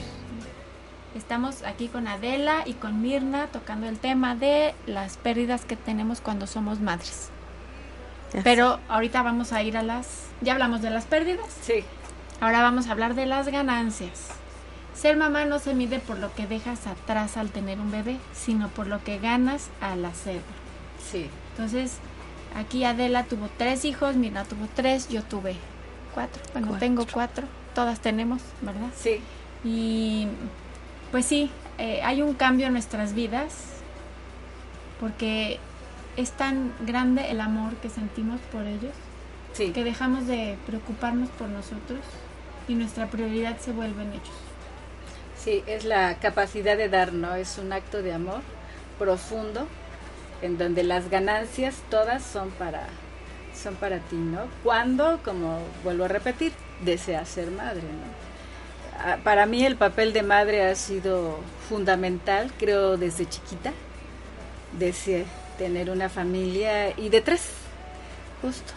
Estamos 1.14 1.62
aquí 1.62 1.86
con 1.86 2.08
Adela 2.08 2.64
y 2.66 2.72
con 2.72 3.00
Mirna 3.00 3.46
tocando 3.46 3.88
el 3.88 3.98
tema 3.98 4.34
de 4.34 4.74
las 4.86 5.16
pérdidas 5.18 5.64
que 5.64 5.76
tenemos 5.76 6.20
cuando 6.20 6.48
somos 6.48 6.80
madres. 6.80 7.28
Pero 8.42 8.80
ahorita 8.88 9.22
vamos 9.22 9.52
a 9.52 9.62
ir 9.62 9.76
a 9.76 9.82
las... 9.84 10.24
¿Ya 10.40 10.54
hablamos 10.54 10.82
de 10.82 10.90
las 10.90 11.04
pérdidas? 11.04 11.46
Sí. 11.62 11.84
Ahora 12.40 12.62
vamos 12.62 12.86
a 12.88 12.92
hablar 12.92 13.14
de 13.14 13.26
las 13.26 13.48
ganancias. 13.48 14.28
Ser 14.94 15.16
mamá 15.16 15.44
no 15.44 15.58
se 15.58 15.74
mide 15.74 15.98
por 15.98 16.18
lo 16.18 16.32
que 16.34 16.46
dejas 16.46 16.86
atrás 16.86 17.36
al 17.36 17.50
tener 17.50 17.80
un 17.80 17.90
bebé, 17.90 18.18
sino 18.32 18.68
por 18.68 18.86
lo 18.86 19.02
que 19.02 19.18
ganas 19.18 19.68
al 19.80 20.04
hacerlo. 20.04 20.42
Sí. 21.10 21.28
Entonces, 21.52 21.98
aquí 22.56 22.84
Adela 22.84 23.24
tuvo 23.24 23.48
tres 23.56 23.84
hijos, 23.84 24.14
Mirna 24.16 24.44
tuvo 24.44 24.68
tres, 24.74 25.08
yo 25.08 25.22
tuve 25.22 25.56
cuatro. 26.14 26.40
Bueno, 26.52 26.68
Cuatro. 26.68 26.86
tengo 26.86 27.06
cuatro. 27.12 27.46
Todas 27.74 28.00
tenemos, 28.00 28.40
¿verdad? 28.60 28.88
Sí. 28.96 29.20
Y 29.64 30.28
pues 31.10 31.26
sí, 31.26 31.50
eh, 31.78 32.00
hay 32.04 32.22
un 32.22 32.34
cambio 32.34 32.66
en 32.66 32.72
nuestras 32.72 33.14
vidas 33.14 33.52
porque 35.00 35.58
es 36.16 36.30
tan 36.32 36.72
grande 36.86 37.30
el 37.30 37.40
amor 37.40 37.74
que 37.76 37.88
sentimos 37.90 38.40
por 38.52 38.62
ellos 38.66 38.92
Sí. 39.54 39.70
que 39.70 39.84
dejamos 39.84 40.26
de 40.26 40.56
preocuparnos 40.66 41.28
por 41.30 41.48
nosotros 41.48 42.00
y 42.68 42.74
nuestra 42.74 43.08
prioridad 43.08 43.58
se 43.58 43.72
vuelven 43.72 44.12
ellos. 44.12 44.30
Sí, 45.36 45.62
es 45.66 45.84
la 45.84 46.16
capacidad 46.20 46.76
de 46.76 46.88
dar, 46.88 47.12
¿no? 47.12 47.34
Es 47.34 47.58
un 47.58 47.72
acto 47.72 48.02
de 48.02 48.14
amor 48.14 48.40
profundo 48.98 49.66
en 50.42 50.58
donde 50.58 50.84
las 50.84 51.10
ganancias 51.10 51.82
todas 51.90 52.22
son 52.22 52.50
para 52.50 52.86
son 53.54 53.76
para 53.76 53.98
ti, 53.98 54.16
¿no? 54.16 54.42
Cuando, 54.62 55.20
como 55.24 55.60
vuelvo 55.84 56.04
a 56.04 56.08
repetir, 56.08 56.52
deseas 56.84 57.28
ser 57.28 57.50
madre, 57.50 57.82
¿no? 57.82 58.24
Ah, 58.98 59.18
Para 59.22 59.46
mí 59.46 59.64
el 59.64 59.76
papel 59.76 60.12
de 60.12 60.22
madre 60.22 60.62
ha 60.64 60.74
sido 60.74 61.38
fundamental, 61.68 62.50
creo 62.58 62.96
desde 62.96 63.28
chiquita, 63.28 63.72
desde 64.78 65.24
tener 65.58 65.90
una 65.90 66.08
familia 66.08 66.90
y 66.98 67.08
de 67.08 67.20
tres, 67.20 67.50
justo. 68.42 68.72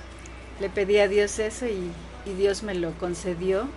Le 0.59 0.69
pedí 0.69 0.99
a 0.99 1.07
Dios 1.07 1.39
eso 1.39 1.65
y, 1.65 1.91
y 2.27 2.33
Dios 2.33 2.63
me 2.63 2.75
lo 2.75 2.91
concedió 2.93 3.67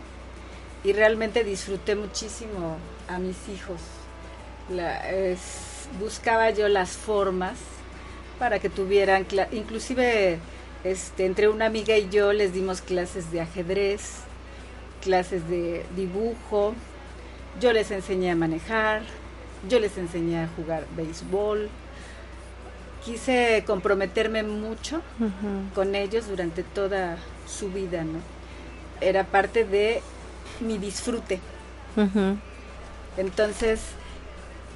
y 0.85 0.93
realmente 0.93 1.45
disfruté 1.45 1.95
muchísimo 1.95 2.77
a 3.09 3.19
mis 3.19 3.37
hijos. 3.49 3.81
La- 4.71 5.11
es- 5.11 5.89
buscaba 5.99 6.51
yo 6.51 6.69
las 6.69 6.91
formas 6.91 7.55
para 8.39 8.59
que 8.59 8.71
tuvieran, 8.71 9.27
inclusive 9.53 10.39
este, 10.85 11.27
entre 11.27 11.49
una 11.49 11.67
amiga 11.67 11.97
y 11.99 12.09
yo 12.09 12.33
les 12.33 12.53
dimos 12.55 12.81
clases 12.81 13.31
de 13.33 13.41
ajedrez, 13.43 14.21
clases 15.03 15.49
de 15.49 15.85
dibujo, 15.97 16.75
yo 17.61 17.73
les 17.73 17.91
enseñé 17.91 18.31
a 18.31 18.37
manejar, 18.37 19.03
yo 19.69 19.79
les 19.81 19.99
enseñé 19.99 20.43
a 20.45 20.49
jugar 20.57 20.85
béisbol. 20.97 21.69
Quise 23.05 23.65
comprometerme 23.67 24.43
mucho 24.43 25.01
con 25.75 25.95
ellos 25.95 26.29
durante 26.29 26.63
toda 26.63 27.17
su 27.49 27.71
vida, 27.71 28.05
¿no? 28.05 28.19
Era 29.01 29.25
parte 29.25 29.65
de 29.65 30.03
mi 30.61 30.79
disfrute. 30.79 31.41
Entonces, 33.17 33.81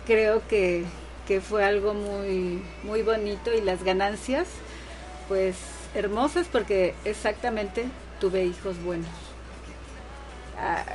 creo 0.07 0.47
que, 0.49 0.85
que 1.27 1.41
fue 1.41 1.65
algo 1.65 1.95
muy, 1.95 2.63
muy 2.83 3.03
bonito 3.03 3.53
y 3.55 3.61
las 3.61 3.83
ganancias, 3.83 4.49
pues 5.29 5.57
hermosas 5.95 6.47
porque 6.51 6.95
exactamente 7.05 7.87
tuve 8.21 8.45
hijos 8.45 8.83
buenos. 8.83 9.24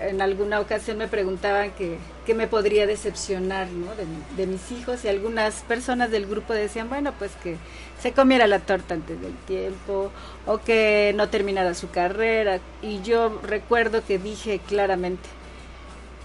En 0.02 0.22
alguna 0.22 0.60
ocasión 0.60 0.98
me 0.98 1.08
preguntaban 1.08 1.72
que, 1.72 1.98
qué 2.26 2.34
me 2.34 2.48
podría 2.48 2.88
decepcionar 2.88 3.68
de, 3.68 4.06
mi- 4.06 4.36
de 4.38 4.48
mis 4.48 4.72
hijos 4.72 5.06
y 5.06 5.10
algunas 5.10 5.62
personas 5.62 6.10
del 6.10 6.26
grupo 6.26 6.54
decían, 6.54 6.90
bueno, 6.90 7.14
pues 7.20 7.32
que 7.44 7.58
se 8.02 8.12
comiera 8.14 8.48
la 8.48 8.60
torta 8.60 8.96
antes 8.96 9.22
del 9.22 9.36
tiempo 9.46 10.12
o 10.48 10.58
que 10.60 11.14
no 11.16 11.30
terminara 11.30 11.74
su 11.76 11.90
carrera. 11.92 12.60
Y 12.82 13.02
yo 13.04 13.40
recuerdo 13.44 14.04
que 14.04 14.18
dije 14.18 14.60
claramente, 14.68 15.30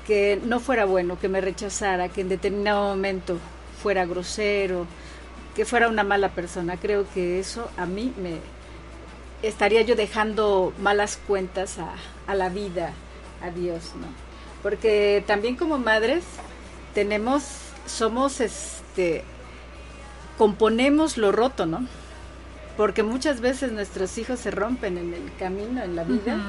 que 0.06 0.40
no 0.44 0.60
fuera 0.60 0.84
bueno, 0.84 1.18
que 1.18 1.28
me 1.28 1.40
rechazara, 1.40 2.08
que 2.08 2.20
en 2.22 2.28
determinado 2.28 2.88
momento 2.88 3.38
fuera 3.82 4.04
grosero, 4.06 4.86
que 5.54 5.64
fuera 5.64 5.88
una 5.88 6.04
mala 6.04 6.30
persona. 6.30 6.76
Creo 6.78 7.06
que 7.12 7.40
eso 7.40 7.70
a 7.76 7.86
mí 7.86 8.12
me 8.16 8.38
estaría 9.46 9.82
yo 9.82 9.96
dejando 9.96 10.72
malas 10.78 11.18
cuentas 11.26 11.76
a 12.26 12.34
la 12.34 12.48
vida, 12.48 12.92
a 13.44 13.50
Dios, 13.50 13.92
¿no? 14.00 14.06
Porque 14.62 15.22
también 15.26 15.56
como 15.56 15.78
madres 15.78 16.24
tenemos, 16.94 17.44
somos 17.86 18.40
este, 18.40 19.22
componemos 20.38 21.16
lo 21.16 21.32
roto, 21.32 21.66
¿no? 21.66 21.86
Porque 22.76 23.02
muchas 23.02 23.40
veces 23.40 23.70
nuestros 23.72 24.18
hijos 24.18 24.40
se 24.40 24.50
rompen 24.50 24.98
en 24.98 25.14
el 25.14 25.30
camino, 25.38 25.82
en 25.82 25.94
la 25.94 26.02
vida, 26.02 26.40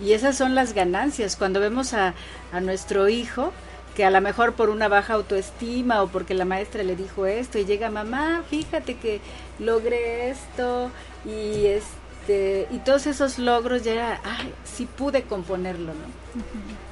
y 0.00 0.12
esas 0.12 0.36
son 0.36 0.54
las 0.54 0.72
ganancias. 0.72 1.36
Cuando 1.36 1.58
vemos 1.58 1.94
a, 1.94 2.14
a 2.52 2.60
nuestro 2.60 3.08
hijo 3.08 3.52
que 3.96 4.04
a 4.04 4.10
lo 4.10 4.20
mejor 4.20 4.54
por 4.54 4.70
una 4.70 4.88
baja 4.88 5.14
autoestima 5.14 6.02
o 6.02 6.08
porque 6.08 6.34
la 6.34 6.44
maestra 6.44 6.82
le 6.82 6.96
dijo 6.96 7.26
esto 7.26 7.58
y 7.58 7.64
llega 7.64 7.90
mamá, 7.90 8.42
fíjate 8.50 8.96
que 8.96 9.20
logré 9.58 10.30
esto 10.30 10.90
y 11.24 11.66
este 11.66 12.03
y 12.28 12.78
todos 12.78 13.06
esos 13.06 13.38
logros 13.38 13.82
ya 13.82 13.92
era, 13.92 14.20
ay, 14.24 14.52
sí 14.64 14.86
pude 14.86 15.22
componerlo, 15.22 15.92
¿no? 15.92 16.42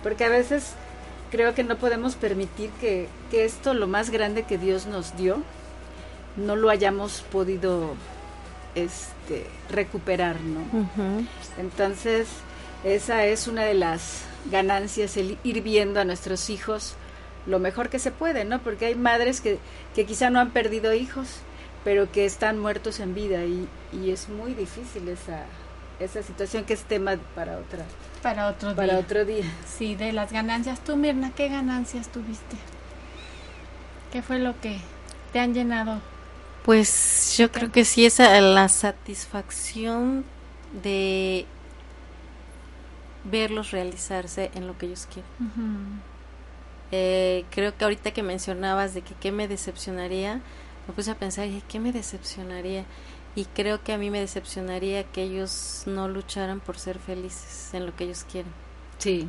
Porque 0.02 0.24
a 0.24 0.28
veces 0.28 0.74
creo 1.30 1.54
que 1.54 1.64
no 1.64 1.76
podemos 1.76 2.14
permitir 2.16 2.70
que, 2.80 3.08
que 3.30 3.44
esto, 3.44 3.74
lo 3.74 3.86
más 3.86 4.10
grande 4.10 4.42
que 4.42 4.58
Dios 4.58 4.86
nos 4.86 5.16
dio, 5.16 5.42
no 6.36 6.56
lo 6.56 6.70
hayamos 6.70 7.22
podido 7.32 7.94
este 8.74 9.46
recuperar, 9.70 10.36
¿no? 10.40 10.60
Entonces, 11.58 12.28
esa 12.84 13.24
es 13.24 13.48
una 13.48 13.62
de 13.62 13.74
las 13.74 14.22
ganancias, 14.50 15.16
el 15.16 15.38
ir 15.44 15.62
viendo 15.62 16.00
a 16.00 16.04
nuestros 16.04 16.50
hijos 16.50 16.96
lo 17.46 17.58
mejor 17.58 17.88
que 17.88 17.98
se 17.98 18.10
puede, 18.10 18.44
¿no? 18.44 18.60
Porque 18.60 18.86
hay 18.86 18.94
madres 18.94 19.40
que, 19.40 19.58
que 19.94 20.06
quizá 20.06 20.30
no 20.30 20.40
han 20.40 20.50
perdido 20.50 20.94
hijos, 20.94 21.28
pero 21.84 22.10
que 22.10 22.24
están 22.26 22.58
muertos 22.58 23.00
en 23.00 23.14
vida 23.14 23.44
y, 23.44 23.68
y 23.92 24.10
es 24.10 24.28
muy 24.28 24.54
difícil 24.54 25.08
esa, 25.08 25.46
esa 25.98 26.22
situación 26.22 26.64
que 26.64 26.74
es 26.74 26.84
tema 26.84 27.16
para 27.34 27.58
otra 27.58 27.84
para 28.22 28.48
otro 28.48 28.74
para 28.74 28.94
día. 28.94 28.98
otro 28.98 29.24
día. 29.24 29.44
Sí, 29.66 29.94
de 29.96 30.12
las 30.12 30.32
ganancias. 30.32 30.82
Tú, 30.84 30.96
Mirna, 30.96 31.32
¿qué 31.34 31.48
ganancias 31.48 32.08
tuviste? 32.08 32.56
¿Qué 34.12 34.22
fue 34.22 34.38
lo 34.38 34.60
que 34.60 34.78
te 35.32 35.40
han 35.40 35.54
llenado? 35.54 36.00
Pues 36.64 37.34
yo 37.36 37.50
creo 37.50 37.72
que 37.72 37.84
sí, 37.84 38.06
esa 38.06 38.40
la 38.40 38.68
satisfacción 38.68 40.24
de 40.82 41.46
verlos 43.24 43.72
realizarse 43.72 44.50
en 44.54 44.66
lo 44.66 44.78
que 44.78 44.86
ellos 44.86 45.08
quieren. 45.12 46.02
Eh, 46.92 47.44
creo 47.50 47.76
que 47.76 47.84
ahorita 47.84 48.12
que 48.12 48.22
mencionabas 48.22 48.94
de 48.94 49.02
que 49.02 49.14
qué 49.14 49.32
me 49.32 49.48
decepcionaría, 49.48 50.40
me 50.86 50.94
puse 50.94 51.10
a 51.12 51.18
pensar, 51.18 51.46
dije, 51.46 51.62
¿qué 51.68 51.80
me 51.80 51.92
decepcionaría? 51.92 52.86
Y 53.34 53.46
creo 53.46 53.82
que 53.82 53.92
a 53.92 53.98
mí 53.98 54.10
me 54.10 54.20
decepcionaría 54.20 55.10
que 55.12 55.22
ellos 55.24 55.84
no 55.86 56.08
lucharan 56.08 56.60
por 56.60 56.78
ser 56.78 56.98
felices 56.98 57.72
en 57.74 57.86
lo 57.86 57.96
que 57.96 58.04
ellos 58.04 58.24
quieren. 58.24 58.54
Sí, 58.98 59.28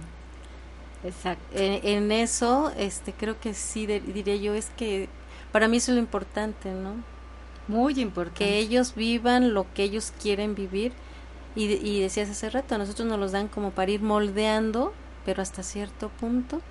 exacto. 1.03 1.45
En, 1.51 1.85
en 1.87 2.11
eso, 2.11 2.71
este, 2.77 3.13
creo 3.15 3.39
que 3.39 3.53
sí 3.53 3.85
de- 3.85 3.99
diré 4.01 4.39
yo, 4.39 4.53
es 4.53 4.69
que 4.71 5.09
para 5.51 5.67
mí 5.67 5.77
eso 5.77 5.91
es 5.91 5.95
lo 5.95 6.01
importante, 6.01 6.71
¿no? 6.73 7.05
Muy 7.67 7.99
importante. 7.99 8.35
Que 8.37 8.57
ellos 8.59 8.95
vivan 8.95 9.53
lo 9.53 9.73
que 9.73 9.83
ellos 9.83 10.11
quieren 10.11 10.55
vivir. 10.55 10.93
Y, 11.55 11.65
y 11.73 12.01
decías 12.01 12.29
hace 12.29 12.49
rato, 12.49 12.75
a 12.75 12.77
nosotros 12.79 13.07
nos 13.07 13.19
los 13.19 13.31
dan 13.31 13.47
como 13.47 13.71
para 13.71 13.91
ir 13.91 14.01
moldeando, 14.01 14.93
pero 15.25 15.41
hasta 15.43 15.63
cierto 15.63 16.09
punto, 16.09 16.61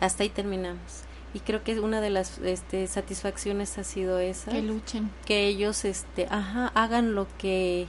hasta 0.00 0.22
ahí 0.24 0.30
terminamos. 0.30 1.04
Y 1.38 1.40
creo 1.40 1.62
que 1.62 1.78
una 1.78 2.00
de 2.00 2.10
las 2.10 2.38
este, 2.38 2.88
satisfacciones 2.88 3.78
ha 3.78 3.84
sido 3.84 4.18
esa. 4.18 4.50
Que 4.50 4.60
luchen. 4.60 5.08
Que 5.24 5.46
ellos, 5.46 5.84
este, 5.84 6.26
ajá, 6.30 6.72
hagan 6.74 7.14
lo 7.14 7.28
que, 7.38 7.86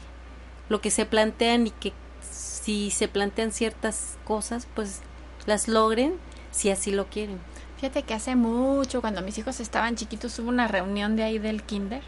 lo 0.69 0.81
que 0.81 0.91
se 0.91 1.07
plantean 1.07 1.65
y 1.65 1.71
que 1.71 1.93
si 2.29 2.91
se 2.91 3.07
plantean 3.07 3.51
ciertas 3.51 4.19
cosas, 4.23 4.67
pues 4.75 5.01
las 5.47 5.67
logren 5.67 6.13
si 6.51 6.69
así 6.69 6.91
lo 6.91 7.07
quieren. 7.07 7.39
Fíjate 7.77 8.03
que 8.03 8.13
hace 8.13 8.35
mucho, 8.35 9.01
cuando 9.01 9.23
mis 9.23 9.35
hijos 9.39 9.59
estaban 9.59 9.95
chiquitos, 9.95 10.37
hubo 10.37 10.49
una 10.49 10.67
reunión 10.67 11.15
de 11.15 11.23
ahí 11.23 11.39
del 11.39 11.63
kinder. 11.63 12.03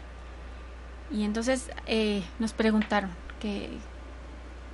Y 1.10 1.24
entonces 1.24 1.70
eh, 1.86 2.22
nos 2.38 2.52
preguntaron 2.52 3.10
que, 3.40 3.68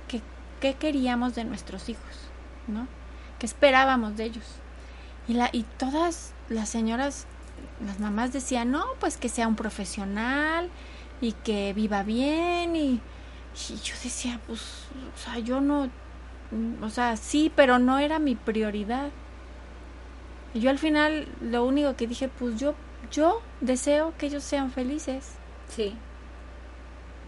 que- 0.07 0.21
qué 0.61 0.75
queríamos 0.75 1.33
de 1.33 1.45
nuestros 1.45 1.89
hijos, 1.89 2.03
¿no? 2.67 2.87
¿Qué 3.39 3.45
esperábamos 3.47 4.17
de 4.17 4.25
ellos? 4.25 4.45
Y, 5.29 5.35
la, 5.35 5.49
y 5.53 5.63
todas 5.77 6.33
las 6.49 6.69
señoras, 6.69 7.27
las 7.85 7.99
mamás 7.99 8.33
decían, 8.33 8.71
no, 8.71 8.83
pues 8.99 9.15
que 9.15 9.29
sea 9.29 9.47
un 9.47 9.55
profesional 9.55 10.69
y 11.21 11.33
que 11.33 11.71
viva 11.73 12.01
bien. 12.01 12.75
Y, 12.75 12.99
y 13.69 13.75
yo 13.75 13.93
decía, 14.03 14.41
pues, 14.47 14.59
o 15.15 15.17
sea, 15.23 15.37
yo 15.37 15.61
no, 15.61 15.87
o 16.81 16.89
sea, 16.89 17.15
sí, 17.15 17.51
pero 17.55 17.77
no 17.77 17.99
era 17.99 18.17
mi 18.17 18.33
prioridad. 18.33 19.11
Y 20.55 20.61
yo 20.61 20.71
al 20.71 20.79
final 20.79 21.27
lo 21.41 21.63
único 21.63 21.95
que 21.95 22.07
dije, 22.07 22.27
pues 22.27 22.59
yo, 22.59 22.73
yo 23.11 23.41
deseo 23.61 24.15
que 24.17 24.25
ellos 24.25 24.43
sean 24.43 24.71
felices. 24.71 25.33
Sí. 25.67 25.95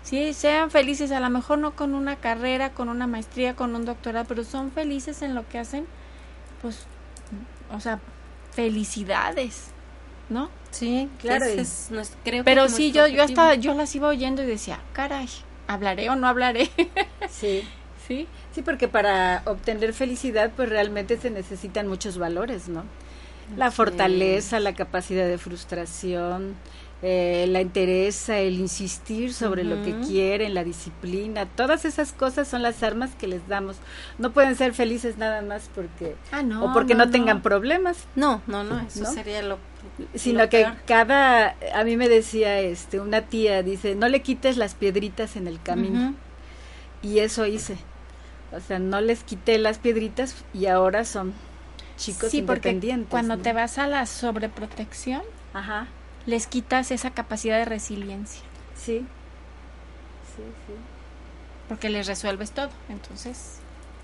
Sí, 0.02 0.34
sean 0.34 0.72
felices, 0.72 1.12
a 1.12 1.20
lo 1.20 1.30
mejor 1.30 1.60
no 1.60 1.76
con 1.76 1.93
una 1.93 2.16
carrera, 2.16 2.72
con 2.72 2.89
una 2.89 3.06
maestría, 3.06 3.56
con 3.56 3.76
un 3.76 3.86
doctorado, 3.86 4.26
pero 4.28 4.43
son 4.43 4.72
felices 4.72 5.22
en 5.22 5.36
lo 5.36 5.47
que 5.47 5.60
hacen, 5.60 5.86
pues, 6.64 6.88
o 7.74 7.80
sea, 7.80 7.99
felicidades, 8.51 9.67
¿no? 10.30 10.49
Sí, 10.72 11.09
Claro, 11.19 11.45
es 11.45 11.89
creo 12.24 12.43
Pero 12.43 12.63
que 12.63 12.69
sí, 12.69 12.91
yo, 12.91 13.07
yo 13.07 13.24
hasta, 13.24 13.55
yo 13.55 13.74
las 13.74 13.93
iba 13.95 14.07
oyendo 14.07 14.41
y 14.41 14.45
decía, 14.45 14.80
caray, 14.93 15.28
¿hablaré 15.67 16.09
o 16.09 16.15
no 16.15 16.28
hablaré? 16.28 16.69
Sí. 17.30 17.63
sí. 18.07 18.28
Sí, 18.53 18.61
porque 18.61 18.88
para 18.88 19.41
obtener 19.45 19.93
felicidad, 19.93 20.51
pues 20.55 20.69
realmente 20.69 21.17
se 21.17 21.30
necesitan 21.30 21.88
muchos 21.88 22.17
valores, 22.17 22.67
¿no? 22.67 22.84
La 23.57 23.72
fortaleza, 23.72 24.59
la 24.59 24.74
capacidad 24.74 25.26
de 25.28 25.38
frustración, 25.38 26.55
eh, 27.04 27.45
la 27.49 27.62
interesa, 27.62 28.38
el 28.39 28.60
insistir 28.60 29.34
sobre 29.34 29.64
lo 29.64 29.82
que 29.84 29.95
quieren, 30.08 30.54
la 30.54 30.64
disciplina, 30.64 31.47
todas 31.47 31.84
esas 31.86 32.12
cosas 32.14 32.47
son 32.47 32.62
las 32.62 32.84
armas 32.84 33.12
que 33.18 33.28
les 33.28 33.47
damos. 33.47 33.78
No 34.20 34.32
pueden 34.34 34.56
ser 34.56 34.74
felices 34.74 35.18
nada 35.18 35.41
más 35.41 35.70
porque 35.74 36.16
Ah, 36.32 36.43
no. 36.43 36.64
o 36.66 36.74
porque 36.74 36.93
no, 36.93 37.06
no. 37.06 37.12
tengan 37.12 37.41
problemas, 37.41 38.06
No, 38.16 38.41
no, 38.45 38.64
no, 38.64 38.80
eso 38.82 39.06
sería 39.06 39.41
lo 39.41 39.58
sino 40.14 40.43
lo 40.43 40.49
que 40.49 40.60
peor. 40.64 40.76
cada 40.86 41.56
a 41.74 41.84
mí 41.84 41.97
me 41.97 42.08
decía 42.08 42.60
este 42.60 42.99
una 42.99 43.22
tía 43.24 43.64
dice, 43.64 43.95
"No 43.95 44.08
le 44.10 44.22
quites 44.22 44.56
las 44.58 44.76
piedritas 44.76 45.36
en 45.36 45.47
el 45.47 45.60
camino." 45.62 46.14
Y 47.02 47.18
eso 47.20 47.47
hice. 47.47 47.78
O 48.52 48.60
sea, 48.60 48.78
no 48.78 49.02
les 49.02 49.24
quité 49.24 49.58
las 49.58 49.80
piedritas 49.80 50.36
y 50.54 50.68
ahora 50.68 51.04
son 51.04 51.34
chicos 51.97 52.30
Sí, 52.30 52.43
porque 52.43 52.70
independientes. 52.70 53.10
cuando 53.10 53.38
¿no? 53.38 53.41
te 53.41 53.54
vas 53.54 53.80
a 53.80 53.88
la 53.88 54.06
sobreprotección, 54.06 55.22
Ajá, 55.54 55.88
les 56.26 56.47
quitas 56.47 56.91
esa 56.91 57.11
capacidad 57.11 57.57
de 57.57 57.65
resiliencia, 57.65 58.41
sí. 58.76 59.05
Sí, 60.36 60.43
sí. 60.67 60.74
porque 61.67 61.89
les 61.89 62.07
resuelves 62.07 62.51
todo. 62.51 62.69
Entonces, 62.89 63.59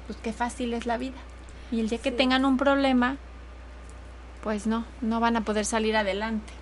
pues 0.08 0.20
qué 0.22 0.34
fácil 0.34 0.74
es 0.74 0.86
la 0.86 0.98
vida. 0.98 1.18
Y 1.72 1.80
el 1.80 1.90
día 1.90 2.00
que 2.00 2.12
tengan 2.12 2.46
un 2.46 2.58
problema, 2.58 3.18
pues 4.44 4.68
no, 4.68 4.86
no 5.02 5.20
van 5.20 5.38
a 5.38 5.42
poder 5.42 5.66
salir 5.66 5.96
adelante. 5.96 6.54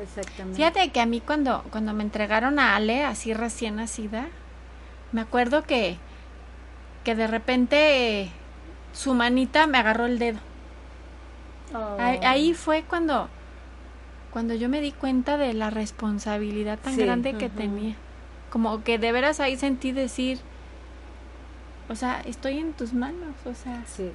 Exactamente. 0.00 0.56
Fíjate 0.56 0.90
que 0.90 1.00
a 1.00 1.06
mí 1.06 1.20
cuando, 1.20 1.62
cuando 1.70 1.92
me 1.92 2.02
entregaron 2.02 2.58
a 2.58 2.76
Ale, 2.76 3.04
así 3.04 3.32
recién 3.32 3.76
nacida, 3.76 4.28
me 5.12 5.20
acuerdo 5.20 5.62
que, 5.62 5.96
que 7.04 7.14
de 7.14 7.26
repente 7.26 8.22
eh, 8.22 8.30
su 8.92 9.14
manita 9.14 9.66
me 9.66 9.78
agarró 9.78 10.06
el 10.06 10.18
dedo. 10.18 10.38
Oh. 11.74 11.96
Ahí, 11.98 12.18
ahí 12.22 12.54
fue 12.54 12.82
cuando, 12.82 13.28
cuando 14.30 14.54
yo 14.54 14.68
me 14.68 14.80
di 14.80 14.92
cuenta 14.92 15.36
de 15.38 15.52
la 15.54 15.70
responsabilidad 15.70 16.78
tan 16.78 16.94
Sí, 16.94 17.02
grande 17.02 17.34
que 17.34 17.48
tenía. 17.48 17.94
Como 18.50 18.82
que 18.84 18.98
de 18.98 19.12
veras 19.12 19.40
ahí 19.40 19.56
sentí 19.56 19.92
decir, 19.92 20.38
o 21.88 21.94
sea, 21.94 22.20
estoy 22.26 22.58
en 22.58 22.72
tus 22.72 22.92
manos, 22.92 23.34
o 23.44 23.54
sea, 23.54 23.82
Sí. 23.86 24.10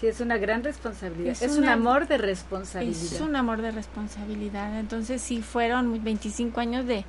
Sí, 0.00 0.06
es 0.08 0.20
una 0.20 0.36
gran 0.36 0.62
responsabilidad. 0.62 1.32
Es 1.32 1.40
Es, 1.40 1.56
un 1.56 1.68
amor 1.68 2.06
de 2.06 2.18
responsabilidad. 2.18 3.00
es 3.02 3.20
un 3.22 3.34
amor 3.34 3.62
de 3.62 3.70
responsabilidad. 3.70 4.78
Entonces 4.78 5.22
sí 5.22 5.40
fueron 5.40 6.04
25 6.04 6.60
años 6.60 6.84
de, 6.86 7.06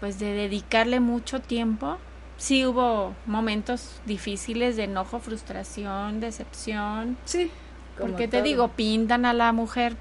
pues 0.00 0.18
de 0.18 0.32
dedicarle 0.32 1.00
mucho 1.00 1.40
tiempo. 1.40 1.98
Sí 2.38 2.64
hubo 2.64 3.14
momentos 3.26 4.00
difíciles 4.06 4.76
de 4.76 4.84
enojo, 4.84 5.18
frustración, 5.20 6.18
decepción. 6.20 7.18
Sí. 7.26 7.50
Porque 7.98 8.28
te 8.28 8.42
digo, 8.42 8.68
pintan 8.68 9.24
a 9.24 9.32
la 9.32 9.52
mujer 9.52 9.96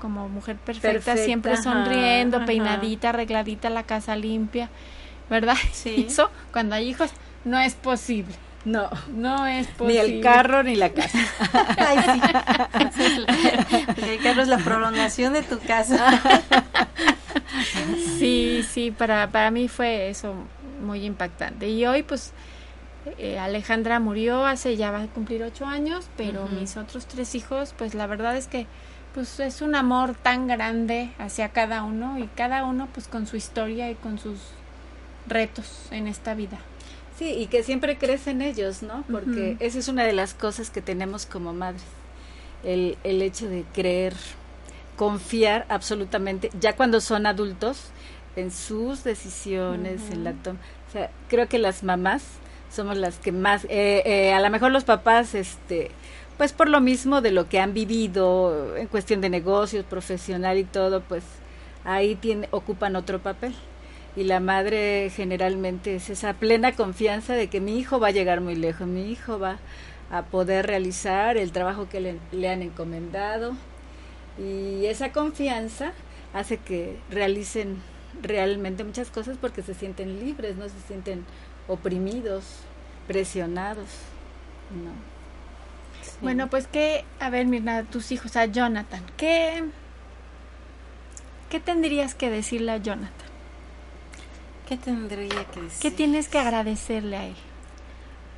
como 0.00 0.28
mujer 0.28 0.56
perfecta, 0.56 0.92
Perfecta, 0.92 1.24
siempre 1.24 1.52
ajá, 1.52 1.62
sonriendo, 1.62 2.38
ajá. 2.38 2.46
peinadita, 2.46 3.10
arregladita, 3.10 3.68
la 3.70 3.82
casa 3.82 4.16
limpia, 4.16 4.68
¿verdad? 5.28 5.56
Sí. 5.72 6.06
Eso, 6.08 6.30
cuando 6.52 6.74
hay 6.76 6.88
hijos, 6.88 7.10
no 7.44 7.58
es 7.58 7.74
posible. 7.74 8.34
No, 8.64 8.88
No 9.12 9.44
es 9.48 9.66
ni 9.66 9.72
posible. 9.74 10.00
el 10.00 10.20
carro 10.22 10.62
ni 10.62 10.76
la 10.76 10.90
casa. 10.90 11.18
Ay, 11.78 11.98
sí. 12.94 13.26
El 14.08 14.22
carro 14.22 14.42
es 14.42 14.48
la 14.48 14.58
prolongación 14.58 15.32
de 15.32 15.42
tu 15.42 15.58
casa. 15.58 16.20
Sí, 18.18 18.64
sí, 18.70 18.90
para, 18.90 19.30
para 19.30 19.50
mí 19.50 19.68
fue 19.68 20.08
eso 20.10 20.34
muy 20.82 21.04
impactante. 21.04 21.68
Y 21.68 21.84
hoy, 21.86 22.02
pues, 22.02 22.32
eh, 23.18 23.38
Alejandra 23.38 23.98
murió 24.00 24.46
hace 24.46 24.76
ya 24.76 24.90
va 24.90 25.02
a 25.02 25.06
cumplir 25.06 25.42
ocho 25.42 25.66
años, 25.66 26.08
pero 26.16 26.46
mis 26.46 26.76
otros 26.76 27.06
tres 27.06 27.34
hijos, 27.34 27.74
pues 27.76 27.94
la 27.94 28.06
verdad 28.06 28.36
es 28.36 28.46
que 28.46 28.66
pues 29.14 29.40
es 29.40 29.60
un 29.60 29.74
amor 29.74 30.14
tan 30.14 30.46
grande 30.46 31.12
hacia 31.18 31.50
cada 31.50 31.82
uno 31.82 32.18
y 32.18 32.28
cada 32.28 32.64
uno 32.64 32.88
pues 32.94 33.08
con 33.08 33.26
su 33.26 33.36
historia 33.36 33.90
y 33.90 33.94
con 33.94 34.18
sus 34.18 34.38
retos 35.26 35.86
en 35.90 36.06
esta 36.06 36.34
vida. 36.34 36.58
Sí, 37.18 37.28
y 37.28 37.46
que 37.46 37.62
siempre 37.62 37.98
crecen 37.98 38.40
ellos, 38.40 38.82
¿no? 38.82 39.04
Porque 39.10 39.56
esa 39.60 39.78
es 39.78 39.88
una 39.88 40.04
de 40.04 40.14
las 40.14 40.32
cosas 40.32 40.70
que 40.70 40.80
tenemos 40.80 41.26
como 41.26 41.52
madres. 41.52 41.84
el, 42.64 42.96
el 43.04 43.20
hecho 43.20 43.48
de 43.48 43.64
creer, 43.74 44.14
confiar 44.96 45.66
absolutamente, 45.68 46.50
ya 46.58 46.74
cuando 46.74 47.00
son 47.00 47.26
adultos, 47.26 47.90
en 48.36 48.50
sus 48.50 49.04
decisiones, 49.04 50.00
en 50.10 50.24
la 50.24 50.32
toma. 50.32 50.58
O 50.88 50.92
sea, 50.92 51.10
creo 51.28 51.48
que 51.48 51.58
las 51.58 51.82
mamás 51.82 52.22
somos 52.72 52.96
las 52.96 53.18
que 53.18 53.32
más, 53.32 53.64
eh, 53.64 54.02
eh, 54.06 54.32
a 54.32 54.40
lo 54.40 54.50
mejor 54.50 54.72
los 54.72 54.84
papás, 54.84 55.34
este, 55.34 55.90
pues 56.38 56.52
por 56.52 56.68
lo 56.68 56.80
mismo 56.80 57.20
de 57.20 57.30
lo 57.30 57.48
que 57.48 57.60
han 57.60 57.74
vivido 57.74 58.76
en 58.76 58.86
cuestión 58.86 59.20
de 59.20 59.28
negocios, 59.28 59.84
profesional 59.84 60.58
y 60.58 60.64
todo, 60.64 61.02
pues 61.02 61.22
ahí 61.84 62.14
tiene, 62.14 62.48
ocupan 62.50 62.96
otro 62.96 63.18
papel. 63.18 63.54
Y 64.16 64.24
la 64.24 64.40
madre 64.40 65.10
generalmente 65.14 65.96
es 65.96 66.10
esa 66.10 66.34
plena 66.34 66.72
confianza 66.72 67.34
de 67.34 67.48
que 67.48 67.60
mi 67.60 67.78
hijo 67.78 67.98
va 68.00 68.08
a 68.08 68.12
llegar 68.12 68.40
muy 68.40 68.54
lejos, 68.54 68.86
mi 68.86 69.10
hijo 69.10 69.38
va 69.38 69.58
a 70.10 70.22
poder 70.22 70.66
realizar 70.66 71.38
el 71.38 71.52
trabajo 71.52 71.88
que 71.88 72.00
le, 72.00 72.18
le 72.30 72.48
han 72.48 72.62
encomendado. 72.62 73.54
Y 74.38 74.86
esa 74.86 75.12
confianza 75.12 75.92
hace 76.34 76.58
que 76.58 76.98
realicen 77.10 77.78
realmente 78.20 78.84
muchas 78.84 79.10
cosas 79.10 79.38
porque 79.40 79.62
se 79.62 79.74
sienten 79.74 80.20
libres, 80.20 80.56
no 80.56 80.68
se 80.68 80.80
sienten 80.86 81.24
oprimidos, 81.68 82.44
presionados. 83.06 83.88
No. 84.70 84.92
Bueno, 86.20 86.48
pues 86.48 86.66
que, 86.66 87.04
a 87.20 87.30
ver, 87.30 87.46
mira, 87.46 87.84
tus 87.84 88.12
hijos, 88.12 88.36
a 88.36 88.46
Jonathan, 88.46 89.02
¿qué, 89.16 89.64
¿qué 91.50 91.60
tendrías 91.60 92.14
que 92.14 92.30
decirle 92.30 92.72
a 92.72 92.76
Jonathan? 92.78 93.32
¿Qué 94.68 94.76
tendría 94.76 95.44
que 95.46 95.62
decir? 95.62 95.80
¿Qué 95.82 95.90
tienes 95.90 96.28
que 96.28 96.38
agradecerle 96.38 97.16
a 97.16 97.26
él? 97.26 97.36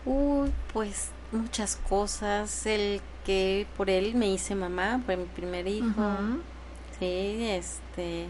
Uy, 0.04 0.50
pues 0.72 1.10
muchas 1.32 1.76
cosas. 1.76 2.66
El 2.66 3.00
que 3.24 3.66
por 3.76 3.90
él 3.90 4.14
me 4.14 4.28
hice 4.28 4.54
mamá, 4.54 5.00
fue 5.04 5.16
mi 5.16 5.26
primer 5.26 5.68
hijo. 5.68 5.86
Ujú. 5.86 6.40
Sí, 6.98 7.46
este. 7.48 8.26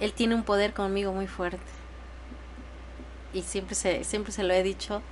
Él 0.00 0.12
tiene 0.12 0.34
un 0.34 0.42
poder 0.42 0.72
conmigo 0.72 1.12
muy 1.12 1.26
fuerte. 1.26 1.58
Y 3.34 3.42
siempre 3.42 3.74
se, 3.74 4.04
siempre 4.04 4.32
se 4.32 4.44
lo 4.44 4.54
he 4.54 4.62
dicho 4.62 5.02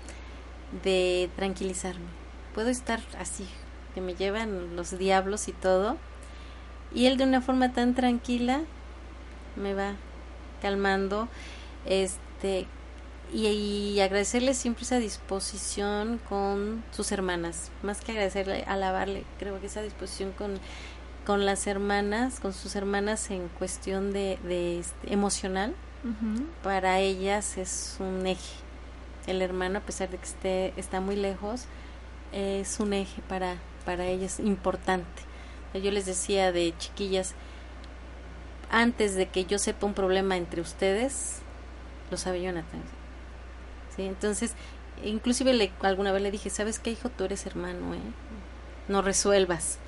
de 0.82 1.28
tranquilizarme. 1.36 2.06
Puedo 2.54 2.68
estar 2.68 3.00
así, 3.18 3.46
que 3.94 4.00
me 4.00 4.14
llevan 4.14 4.76
los 4.76 4.96
diablos 4.96 5.48
y 5.48 5.52
todo. 5.52 5.98
Y 6.94 7.06
él 7.06 7.16
de 7.16 7.24
una 7.24 7.40
forma 7.40 7.72
tan 7.72 7.94
tranquila 7.94 8.62
me 9.56 9.74
va 9.74 9.96
calmando. 10.62 11.28
Este, 11.84 12.66
y, 13.32 13.98
agradecerle 14.00 14.54
siempre 14.54 14.84
esa 14.84 14.98
disposición 14.98 16.20
con 16.28 16.84
sus 16.90 17.12
hermanas. 17.12 17.70
Más 17.82 18.00
que 18.00 18.12
agradecerle, 18.12 18.64
alabarle, 18.66 19.24
creo 19.38 19.58
que 19.60 19.66
esa 19.66 19.82
disposición 19.82 20.32
con, 20.32 20.58
con 21.26 21.44
las 21.46 21.66
hermanas, 21.66 22.40
con 22.40 22.52
sus 22.52 22.76
hermanas 22.76 23.30
en 23.30 23.48
cuestión 23.48 24.12
de, 24.12 24.38
de 24.44 24.80
este, 24.80 25.12
emocional, 25.12 25.74
Para 26.62 26.98
ellas 26.98 27.58
es 27.58 27.96
un 28.00 28.26
eje. 28.26 28.56
El 29.26 29.40
hermano, 29.40 29.78
a 29.78 29.82
pesar 29.82 30.10
de 30.10 30.18
que 30.18 30.24
esté, 30.24 30.72
está 30.76 31.00
muy 31.00 31.14
lejos, 31.14 31.66
es 32.32 32.80
un 32.80 32.92
eje 32.92 33.22
para, 33.28 33.56
para 33.84 34.06
ellas 34.06 34.40
importante. 34.40 35.22
Yo 35.74 35.90
les 35.90 36.06
decía 36.06 36.52
de 36.52 36.74
chiquillas, 36.76 37.34
antes 38.70 39.14
de 39.14 39.28
que 39.28 39.44
yo 39.44 39.58
sepa 39.58 39.86
un 39.86 39.94
problema 39.94 40.36
entre 40.36 40.60
ustedes, 40.60 41.38
lo 42.10 42.16
sabe 42.16 42.42
Jonathan. 42.42 42.82
¿Sí? 43.94 44.02
Entonces, 44.02 44.54
inclusive 45.04 45.52
le, 45.54 45.70
alguna 45.82 46.12
vez 46.12 46.22
le 46.22 46.30
dije, 46.30 46.50
¿sabes 46.50 46.78
qué, 46.78 46.90
hijo? 46.90 47.08
Tú 47.10 47.24
eres 47.24 47.46
hermano, 47.46 47.94
¿eh? 47.94 48.00
No 48.88 49.02
resuelvas. 49.02 49.78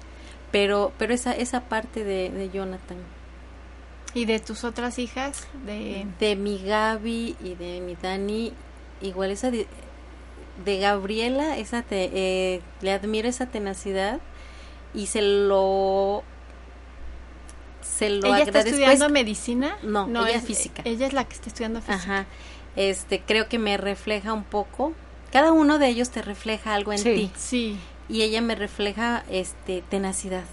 Pero, 0.53 0.93
pero 0.99 1.13
esa, 1.13 1.33
esa 1.33 1.63
parte 1.63 2.05
de, 2.05 2.31
de 2.31 2.51
Jonathan, 2.51 2.99
¿Y 4.15 4.27
de 4.27 4.39
tus 4.39 4.65
otras 4.65 4.99
hijas? 4.99 5.47
De... 5.67 6.07
de 6.21 6.37
mi 6.37 6.59
Gaby 6.59 7.37
y 7.43 7.55
de 7.57 7.81
mi 7.81 7.97
Dani, 7.97 8.53
igual 9.03 9.31
esa 9.33 9.51
de, 9.51 9.67
de 10.65 10.79
Gabriela, 10.79 11.57
esa 11.59 11.83
te, 11.83 12.11
eh, 12.13 12.61
le 12.81 12.93
admiro 12.93 13.29
esa 13.29 13.47
tenacidad 13.47 14.21
y 14.95 15.07
se 15.07 15.21
lo 15.23 16.23
se 17.83 18.09
lo 18.11 18.29
¿Ella 18.29 18.45
está 18.45 18.61
estudiando 18.61 19.07
Es- 19.07 19.13
medicina? 19.13 19.77
No, 19.83 20.07
ella 20.27 20.37
es 20.39 20.45
física. 20.45 20.83
Ella 20.85 21.07
es 21.07 21.13
la 21.13 21.25
que 21.25 21.35
está 21.35 21.49
estudiando 21.49 21.81
física. 21.81 21.95
Ajá. 22.21 22.27
Este, 22.77 23.21
creo 23.21 23.49
que 23.49 23.59
me 23.59 23.77
refleja 23.77 24.33
un 24.33 24.45
poco. 24.45 24.93
Cada 25.33 25.53
uno 25.53 25.79
de 25.79 25.89
ellos 25.89 26.11
te 26.11 26.23
refleja 26.23 26.75
algo 26.75 26.93
en 26.93 26.99
Sí. 26.99 27.15
ti. 27.15 27.31
Sí. 27.37 27.79
Y 28.09 28.23
ella 28.23 28.41
me 28.41 28.55
refleja 28.55 29.25
este 29.31 29.83
tenacidad. 29.89 30.45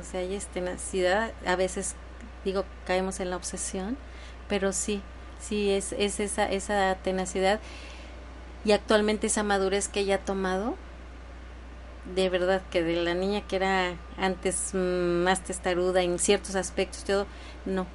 O 0.00 0.04
sea, 0.04 0.20
ella 0.20 0.36
es 0.36 0.46
tenacidad, 0.46 1.32
a 1.46 1.56
veces 1.56 1.94
digo 2.44 2.64
caemos 2.86 3.20
en 3.20 3.30
la 3.30 3.36
obsesión, 3.36 3.96
pero 4.48 4.72
sí, 4.72 5.02
sí 5.40 5.70
es 5.70 5.92
es 5.92 6.20
esa 6.20 6.50
esa 6.50 6.96
tenacidad 7.02 7.60
y 8.64 8.72
actualmente 8.72 9.26
esa 9.26 9.42
madurez 9.42 9.88
que 9.88 10.00
ella 10.00 10.16
ha 10.16 10.18
tomado 10.18 10.76
de 12.14 12.28
verdad 12.28 12.62
que 12.70 12.82
de 12.82 12.96
la 12.96 13.14
niña 13.14 13.42
que 13.46 13.56
era 13.56 13.94
antes 14.16 14.74
más 14.74 15.42
testaruda 15.42 16.02
en 16.02 16.18
ciertos 16.18 16.54
aspectos 16.54 17.04
todo 17.04 17.26
no. 17.64 17.86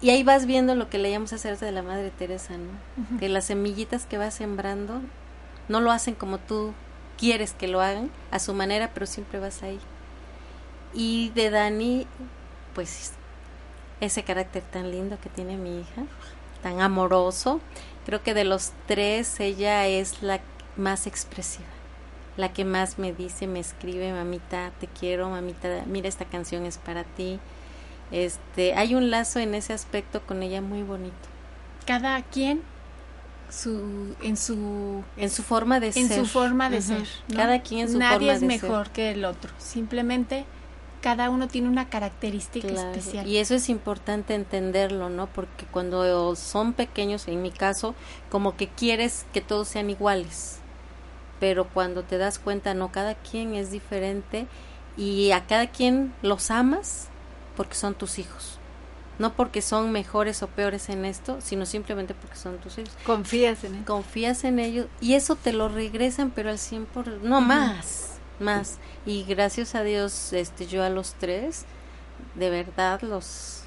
Y 0.00 0.10
ahí 0.10 0.22
vas 0.22 0.46
viendo 0.46 0.76
lo 0.76 0.88
que 0.88 0.98
leíamos 0.98 1.32
hacer 1.32 1.58
de 1.58 1.72
la 1.72 1.82
madre 1.82 2.10
Teresa 2.10 2.54
no 2.56 3.18
que 3.18 3.28
las 3.28 3.46
semillitas 3.46 4.06
que 4.06 4.18
vas 4.18 4.34
sembrando 4.34 5.00
no 5.68 5.80
lo 5.80 5.90
hacen 5.90 6.14
como 6.14 6.38
tú 6.38 6.72
quieres 7.16 7.52
que 7.52 7.68
lo 7.68 7.80
hagan 7.80 8.10
a 8.30 8.38
su 8.38 8.54
manera 8.54 8.90
pero 8.94 9.06
siempre 9.06 9.40
vas 9.40 9.62
ahí. 9.62 9.80
Y 10.94 11.30
de 11.30 11.50
Dani 11.50 12.06
pues 12.74 13.12
ese 14.00 14.22
carácter 14.22 14.62
tan 14.62 14.90
lindo 14.90 15.18
que 15.20 15.28
tiene 15.28 15.56
mi 15.56 15.80
hija 15.80 16.02
tan 16.62 16.80
amoroso 16.80 17.60
creo 18.06 18.22
que 18.22 18.34
de 18.34 18.44
los 18.44 18.72
tres 18.86 19.40
ella 19.40 19.86
es 19.86 20.22
la 20.22 20.40
más 20.76 21.06
expresiva 21.06 21.66
la 22.38 22.52
que 22.52 22.64
más 22.64 23.00
me 23.00 23.12
dice, 23.12 23.48
me 23.48 23.58
escribe, 23.58 24.12
mamita, 24.12 24.70
te 24.78 24.86
quiero, 24.86 25.28
mamita, 25.28 25.82
mira 25.86 26.08
esta 26.08 26.24
canción 26.24 26.66
es 26.66 26.78
para 26.78 27.02
ti. 27.02 27.40
Este, 28.12 28.74
hay 28.74 28.94
un 28.94 29.10
lazo 29.10 29.40
en 29.40 29.54
ese 29.56 29.72
aspecto 29.72 30.22
con 30.24 30.44
ella 30.44 30.62
muy 30.62 30.84
bonito. 30.84 31.16
Cada 31.84 32.22
quien 32.22 32.62
su 33.50 34.14
en 34.22 34.36
su 34.36 35.02
En 35.16 35.30
su 35.30 35.42
forma 35.42 35.80
de 35.80 35.88
en 35.88 36.08
ser. 36.08 36.20
su 36.20 36.26
forma 36.26 36.70
de 36.70 36.80
ser. 36.80 37.08
¿no? 37.28 37.36
Cada 37.36 37.60
quien 37.60 37.80
en 37.86 37.92
su 37.92 37.98
Nadie 37.98 38.18
forma 38.18 38.32
es 38.34 38.40
de 38.40 38.46
mejor 38.46 38.84
ser. 38.86 38.92
que 38.92 39.10
el 39.10 39.24
otro. 39.24 39.50
Simplemente 39.58 40.44
cada 41.00 41.30
uno 41.30 41.48
tiene 41.48 41.68
una 41.68 41.88
característica 41.88 42.68
Claro, 42.68 42.90
especial. 42.90 43.26
Y 43.26 43.38
eso 43.38 43.54
es 43.54 43.68
importante 43.68 44.34
entenderlo, 44.34 45.08
¿no? 45.08 45.26
Porque 45.26 45.64
cuando 45.66 46.34
son 46.36 46.72
pequeños, 46.72 47.28
en 47.28 47.42
mi 47.42 47.50
caso, 47.50 47.94
como 48.30 48.56
que 48.56 48.68
quieres 48.68 49.26
que 49.32 49.40
todos 49.40 49.68
sean 49.68 49.90
iguales. 49.90 50.58
Pero 51.40 51.68
cuando 51.68 52.02
te 52.02 52.18
das 52.18 52.38
cuenta, 52.38 52.74
no, 52.74 52.90
cada 52.90 53.14
quien 53.14 53.54
es 53.54 53.70
diferente 53.70 54.46
y 54.96 55.30
a 55.30 55.46
cada 55.46 55.68
quien 55.68 56.12
los 56.22 56.50
amas 56.50 57.08
porque 57.56 57.74
son 57.74 57.94
tus 57.94 58.18
hijos. 58.18 58.58
No 59.18 59.32
porque 59.32 59.62
son 59.62 59.90
mejores 59.90 60.42
o 60.44 60.46
peores 60.46 60.88
en 60.88 61.04
esto, 61.04 61.38
sino 61.40 61.66
simplemente 61.66 62.14
porque 62.14 62.36
son 62.36 62.58
tus 62.58 62.78
hijos. 62.78 62.92
Confías 63.04 63.64
en 63.64 63.76
él. 63.76 63.84
Confías 63.84 64.44
en 64.44 64.60
ellos 64.60 64.86
y 65.00 65.14
eso 65.14 65.34
te 65.34 65.52
lo 65.52 65.68
regresan, 65.68 66.30
pero 66.30 66.50
al 66.50 66.58
100 66.58 66.86
por... 66.86 67.08
No, 67.08 67.40
más, 67.40 68.17
más. 68.40 68.78
Y 69.06 69.24
gracias 69.24 69.74
a 69.74 69.82
Dios, 69.82 70.32
este, 70.32 70.66
yo 70.66 70.82
a 70.82 70.90
los 70.90 71.14
tres, 71.14 71.64
de 72.34 72.50
verdad, 72.50 73.00
los 73.02 73.62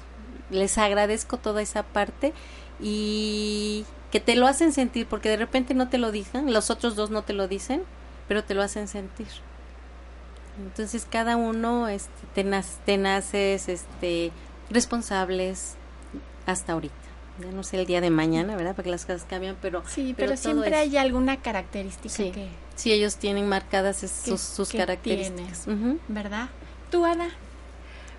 les 0.50 0.76
agradezco 0.78 1.38
toda 1.38 1.62
esa 1.62 1.82
parte 1.82 2.32
y 2.78 3.86
que 4.10 4.20
te 4.20 4.36
lo 4.36 4.46
hacen 4.46 4.72
sentir, 4.72 5.06
porque 5.06 5.30
de 5.30 5.38
repente 5.38 5.72
no 5.74 5.88
te 5.88 5.98
lo 5.98 6.12
dicen, 6.12 6.52
los 6.52 6.70
otros 6.70 6.94
dos 6.94 7.10
no 7.10 7.22
te 7.22 7.32
lo 7.32 7.48
dicen, 7.48 7.82
pero 8.28 8.44
te 8.44 8.54
lo 8.54 8.62
hacen 8.62 8.88
sentir. 8.88 9.28
Entonces 10.58 11.06
cada 11.08 11.36
uno 11.36 11.88
este, 11.88 12.26
tenaz, 12.34 12.78
tenaces, 12.84 13.68
este, 13.68 14.32
responsables 14.70 15.76
hasta 16.46 16.74
ahorita. 16.74 17.01
Ya 17.40 17.50
no 17.50 17.62
sé 17.62 17.80
el 17.80 17.86
día 17.86 18.00
de 18.00 18.10
mañana, 18.10 18.56
¿verdad? 18.56 18.74
Porque 18.76 18.90
las 18.90 19.06
cosas 19.06 19.24
cambian, 19.28 19.56
pero 19.60 19.82
sí, 19.88 20.14
pero 20.16 20.36
siempre 20.36 20.68
es- 20.70 20.76
hay 20.76 20.96
alguna 20.98 21.38
característica 21.38 22.14
Sí. 22.14 22.30
que, 22.30 22.48
Sí, 22.74 22.92
ellos 22.92 23.16
tienen 23.16 23.48
marcadas 23.48 24.02
es- 24.04 24.22
que- 24.24 24.30
sus, 24.32 24.40
sus 24.40 24.68
que 24.70 24.78
características. 24.78 25.64
tienen, 25.64 25.82
Ujú. 25.92 25.98
¿verdad? 26.08 26.48
Tú, 26.90 27.04
Ada. 27.06 27.28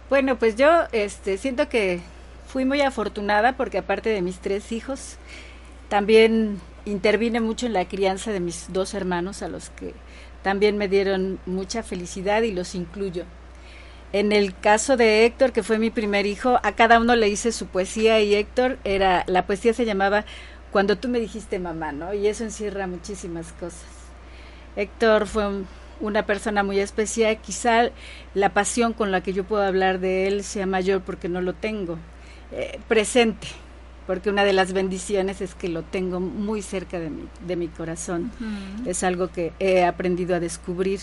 Bueno, 0.10 0.38
pues 0.38 0.56
yo 0.56 0.70
este, 0.92 1.38
siento 1.38 1.70
que 1.70 2.02
fui 2.48 2.66
muy 2.66 2.82
afortunada 2.82 3.56
porque 3.56 3.78
aparte 3.78 4.10
de 4.10 4.22
mis 4.22 4.40
tres 4.40 4.72
hijos, 4.72 5.18
también 5.90 6.60
intervine 6.86 7.40
mucho 7.40 7.66
en 7.68 7.74
la 7.74 7.86
crianza 7.88 8.32
de 8.32 8.40
mis 8.40 8.66
dos 8.74 8.94
hermanos 8.94 9.42
a 9.42 9.48
los 9.48 9.70
que 9.70 9.94
también 10.42 10.78
me 10.78 10.88
dieron 10.88 11.40
mucha 11.46 11.84
felicidad 11.84 12.42
y 12.42 12.52
los 12.52 12.76
incluyo. 12.76 13.24
En 14.14 14.32
el 14.32 14.56
caso 14.56 14.96
de 14.96 15.26
Héctor, 15.26 15.52
que 15.52 15.64
fue 15.64 15.80
mi 15.80 15.90
primer 15.90 16.28
hijo, 16.28 16.60
a 16.64 16.74
cada 16.74 17.00
uno 17.00 17.16
le 17.16 17.30
hice 17.30 17.52
su 17.52 17.66
poesía 17.66 18.22
y 18.22 18.36
Héctor 18.36 18.78
era, 18.84 19.24
la 19.28 19.46
poesía 19.48 19.74
se 19.74 19.86
llamaba 19.86 20.24
Cuando 20.72 20.98
tú 20.98 21.10
me 21.10 21.20
dijiste 21.20 21.58
mamá, 21.60 21.92
¿no? 21.92 22.14
Y 22.14 22.28
eso 22.28 22.44
encierra 22.44 22.86
muchísimas 22.88 23.52
cosas. 23.54 23.86
Héctor 24.76 25.28
fue 25.28 25.48
un, 25.48 25.68
una 26.00 26.26
persona 26.26 26.64
muy 26.64 26.80
especial. 26.80 27.40
Quizá 27.40 27.90
la 28.34 28.54
pasión 28.54 28.94
con 28.94 29.12
la 29.12 29.22
que 29.22 29.34
yo 29.34 29.44
puedo 29.46 29.64
hablar 29.64 30.00
de 30.00 30.28
él 30.28 30.44
sea 30.44 30.66
mayor 30.66 31.02
porque 31.02 31.30
no 31.30 31.42
lo 31.42 31.54
tengo 31.54 31.98
eh, 32.52 32.80
presente, 32.88 33.48
porque 34.06 34.30
una 34.30 34.44
de 34.44 34.54
las 34.54 34.74
bendiciones 34.74 35.42
es 35.42 35.56
que 35.56 35.70
lo 35.70 35.82
tengo 35.82 36.20
muy 36.20 36.62
cerca 36.62 37.00
de 37.00 37.10
mi, 37.10 37.28
de 37.48 37.56
mi 37.56 37.68
corazón. 37.68 38.32
Es 38.86 39.04
algo 39.04 39.30
que 39.30 39.54
he 39.60 39.84
aprendido 39.84 40.36
a 40.36 40.40
descubrir. 40.40 41.00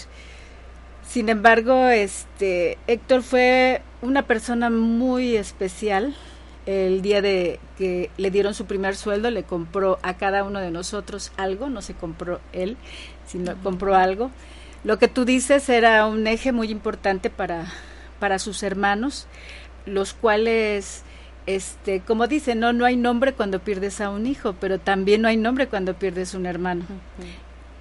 Sin 1.10 1.28
embargo, 1.28 1.88
este 1.88 2.78
Héctor 2.86 3.24
fue 3.24 3.82
una 4.00 4.28
persona 4.28 4.70
muy 4.70 5.34
especial. 5.34 6.14
El 6.66 7.02
día 7.02 7.20
de 7.20 7.58
que 7.76 8.10
le 8.16 8.30
dieron 8.30 8.54
su 8.54 8.66
primer 8.66 8.94
sueldo, 8.94 9.28
le 9.32 9.42
compró 9.42 9.98
a 10.04 10.14
cada 10.14 10.44
uno 10.44 10.60
de 10.60 10.70
nosotros 10.70 11.32
algo, 11.36 11.68
no 11.68 11.82
se 11.82 11.94
compró 11.94 12.38
él, 12.52 12.76
sino 13.26 13.60
compró 13.64 13.96
algo. 13.96 14.30
Lo 14.84 15.00
que 15.00 15.08
tú 15.08 15.24
dices 15.24 15.68
era 15.68 16.06
un 16.06 16.28
eje 16.28 16.52
muy 16.52 16.70
importante 16.70 17.28
para, 17.28 17.66
para 18.20 18.38
sus 18.38 18.62
hermanos, 18.62 19.26
los 19.86 20.14
cuales 20.14 21.02
este, 21.46 22.02
como 22.02 22.28
dicen, 22.28 22.60
no, 22.60 22.72
no 22.72 22.84
hay 22.84 22.96
nombre 22.96 23.32
cuando 23.32 23.58
pierdes 23.58 24.00
a 24.00 24.10
un 24.10 24.28
hijo, 24.28 24.54
pero 24.60 24.78
también 24.78 25.22
no 25.22 25.28
hay 25.28 25.36
nombre 25.36 25.66
cuando 25.66 25.94
pierdes 25.94 26.34
un 26.34 26.46
hermano. 26.46 26.84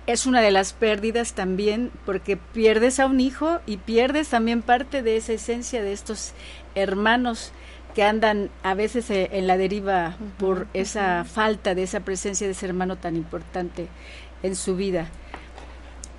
Es 0.10 0.26
una 0.26 0.41
de 0.41 0.49
las 0.49 0.74
pérdidas 0.74 1.34
también 1.34 1.91
porque 2.03 2.36
pierdes 2.36 2.99
a 2.99 3.05
un 3.05 3.20
hijo 3.20 3.60
y 3.68 3.78
pierdes 3.78 4.30
también 4.30 4.64
parte 4.64 5.03
de 5.03 5.18
esa 5.18 5.34
esencia 5.34 5.84
de 5.84 5.93
estos 5.93 6.34
hermanos 6.74 7.51
que 7.93 8.01
andan 8.01 8.49
a 8.64 8.74
veces 8.74 9.07
eh, 9.12 9.30
en 9.34 9.45
la 9.45 9.55
deriva 9.55 10.18
por 10.39 10.66
esa 10.74 11.26
falta 11.26 11.76
de 11.76 11.84
esa 11.84 11.99
presencia 11.99 12.47
de 12.47 12.53
ese 12.53 12.66
hermano 12.66 12.95
tan 12.95 13.16
importante 13.16 13.88
en 14.41 14.55
su 14.55 14.76
vida. 14.76 15.10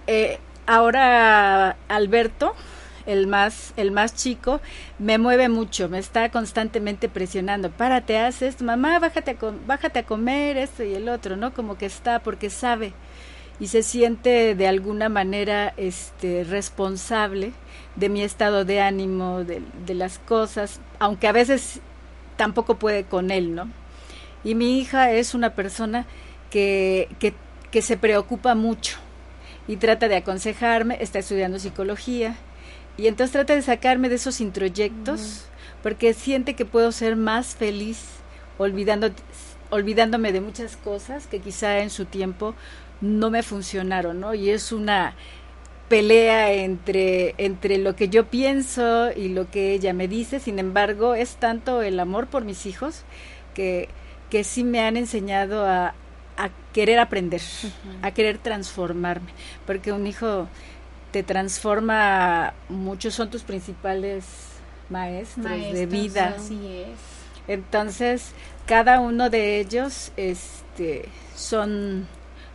Eh, 0.07 0.39
ahora 0.69 1.77
Alberto, 1.89 2.55
el 3.07 3.27
más, 3.27 3.75
el 3.77 3.91
más 3.91 4.15
chico, 4.15 4.61
me 5.01 5.19
mueve 5.19 5.49
mucho, 5.49 5.89
me 5.89 5.99
está 5.99 6.31
constantemente 6.31 7.09
presionando. 7.09 7.73
Párate, 7.73 8.19
haz 8.19 8.41
esto, 8.43 8.63
mamá, 8.63 9.01
bájate 9.01 9.33
a, 9.33 9.37
bájate 9.67 9.99
a 9.99 10.07
comer 10.07 10.59
esto 10.59 10.85
y 10.85 10.95
el 10.95 11.09
otro, 11.09 11.37
¿no? 11.37 11.53
Como 11.53 11.77
que 11.77 11.87
está, 11.87 12.21
porque 12.21 12.51
sabe 12.51 12.93
y 13.61 13.69
se 13.69 13.83
siente 13.83 14.55
de 14.55 14.67
alguna 14.67 15.09
manera 15.09 15.75
este, 15.77 16.45
responsable 16.45 17.53
de 17.95 18.09
mi 18.09 18.23
estado 18.23 18.65
de 18.65 18.81
ánimo, 18.81 19.45
de, 19.45 19.63
de 19.87 19.95
las 19.95 20.19
cosas, 20.19 20.81
aunque 20.99 21.29
a 21.29 21.33
veces 21.33 21.81
tampoco 22.37 22.77
puede 22.77 23.05
con 23.05 23.31
él, 23.31 23.55
¿no? 23.55 23.69
Y 24.43 24.55
mi 24.55 24.81
hija 24.81 25.13
es 25.13 25.35
una 25.35 25.55
persona 25.55 26.07
que, 26.51 27.09
que, 27.19 27.35
que 27.71 27.83
se 27.83 27.99
preocupa 27.99 28.55
mucho 28.55 28.97
y 29.69 29.77
trata 29.77 30.09
de 30.09 30.17
aconsejarme, 30.17 30.97
está 31.01 31.19
estudiando 31.19 31.59
psicología, 31.59 32.37
y 32.97 33.07
entonces 33.07 33.33
trata 33.33 33.55
de 33.55 33.63
sacarme 33.63 34.09
de 34.09 34.17
esos 34.17 34.41
introyectos 34.41 35.45
porque 35.83 36.13
siente 36.13 36.55
que 36.55 36.65
puedo 36.65 36.93
ser 36.93 37.17
más 37.17 37.55
feliz 37.55 37.99
olvidando, 38.59 39.11
olvidándome 39.71 40.33
de 40.33 40.41
muchas 40.41 40.77
cosas 40.77 41.27
que 41.27 41.41
quizá 41.41 41.79
en 41.79 41.91
su 41.91 42.05
tiempo 42.05 42.55
no 43.01 43.31
me 43.31 43.43
funcionaron, 43.43 44.21
¿no? 44.21 44.35
Y 44.35 44.51
es 44.51 44.73
una 44.73 45.15
pelea 45.89 46.53
entre, 46.53 47.35
entre 47.39 47.79
lo 47.79 47.97
que 47.97 48.09
yo 48.09 48.27
pienso 48.27 49.11
y 49.13 49.29
lo 49.29 49.51
que 49.51 49.73
ella 49.73 49.93
me 49.93 50.07
dice, 50.07 50.39
sin 50.39 50.59
embargo, 50.59 51.15
es 51.15 51.37
tanto 51.37 51.83
el 51.83 51.99
amor 51.99 52.29
por 52.29 52.45
mis 52.45 52.67
hijos 52.67 53.03
que, 53.55 53.89
que 54.31 54.45
sí 54.45 54.63
me 54.63 54.81
han 54.81 54.97
enseñado 54.97 55.67
a, 55.67 55.95
a 56.37 56.51
querer 56.73 56.99
aprender, 57.01 57.43
a 58.03 58.11
querer 58.13 58.39
transformarme, 58.39 59.33
porque 59.67 59.93
un 59.93 60.07
hijo 60.07 60.49
te 61.11 61.23
transforma 61.23 62.55
mucho, 62.69 63.11
son 63.11 63.31
tus 63.31 63.43
principales 63.43 64.25
maestros, 64.89 65.73
de 65.73 65.87
vida. 65.87 66.37
Así 66.37 66.85
es. 66.87 66.99
Entonces, 67.49 68.33
cada 68.67 69.01
uno 69.01 69.29
de 69.29 69.59
ellos 69.61 70.13
este, 70.17 71.09
son, 71.35 72.07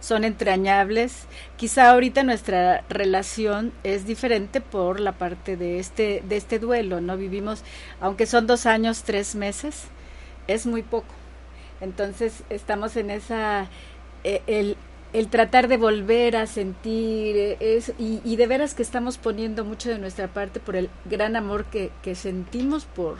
son 0.06 0.24
entrañables. 0.24 1.26
Quizá 1.58 1.90
ahorita 1.90 2.22
nuestra 2.22 2.84
relación 2.90 3.74
es 3.84 4.06
diferente 4.06 4.62
por 4.62 5.00
la 5.00 5.14
parte 5.14 5.58
de 5.58 5.80
este, 5.80 6.22
de 6.30 6.38
este 6.38 6.60
duelo, 6.60 7.02
¿no? 7.02 7.18
Vivimos, 7.18 7.64
aunque 8.00 8.28
son 8.28 8.46
dos 8.46 8.68
años, 8.68 9.02
tres 9.02 9.34
meses, 9.34 9.86
es 10.48 10.68
muy 10.68 10.84
poco. 10.84 11.16
Entonces, 11.82 12.44
estamos 12.52 12.98
en 12.98 13.10
esa, 13.10 13.68
eh, 14.24 14.44
el, 14.46 14.78
el 15.12 15.28
tratar 15.28 15.68
de 15.68 15.78
volver 15.78 16.38
a 16.38 16.46
sentir 16.46 17.36
eh, 17.36 17.58
es, 17.60 17.92
y, 17.98 18.36
de 18.36 18.46
veras 18.46 18.76
que 18.76 18.84
estamos 18.84 19.18
poniendo 19.18 19.66
mucho 19.66 19.90
de 19.90 19.98
nuestra 19.98 20.28
parte 20.28 20.60
por 20.60 20.76
el 20.76 20.92
gran 21.06 21.36
amor 21.36 21.66
que, 21.66 21.92
que 22.04 22.14
sentimos 22.14 22.86
por, 22.86 23.18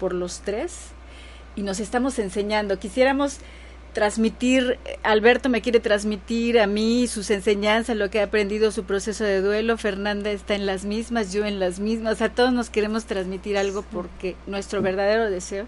por 0.00 0.12
los 0.14 0.40
tres 0.40 0.88
y 1.54 1.62
nos 1.62 1.78
estamos 1.78 2.18
enseñando. 2.18 2.80
Quisiéramos 2.80 3.38
transmitir, 3.94 4.78
Alberto 5.02 5.48
me 5.48 5.62
quiere 5.62 5.80
transmitir 5.80 6.60
a 6.60 6.66
mí 6.66 7.06
sus 7.06 7.30
enseñanzas, 7.30 7.96
lo 7.96 8.10
que 8.10 8.20
ha 8.20 8.24
aprendido, 8.24 8.70
su 8.70 8.84
proceso 8.84 9.24
de 9.24 9.40
duelo, 9.40 9.78
Fernanda 9.78 10.30
está 10.30 10.54
en 10.54 10.66
las 10.66 10.84
mismas, 10.84 11.32
yo 11.32 11.46
en 11.46 11.58
las 11.58 11.80
mismas, 11.80 12.14
o 12.14 12.16
sea, 12.16 12.34
todos 12.34 12.52
nos 12.52 12.68
queremos 12.68 13.06
transmitir 13.06 13.56
algo 13.56 13.82
porque 13.82 14.36
nuestro 14.46 14.82
verdadero 14.82 15.30
deseo 15.30 15.66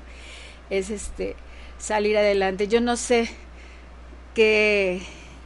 es 0.68 0.90
este 0.90 1.36
salir 1.78 2.18
adelante. 2.18 2.68
Yo 2.68 2.82
no 2.82 2.96
sé 2.96 3.30
qué 4.34 5.00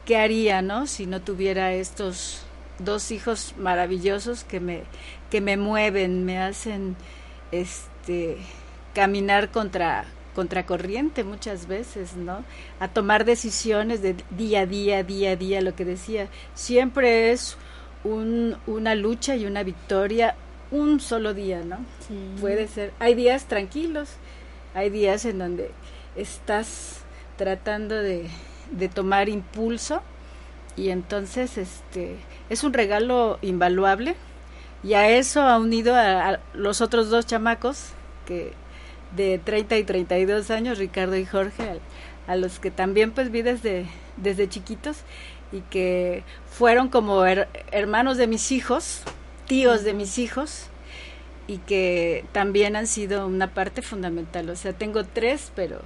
qué 0.05 0.17
haría, 0.17 0.61
¿no? 0.61 0.87
Si 0.87 1.05
no 1.05 1.21
tuviera 1.21 1.73
estos 1.73 2.43
dos 2.79 3.11
hijos 3.11 3.53
maravillosos 3.57 4.43
que 4.43 4.59
me 4.59 4.83
que 5.29 5.39
me 5.39 5.55
mueven, 5.57 6.25
me 6.25 6.39
hacen 6.39 6.95
este 7.51 8.37
caminar 8.93 9.51
contra 9.51 10.05
contracorriente 10.35 11.23
muchas 11.23 11.67
veces, 11.67 12.15
¿no? 12.15 12.43
A 12.79 12.87
tomar 12.87 13.25
decisiones 13.25 14.01
de 14.01 14.15
día 14.31 14.61
a 14.61 14.65
día, 14.65 15.03
día 15.03 15.31
a 15.31 15.35
día, 15.35 15.61
lo 15.61 15.75
que 15.75 15.85
decía, 15.85 16.27
siempre 16.53 17.31
es 17.31 17.57
un, 18.03 18.57
una 18.67 18.95
lucha 18.95 19.35
y 19.35 19.45
una 19.45 19.63
victoria 19.63 20.35
un 20.71 20.99
solo 20.99 21.33
día, 21.33 21.63
¿no? 21.65 21.79
Puede 22.39 22.67
ser, 22.67 22.93
hay 22.99 23.13
días 23.13 23.45
tranquilos, 23.45 24.09
hay 24.73 24.89
días 24.89 25.25
en 25.25 25.39
donde 25.39 25.71
estás 26.15 27.01
tratando 27.37 27.95
de 27.95 28.29
de 28.71 28.89
tomar 28.89 29.29
impulso 29.29 30.01
y 30.75 30.89
entonces 30.89 31.57
este 31.57 32.15
es 32.49 32.63
un 32.63 32.73
regalo 32.73 33.37
invaluable 33.41 34.15
y 34.83 34.93
a 34.93 35.09
eso 35.09 35.41
ha 35.41 35.59
unido 35.59 35.93
a, 35.95 36.39
los 36.53 36.81
otros 36.81 37.09
dos 37.09 37.27
chamacos 37.27 37.89
que 38.25 38.53
de 39.15 39.39
30 39.39 39.77
y 39.77 39.83
32 39.83 40.51
años, 40.51 40.77
Ricardo 40.77 41.15
y 41.15 41.25
Jorge, 41.25 41.79
a, 42.27 42.35
los 42.35 42.59
que 42.59 42.71
también 42.71 43.11
pues 43.11 43.31
vi 43.31 43.41
desde, 43.41 43.85
desde 44.17 44.47
chiquitos 44.47 44.97
y 45.51 45.61
que 45.61 46.23
fueron 46.49 46.89
como 46.89 47.25
hermanos 47.25 48.17
de 48.17 48.27
mis 48.27 48.51
hijos, 48.51 49.01
tíos 49.47 49.83
de 49.83 49.93
mis 49.93 50.17
hijos 50.17 50.67
y 51.47 51.57
que 51.57 52.23
también 52.31 52.75
han 52.75 52.87
sido 52.87 53.27
una 53.27 53.53
parte 53.53 53.81
fundamental. 53.81 54.49
O 54.49 54.55
sea, 54.55 54.71
tengo 54.73 55.03
tres, 55.03 55.51
pero 55.55 55.81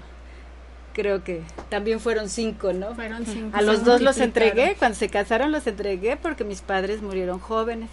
creo 0.93 1.23
que 1.23 1.41
también 1.69 1.99
fueron 1.99 2.29
cinco, 2.29 2.73
¿no? 2.73 2.93
Fueron 2.93 3.25
cinco. 3.25 3.57
A 3.57 3.61
los 3.61 3.83
dos 3.83 4.01
los 4.01 4.19
entregué, 4.19 4.75
cuando 4.77 4.97
se 4.97 5.09
casaron 5.09 5.51
los 5.51 5.65
entregué 5.65 6.17
porque 6.17 6.43
mis 6.43 6.61
padres 6.61 7.01
murieron 7.01 7.39
jóvenes. 7.39 7.89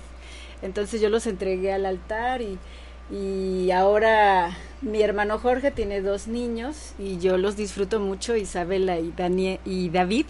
Entonces 0.62 1.00
yo 1.00 1.08
los 1.08 1.26
entregué 1.26 1.72
al 1.72 1.86
altar 1.86 2.42
y, 2.42 2.58
y 3.10 3.70
ahora 3.70 4.56
mi 4.80 5.02
hermano 5.02 5.38
Jorge 5.38 5.70
tiene 5.70 6.00
dos 6.00 6.26
niños 6.26 6.92
y 6.98 7.18
yo 7.18 7.38
los 7.38 7.56
disfruto 7.56 8.00
mucho, 8.00 8.36
Isabela 8.36 8.98
y, 8.98 9.12
Daniel, 9.16 9.60
y 9.64 9.90
David. 9.90 10.26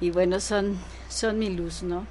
Y 0.00 0.10
bueno, 0.10 0.40
son, 0.40 0.78
son 1.08 1.38
mi 1.38 1.48
luz, 1.48 1.82
¿no? 1.82 2.06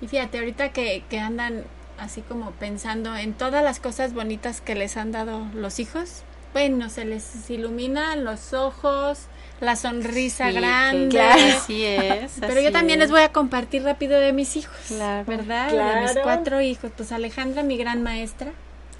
Y 0.00 0.08
fíjate, 0.08 0.38
ahorita 0.38 0.72
que, 0.72 1.02
que 1.08 1.18
andan 1.18 1.64
así 1.98 2.20
como 2.22 2.50
pensando 2.52 3.16
en 3.16 3.32
todas 3.32 3.62
las 3.62 3.80
cosas 3.80 4.12
bonitas 4.12 4.60
que 4.60 4.74
les 4.74 4.96
han 4.96 5.12
dado 5.12 5.46
los 5.54 5.78
hijos, 5.78 6.24
bueno, 6.52 6.90
se 6.90 7.04
les 7.04 7.48
iluminan 7.48 8.24
los 8.24 8.52
ojos, 8.52 9.20
la 9.60 9.76
sonrisa 9.76 10.50
grande. 10.50 11.08
Claro, 11.08 11.40
así 11.56 11.84
es. 11.84 12.32
Pero 12.40 12.60
yo 12.60 12.72
también 12.72 12.98
les 12.98 13.10
voy 13.10 13.22
a 13.22 13.30
compartir 13.32 13.84
rápido 13.84 14.18
de 14.18 14.32
mis 14.32 14.56
hijos, 14.56 14.76
claro, 14.88 15.24
¿verdad? 15.26 15.70
Claro. 15.70 15.94
De 15.94 16.02
mis 16.02 16.22
cuatro 16.22 16.60
hijos. 16.60 16.90
Pues 16.94 17.12
Alejandra, 17.12 17.62
mi 17.62 17.78
gran 17.78 18.02
maestra. 18.02 18.52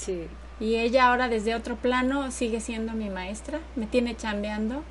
Sí. 0.05 0.26
Y 0.61 0.76
ella 0.76 1.09
ahora 1.09 1.28
desde 1.28 1.55
otro 1.55 1.76
plano 1.76 2.30
sigue 2.30 2.61
siendo 2.61 2.92
mi 2.92 3.11
maestra, 3.11 3.61
me 3.76 3.86
tiene 3.86 4.16
chambeando. 4.16 4.82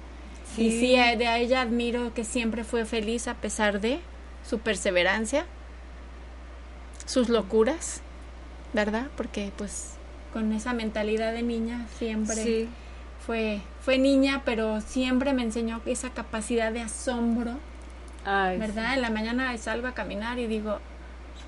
Sí. 0.56 0.68
Y 0.68 0.72
sí, 0.80 0.96
de 1.18 1.38
ella 1.40 1.62
admiro 1.62 2.14
que 2.14 2.24
siempre 2.26 2.64
fue 2.64 2.86
feliz 2.86 3.28
a 3.28 3.36
pesar 3.36 3.80
de 3.80 4.00
su 4.48 4.60
perseverancia, 4.60 5.46
sus 7.06 7.30
locuras, 7.30 8.02
¿verdad? 8.74 9.08
Porque 9.18 9.52
pues 9.58 9.94
con 10.34 10.52
esa 10.54 10.74
mentalidad 10.74 11.34
de 11.34 11.42
niña 11.44 11.86
siempre 11.98 12.36
Sí. 12.36 12.70
fue 13.26 13.62
fue 13.82 13.98
niña 13.98 14.44
pero 14.46 14.80
siempre 14.82 15.34
me 15.34 15.44
enseñó 15.44 15.82
esa 15.86 16.12
capacidad 16.12 16.72
de 16.72 16.80
asombro 16.82 17.58
Ay, 18.24 18.58
verdad 18.58 18.94
en 18.94 19.02
la 19.02 19.10
mañana 19.10 19.58
salgo 19.58 19.88
a 19.88 19.94
caminar 19.94 20.40
y 20.40 20.48
digo 20.48 20.80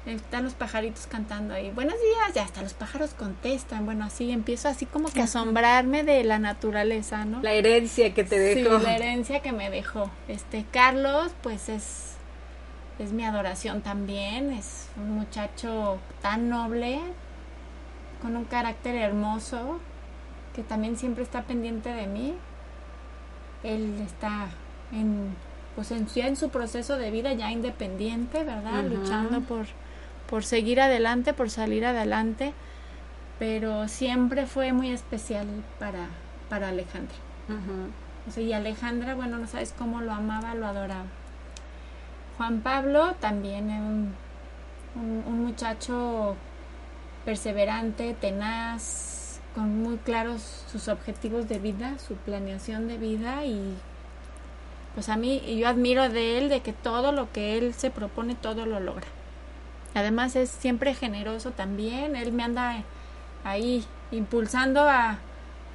están 0.06 0.44
los 0.44 0.54
pajaritos 0.54 1.08
cantando 1.08 1.54
ahí, 1.54 1.72
buenos 1.72 1.96
días, 1.96 2.34
ya 2.34 2.44
hasta 2.44 2.62
los 2.62 2.74
pájaros 2.74 3.12
contestan, 3.14 3.86
bueno, 3.86 4.06
así 4.06 4.32
empiezo 4.32 4.68
así 4.68 4.86
como 4.86 5.10
que 5.10 5.22
asombrarme 5.22 6.04
de 6.04 6.24
la 6.24 6.40
naturaleza, 6.40 7.24
¿no? 7.26 7.42
La 7.42 7.54
herencia 7.54 8.14
que 8.14 8.24
te 8.24 8.38
dejó. 8.38 8.80
Sí, 8.80 8.86
la 8.86 8.96
herencia 8.96 9.42
que 9.42 9.54
me 9.54 9.70
dejó. 9.70 10.10
Este, 10.28 10.66
Carlos, 10.72 11.32
pues 11.42 11.70
es, 11.70 12.16
es 13.00 13.14
mi 13.14 13.24
adoración 13.24 13.82
también, 13.82 14.52
es 14.52 14.90
un 14.98 15.12
muchacho 15.12 16.00
tan 16.22 16.50
noble, 16.50 17.00
con 18.22 18.36
un 18.36 18.46
carácter 18.46 18.96
hermoso, 18.96 19.80
que 20.54 20.64
también 20.64 20.98
siempre 20.98 21.24
está 21.24 21.44
pendiente 21.44 21.90
de 21.90 22.08
mí. 22.08 22.34
Él 23.64 24.02
está 24.06 24.48
en 24.92 25.34
pues 25.76 25.92
en, 25.92 26.08
ya 26.08 26.28
en 26.28 26.36
su 26.36 26.50
proceso 26.50 26.98
de 26.98 27.10
vida 27.10 27.34
ya 27.34 27.52
independiente, 27.52 28.44
¿verdad? 28.44 28.84
Luchando 28.84 29.42
por, 29.42 29.66
por 30.30 30.44
seguir 30.44 30.82
adelante, 30.82 31.34
por 31.34 31.50
salir 31.50 31.86
adelante, 31.86 32.54
pero 33.40 33.88
siempre 33.88 34.46
fue 34.46 34.74
muy 34.74 34.92
especial 34.92 35.48
para, 35.80 36.08
para 36.50 36.70
Alejandra. 36.70 37.16
o 38.28 38.32
sea, 38.32 38.44
y 38.44 38.54
Alejandra, 38.54 39.16
bueno, 39.16 39.38
no 39.38 39.48
sabes 39.48 39.74
cómo 39.78 40.02
lo 40.02 40.14
amaba, 40.14 40.56
lo 40.56 40.66
adoraba. 40.68 41.06
Juan 42.38 42.62
Pablo 42.62 43.16
también 43.20 43.70
es 43.70 43.80
un, 43.82 44.16
un 44.96 45.44
muchacho 45.44 46.36
perseverante, 47.26 48.16
tenaz, 48.20 49.40
con 49.56 49.82
muy 49.82 49.98
claros 49.98 50.64
sus 50.72 50.88
objetivos 50.88 51.48
de 51.48 51.60
vida, 51.60 51.98
su 52.00 52.16
planeación 52.16 52.88
de 52.88 52.98
vida 52.98 53.46
y 53.46 53.76
pues 54.94 55.10
a 55.10 55.18
mí 55.18 55.42
yo 55.58 55.68
admiro 55.68 56.10
de 56.10 56.38
él 56.38 56.50
de 56.50 56.62
que 56.62 56.74
todo 56.74 57.12
lo 57.12 57.32
que 57.32 57.58
él 57.58 57.74
se 57.74 57.92
propone 57.92 58.36
todo 58.36 58.66
lo 58.66 58.80
logra. 58.80 59.08
Además 59.94 60.36
es 60.36 60.50
siempre 60.50 60.94
generoso 60.94 61.52
también, 61.52 62.16
él 62.16 62.32
me 62.32 62.44
anda 62.44 62.84
ahí 63.44 63.84
impulsando 64.12 64.82
a, 64.82 65.20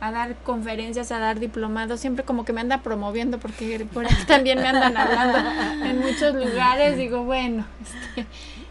a 0.00 0.10
dar 0.10 0.36
conferencias, 0.36 1.12
a 1.12 1.18
dar 1.18 1.38
diplomados, 1.38 2.00
siempre 2.00 2.24
como 2.24 2.44
que 2.44 2.52
me 2.52 2.60
anda 2.60 2.82
promoviendo 2.82 3.38
porque 3.38 3.86
por 3.92 4.06
ahí 4.06 4.24
también 4.26 4.60
me 4.60 4.68
andan 4.68 4.96
hablando 4.96 5.38
en 5.84 6.00
muchos 6.00 6.34
lugares, 6.34 6.96
digo, 6.96 7.24
bueno, 7.24 7.64
este, 7.82 8.26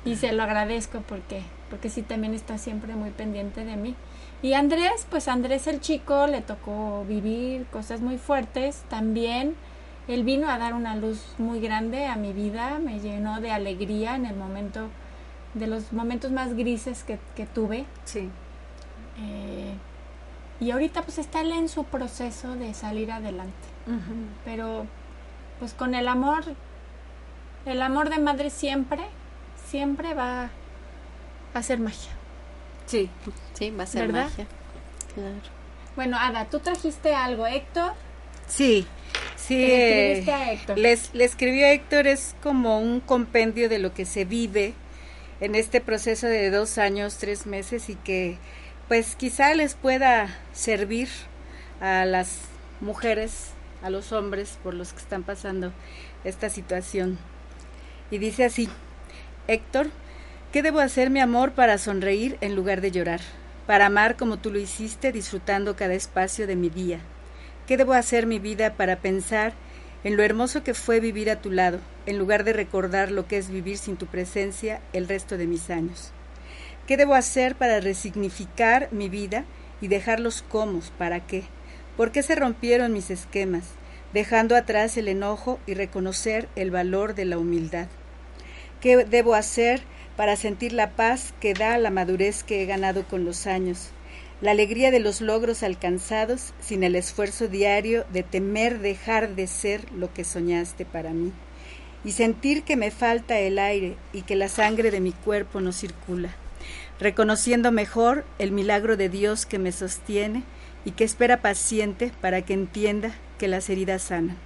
y 0.06 0.16
se 0.16 0.34
lo 0.34 0.44
agradezco 0.44 1.02
porque 1.08 1.44
porque 1.70 1.90
sí 1.90 2.02
también 2.02 2.34
está 2.34 2.58
siempre 2.58 2.96
muy 2.96 3.10
pendiente 3.10 3.66
de 3.66 3.76
mí. 3.76 3.94
Y 4.42 4.54
Andrés, 4.54 5.06
pues 5.10 5.28
Andrés 5.28 5.68
el 5.68 5.82
chico 5.82 6.26
le 6.28 6.40
tocó 6.42 7.04
vivir 7.06 7.66
cosas 7.66 8.00
muy 8.00 8.18
fuertes 8.18 8.84
también 8.90 9.56
él 10.08 10.24
vino 10.24 10.50
a 10.50 10.58
dar 10.58 10.74
una 10.74 10.96
luz 10.96 11.20
muy 11.38 11.60
grande 11.60 12.06
a 12.06 12.16
mi 12.16 12.32
vida, 12.32 12.80
me 12.80 13.00
llenó 13.00 13.42
de 13.42 13.52
alegría 13.52 14.16
en 14.16 14.26
el 14.26 14.36
momento, 14.36 14.88
de 15.60 15.68
los 15.68 15.94
momentos 15.94 16.32
más 16.32 16.56
grises 16.56 17.04
que, 17.04 17.46
tuve. 17.46 17.86
Sí. 18.06 18.30
Eh, 19.20 19.74
y 20.60 20.72
ahorita 20.72 21.02
pues 21.04 21.18
está 21.18 21.42
él 21.42 21.52
en 21.52 21.70
su 21.70 21.84
proceso 21.84 22.56
de 22.56 22.74
salir 22.74 23.12
adelante. 23.12 23.54
Pero 24.44 24.86
pues 25.60 25.74
con 25.74 25.96
el 25.96 26.08
amor, 26.08 26.44
el 27.66 27.82
amor 27.82 28.10
de 28.10 28.20
madre 28.20 28.50
siempre, 28.50 29.02
siempre 29.70 30.14
va 30.14 30.50
a 31.54 31.64
ser 31.64 31.80
magia. 31.80 32.12
Sí, 32.86 33.10
sí, 33.54 33.72
va 33.72 33.84
a 33.84 33.88
ser 33.88 34.12
magia. 34.12 34.48
Claro. 35.14 35.58
Bueno, 35.96 36.18
Ada, 36.20 36.46
tú 36.46 36.60
trajiste 36.60 37.16
algo, 37.16 37.48
Héctor. 37.48 37.94
Sí, 38.48 38.88
Sí, 39.48 39.56
le, 39.56 40.32
a 40.32 40.52
Héctor? 40.52 40.78
Les, 40.78 41.14
le 41.14 41.24
escribió 41.24 41.68
a 41.68 41.72
Héctor, 41.72 42.06
es 42.08 42.36
como 42.44 42.82
un 42.82 43.00
compendio 43.00 43.70
de 43.70 43.80
lo 43.80 43.94
que 43.94 44.06
se 44.06 44.26
vive 44.26 44.74
en 45.40 45.56
este 45.56 45.82
proceso 45.82 46.28
de 46.28 46.50
dos 46.50 46.78
años, 46.78 47.18
tres 47.18 47.46
meses 47.46 47.90
y 47.90 47.96
que 47.96 48.38
pues 48.88 49.16
quizá 49.16 49.54
les 49.54 49.76
pueda 49.76 50.36
servir 50.54 51.10
a 51.82 52.06
las 52.06 52.40
mujeres, 52.82 53.50
a 53.84 53.90
los 53.90 54.12
hombres 54.12 54.58
por 54.64 54.74
los 54.74 54.94
que 54.94 55.00
están 55.00 55.24
pasando 55.24 55.74
esta 56.24 56.50
situación. 56.50 57.18
Y 58.10 58.18
dice 58.18 58.46
así, 58.46 58.70
Héctor, 59.48 59.90
¿qué 60.52 60.64
debo 60.64 60.80
hacer 60.80 61.10
mi 61.10 61.20
amor 61.20 61.52
para 61.52 61.78
sonreír 61.78 62.38
en 62.42 62.56
lugar 62.56 62.82
de 62.82 62.92
llorar? 62.92 63.22
Para 63.66 63.88
amar 63.88 64.16
como 64.16 64.38
tú 64.38 64.52
lo 64.52 64.60
hiciste, 64.60 65.12
disfrutando 65.12 65.76
cada 65.76 65.94
espacio 65.94 66.48
de 66.48 66.56
mi 66.56 66.70
día 66.70 67.00
¿Qué 67.68 67.76
debo 67.76 67.92
hacer 67.92 68.28
mi 68.28 68.40
vida 68.40 68.76
para 68.76 68.96
pensar 68.96 69.52
en 70.08 70.16
lo 70.16 70.24
hermoso 70.24 70.64
que 70.64 70.74
fue 70.74 71.02
vivir 71.02 71.30
a 71.30 71.42
tu 71.42 71.52
lado, 71.52 71.82
en 72.06 72.18
lugar 72.18 72.46
de 72.46 72.54
recordar 72.54 73.12
lo 73.12 73.28
que 73.28 73.38
es 73.38 73.50
vivir 73.50 73.78
sin 73.78 73.98
tu 73.98 74.06
presencia 74.06 74.80
el 74.94 75.06
resto 75.06 75.38
de 75.38 75.48
mis 75.48 75.70
años? 75.70 76.12
¿Qué 76.88 76.96
debo 76.96 77.14
hacer 77.14 77.56
para 77.56 77.82
resignificar 77.82 78.88
mi 78.92 79.10
vida 79.10 79.44
y 79.82 79.90
dejarlos 79.90 80.44
comos? 80.44 80.94
¿Para 80.98 81.28
qué? 81.28 81.44
¿Por 81.98 82.14
qué 82.14 82.24
se 82.24 82.36
rompieron 82.36 82.94
mis 82.94 83.10
esquemas, 83.10 83.66
dejando 84.14 84.56
atrás 84.56 84.96
el 84.96 85.10
enojo 85.10 85.60
y 85.68 85.74
reconocer 85.74 86.48
el 86.56 86.72
valor 86.72 87.14
de 87.14 87.26
la 87.26 87.38
humildad? 87.38 87.90
¿Qué 88.80 89.04
debo 89.04 89.36
hacer 89.36 89.82
para 90.16 90.38
sentir 90.38 90.72
la 90.72 90.92
paz 90.92 91.34
que 91.42 91.54
da 91.54 91.78
la 91.78 91.90
madurez 91.90 92.46
que 92.46 92.64
he 92.64 92.66
ganado 92.66 93.06
con 93.10 93.26
los 93.26 93.46
años? 93.46 93.90
La 94.40 94.52
alegría 94.52 94.92
de 94.92 95.00
los 95.00 95.20
logros 95.22 95.64
alcanzados 95.64 96.54
sin 96.60 96.84
el 96.84 96.96
esfuerzo 96.96 97.48
diario 97.48 98.06
de 98.14 98.22
temer 98.24 98.80
dejar 98.80 99.36
de 99.36 99.48
ser 99.48 99.92
lo 99.94 100.14
que 100.14 100.24
soñaste 100.24 100.86
para 100.86 101.12
mí, 101.12 101.32
y 102.04 102.12
sentir 102.12 102.64
que 102.64 102.76
me 102.76 102.92
falta 102.92 103.40
el 103.40 103.58
aire 103.58 103.98
y 104.14 104.22
que 104.22 104.36
la 104.36 104.48
sangre 104.48 104.92
de 104.92 105.00
mi 105.00 105.12
cuerpo 105.12 105.60
no 105.60 105.72
circula, 105.72 106.36
reconociendo 107.00 107.72
mejor 107.72 108.26
el 108.38 108.52
milagro 108.52 108.96
de 108.96 109.10
Dios 109.10 109.46
que 109.46 109.58
me 109.58 109.72
sostiene 109.72 110.44
y 110.86 110.92
que 110.92 111.04
espera 111.04 111.42
paciente 111.42 112.12
para 112.22 112.44
que 112.44 112.54
entienda 112.54 113.16
que 113.40 113.48
las 113.48 113.70
heridas 113.70 114.04
sanan. 114.04 114.38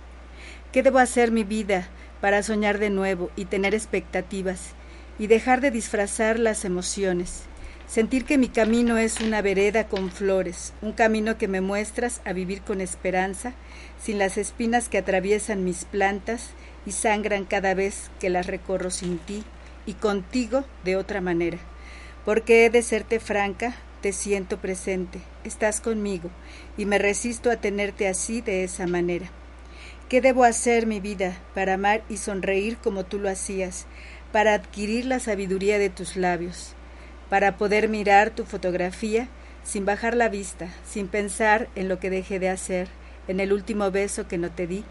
¿Qué 0.71 0.83
debo 0.83 0.99
hacer 0.99 1.31
mi 1.31 1.43
vida 1.43 1.89
para 2.21 2.43
soñar 2.43 2.79
de 2.79 2.89
nuevo 2.89 3.29
y 3.35 3.45
tener 3.45 3.75
expectativas 3.75 4.71
y 5.19 5.27
dejar 5.27 5.59
de 5.59 5.69
disfrazar 5.69 6.39
las 6.39 6.63
emociones? 6.63 7.43
Sentir 7.91 8.23
que 8.23 8.37
mi 8.37 8.47
camino 8.47 8.97
es 8.97 9.19
una 9.19 9.41
vereda 9.41 9.89
con 9.89 10.11
flores, 10.11 10.71
un 10.81 10.93
camino 10.93 11.37
que 11.37 11.49
me 11.49 11.59
muestras 11.59 12.21
a 12.23 12.31
vivir 12.31 12.61
con 12.61 12.79
esperanza, 12.79 13.51
sin 14.01 14.17
las 14.17 14.37
espinas 14.37 14.87
que 14.87 14.97
atraviesan 14.97 15.65
mis 15.65 15.83
plantas 15.83 16.51
y 16.85 16.93
sangran 16.93 17.43
cada 17.43 17.73
vez 17.73 18.09
que 18.21 18.29
las 18.29 18.47
recorro 18.47 18.91
sin 18.91 19.17
ti 19.17 19.43
y 19.85 19.95
contigo 19.95 20.63
de 20.85 20.95
otra 20.95 21.19
manera. 21.19 21.57
Porque 22.23 22.65
he 22.65 22.69
de 22.69 22.81
serte 22.81 23.19
franca, 23.19 23.75
te 23.99 24.13
siento 24.13 24.61
presente, 24.61 25.19
estás 25.43 25.81
conmigo 25.81 26.29
y 26.77 26.85
me 26.85 26.97
resisto 26.97 27.51
a 27.51 27.57
tenerte 27.57 28.07
así 28.07 28.39
de 28.39 28.63
esa 28.63 28.87
manera. 28.87 29.29
¿Qué 30.07 30.21
debo 30.21 30.45
hacer, 30.45 30.87
mi 30.87 31.01
vida, 31.01 31.37
para 31.53 31.73
amar 31.73 32.03
y 32.07 32.15
sonreír 32.15 32.77
como 32.77 33.03
tú 33.03 33.19
lo 33.19 33.29
hacías, 33.29 33.85
para 34.31 34.53
adquirir 34.53 35.07
la 35.07 35.19
sabiduría 35.19 35.77
de 35.77 35.89
tus 35.89 36.15
labios? 36.15 36.73
Para 37.31 37.55
poder 37.55 37.87
mirar 37.87 38.31
tu 38.31 38.43
fotografía 38.43 39.29
sin 39.63 39.85
bajar 39.85 40.17
la 40.17 40.27
vista, 40.27 40.67
sin 40.85 41.07
pensar 41.07 41.69
en 41.75 41.87
lo 41.87 41.97
que 41.97 42.09
dejé 42.09 42.39
de 42.39 42.49
hacer, 42.49 42.89
en 43.29 43.39
el 43.39 43.53
último 43.53 43.89
beso 43.89 44.27
que 44.27 44.37
no 44.37 44.51
te 44.51 44.67
di, 44.67 44.83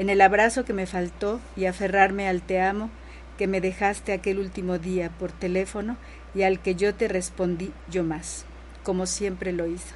en 0.00 0.10
el 0.10 0.20
abrazo 0.20 0.64
que 0.64 0.72
me 0.72 0.86
faltó 0.86 1.38
y 1.54 1.66
aferrarme 1.66 2.26
al 2.26 2.42
te 2.42 2.60
amo 2.60 2.90
que 3.38 3.46
me 3.46 3.60
dejaste 3.60 4.12
aquel 4.12 4.40
último 4.40 4.78
día 4.78 5.10
por 5.20 5.30
teléfono 5.30 5.96
y 6.34 6.42
al 6.42 6.58
que 6.58 6.74
yo 6.74 6.96
te 6.96 7.06
respondí 7.06 7.70
yo 7.88 8.02
más, 8.02 8.44
como 8.82 9.06
siempre 9.06 9.52
lo 9.52 9.68
hizo. 9.68 9.94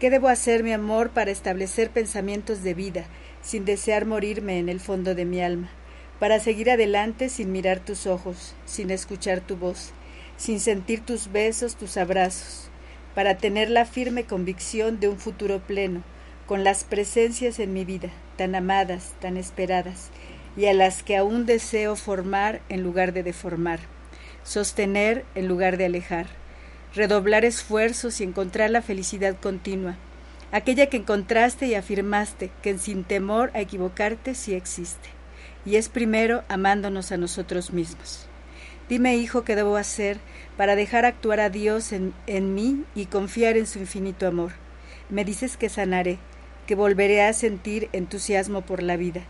¿Qué 0.00 0.10
debo 0.10 0.26
hacer, 0.26 0.64
mi 0.64 0.72
amor, 0.72 1.10
para 1.10 1.30
establecer 1.30 1.90
pensamientos 1.90 2.64
de 2.64 2.74
vida, 2.74 3.04
sin 3.42 3.64
desear 3.64 4.06
morirme 4.06 4.58
en 4.58 4.68
el 4.68 4.80
fondo 4.80 5.14
de 5.14 5.24
mi 5.24 5.40
alma, 5.40 5.68
para 6.18 6.40
seguir 6.40 6.68
adelante 6.68 7.28
sin 7.28 7.52
mirar 7.52 7.78
tus 7.78 8.08
ojos, 8.08 8.56
sin 8.64 8.90
escuchar 8.90 9.40
tu 9.40 9.56
voz, 9.56 9.92
sin 10.36 10.60
sentir 10.60 11.00
tus 11.04 11.32
besos, 11.32 11.76
tus 11.76 11.96
abrazos, 11.96 12.68
para 13.14 13.38
tener 13.38 13.70
la 13.70 13.86
firme 13.86 14.24
convicción 14.24 15.00
de 15.00 15.08
un 15.08 15.18
futuro 15.18 15.60
pleno, 15.60 16.02
con 16.46 16.64
las 16.64 16.84
presencias 16.84 17.58
en 17.58 17.72
mi 17.72 17.84
vida, 17.84 18.10
tan 18.36 18.54
amadas, 18.54 19.14
tan 19.20 19.36
esperadas, 19.36 20.10
y 20.56 20.66
a 20.66 20.74
las 20.74 21.02
que 21.02 21.16
aún 21.16 21.46
deseo 21.46 21.96
formar 21.96 22.60
en 22.68 22.82
lugar 22.82 23.12
de 23.12 23.22
deformar, 23.22 23.80
sostener 24.44 25.24
en 25.34 25.48
lugar 25.48 25.76
de 25.76 25.86
alejar, 25.86 26.26
redoblar 26.94 27.44
esfuerzos 27.44 28.20
y 28.20 28.24
encontrar 28.24 28.70
la 28.70 28.82
felicidad 28.82 29.36
continua, 29.40 29.96
aquella 30.52 30.86
que 30.86 30.98
encontraste 30.98 31.66
y 31.66 31.74
afirmaste 31.74 32.50
que 32.62 32.78
sin 32.78 33.04
temor 33.04 33.50
a 33.54 33.60
equivocarte 33.60 34.34
sí 34.34 34.54
existe, 34.54 35.08
y 35.64 35.76
es 35.76 35.88
primero 35.88 36.44
amándonos 36.48 37.12
a 37.12 37.16
nosotros 37.16 37.72
mismos. 37.72 38.28
Dime, 38.88 39.16
hijo, 39.16 39.42
qué 39.42 39.56
debo 39.56 39.76
hacer 39.76 40.18
para 40.56 40.76
dejar 40.76 41.04
actuar 41.04 41.40
a 41.40 41.50
Dios 41.50 41.92
en, 41.92 42.14
en 42.28 42.54
mí 42.54 42.84
y 42.94 43.06
confiar 43.06 43.56
en 43.56 43.66
su 43.66 43.80
infinito 43.80 44.28
amor. 44.28 44.52
Me 45.10 45.24
dices 45.24 45.56
que 45.56 45.68
sanaré, 45.68 46.18
que 46.68 46.76
volveré 46.76 47.22
a 47.22 47.32
sentir 47.32 47.88
entusiasmo 47.92 48.62
por 48.62 48.84
la 48.84 48.96
vida, 48.96 49.22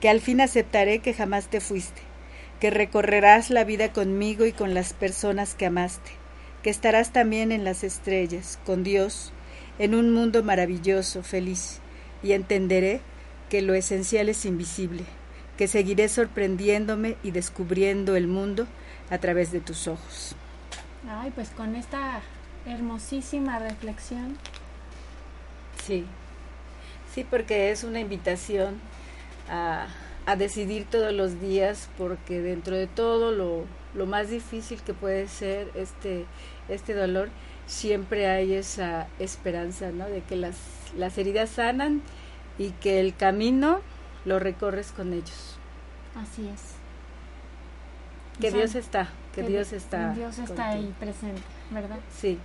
que 0.00 0.08
al 0.08 0.22
fin 0.22 0.40
aceptaré 0.40 1.00
que 1.00 1.12
jamás 1.12 1.48
te 1.48 1.60
fuiste, 1.60 2.00
que 2.60 2.70
recorrerás 2.70 3.50
la 3.50 3.64
vida 3.64 3.92
conmigo 3.92 4.46
y 4.46 4.52
con 4.52 4.72
las 4.72 4.94
personas 4.94 5.54
que 5.54 5.66
amaste, 5.66 6.12
que 6.62 6.70
estarás 6.70 7.12
también 7.12 7.52
en 7.52 7.62
las 7.62 7.84
estrellas, 7.84 8.58
con 8.64 8.84
Dios, 8.84 9.34
en 9.78 9.94
un 9.94 10.14
mundo 10.14 10.42
maravilloso, 10.42 11.22
feliz, 11.22 11.80
y 12.22 12.32
entenderé 12.32 13.02
que 13.50 13.60
lo 13.60 13.74
esencial 13.74 14.30
es 14.30 14.46
invisible, 14.46 15.04
que 15.58 15.68
seguiré 15.68 16.08
sorprendiéndome 16.08 17.16
y 17.22 17.32
descubriendo 17.32 18.16
el 18.16 18.28
mundo 18.28 18.66
a 19.14 19.18
través 19.18 19.52
de 19.52 19.60
tus 19.60 19.86
ojos. 19.86 20.34
Ay, 21.08 21.30
pues 21.34 21.50
con 21.50 21.76
esta 21.76 22.20
hermosísima 22.66 23.58
reflexión. 23.58 24.36
Sí, 25.84 26.04
sí, 27.12 27.24
porque 27.28 27.70
es 27.70 27.84
una 27.84 28.00
invitación 28.00 28.80
a, 29.48 29.86
a 30.26 30.36
decidir 30.36 30.86
todos 30.90 31.12
los 31.12 31.40
días, 31.40 31.88
porque 31.96 32.40
dentro 32.40 32.76
de 32.76 32.86
todo 32.86 33.30
lo, 33.30 33.66
lo 33.94 34.06
más 34.06 34.30
difícil 34.30 34.80
que 34.82 34.94
puede 34.94 35.28
ser 35.28 35.70
este, 35.74 36.26
este 36.68 36.94
dolor, 36.94 37.28
siempre 37.66 38.26
hay 38.28 38.54
esa 38.54 39.06
esperanza, 39.18 39.90
¿no? 39.92 40.06
De 40.08 40.22
que 40.22 40.36
las, 40.36 40.56
las 40.96 41.16
heridas 41.18 41.50
sanan 41.50 42.02
y 42.58 42.70
que 42.70 42.98
el 42.98 43.14
camino 43.14 43.80
lo 44.24 44.38
recorres 44.38 44.90
con 44.92 45.12
ellos. 45.12 45.56
Así 46.16 46.48
es. 46.48 46.73
Que 48.40 48.48
O 48.48 48.50
sea, 48.50 48.58
Dios 48.60 48.74
está, 48.74 49.08
que, 49.34 49.42
que 49.42 49.48
Dios 49.48 49.70
Di- 49.70 49.76
está. 49.76 50.12
Dios 50.12 50.38
está 50.38 50.46
contigo. 50.66 50.84
ahí 50.86 50.94
presente, 50.98 51.42
¿verdad? 51.70 51.98
Sí, 52.18 52.38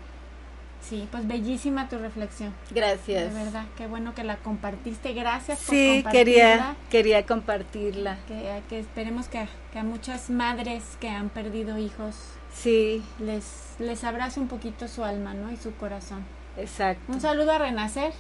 Sí, 0.81 1.05
pues 1.11 1.27
bellísima 1.27 1.89
tu 1.89 1.97
reflexión. 1.97 2.53
gracias. 2.71 3.33
De 3.33 3.43
verdad, 3.43 3.65
qué 3.77 3.85
bueno 3.87 4.15
que 4.15 4.23
la 4.23 4.37
compartiste. 4.37 5.11
Gracias 5.13 5.59
por 5.59 5.75
Sí, 5.75 6.01
compartirla. 6.03 6.11
quería, 6.11 6.75
quería 6.89 7.25
compartirla. 7.25 8.17
Que, 8.29 8.61
que 8.69 8.79
esperemos 8.79 9.27
que, 9.27 9.39
a- 9.39 9.49
que 9.73 9.79
a 9.79 9.83
muchas 9.83 10.29
madres 10.29 10.83
que 11.01 11.09
han 11.09 11.27
perdido 11.29 11.77
hijos 11.77 12.15
Sí, 12.53 13.03
les, 13.19 13.43
les 13.77 14.03
abrace 14.05 14.39
un 14.39 14.47
poquito 14.47 14.87
su 14.87 15.03
alma, 15.03 15.33
¿no? 15.33 15.51
Y 15.51 15.57
su 15.57 15.75
corazón. 15.75 16.23
exacto. 16.57 17.11
Un 17.11 17.19
saludo 17.19 17.51
a 17.51 17.57
Renacer, 17.57 18.13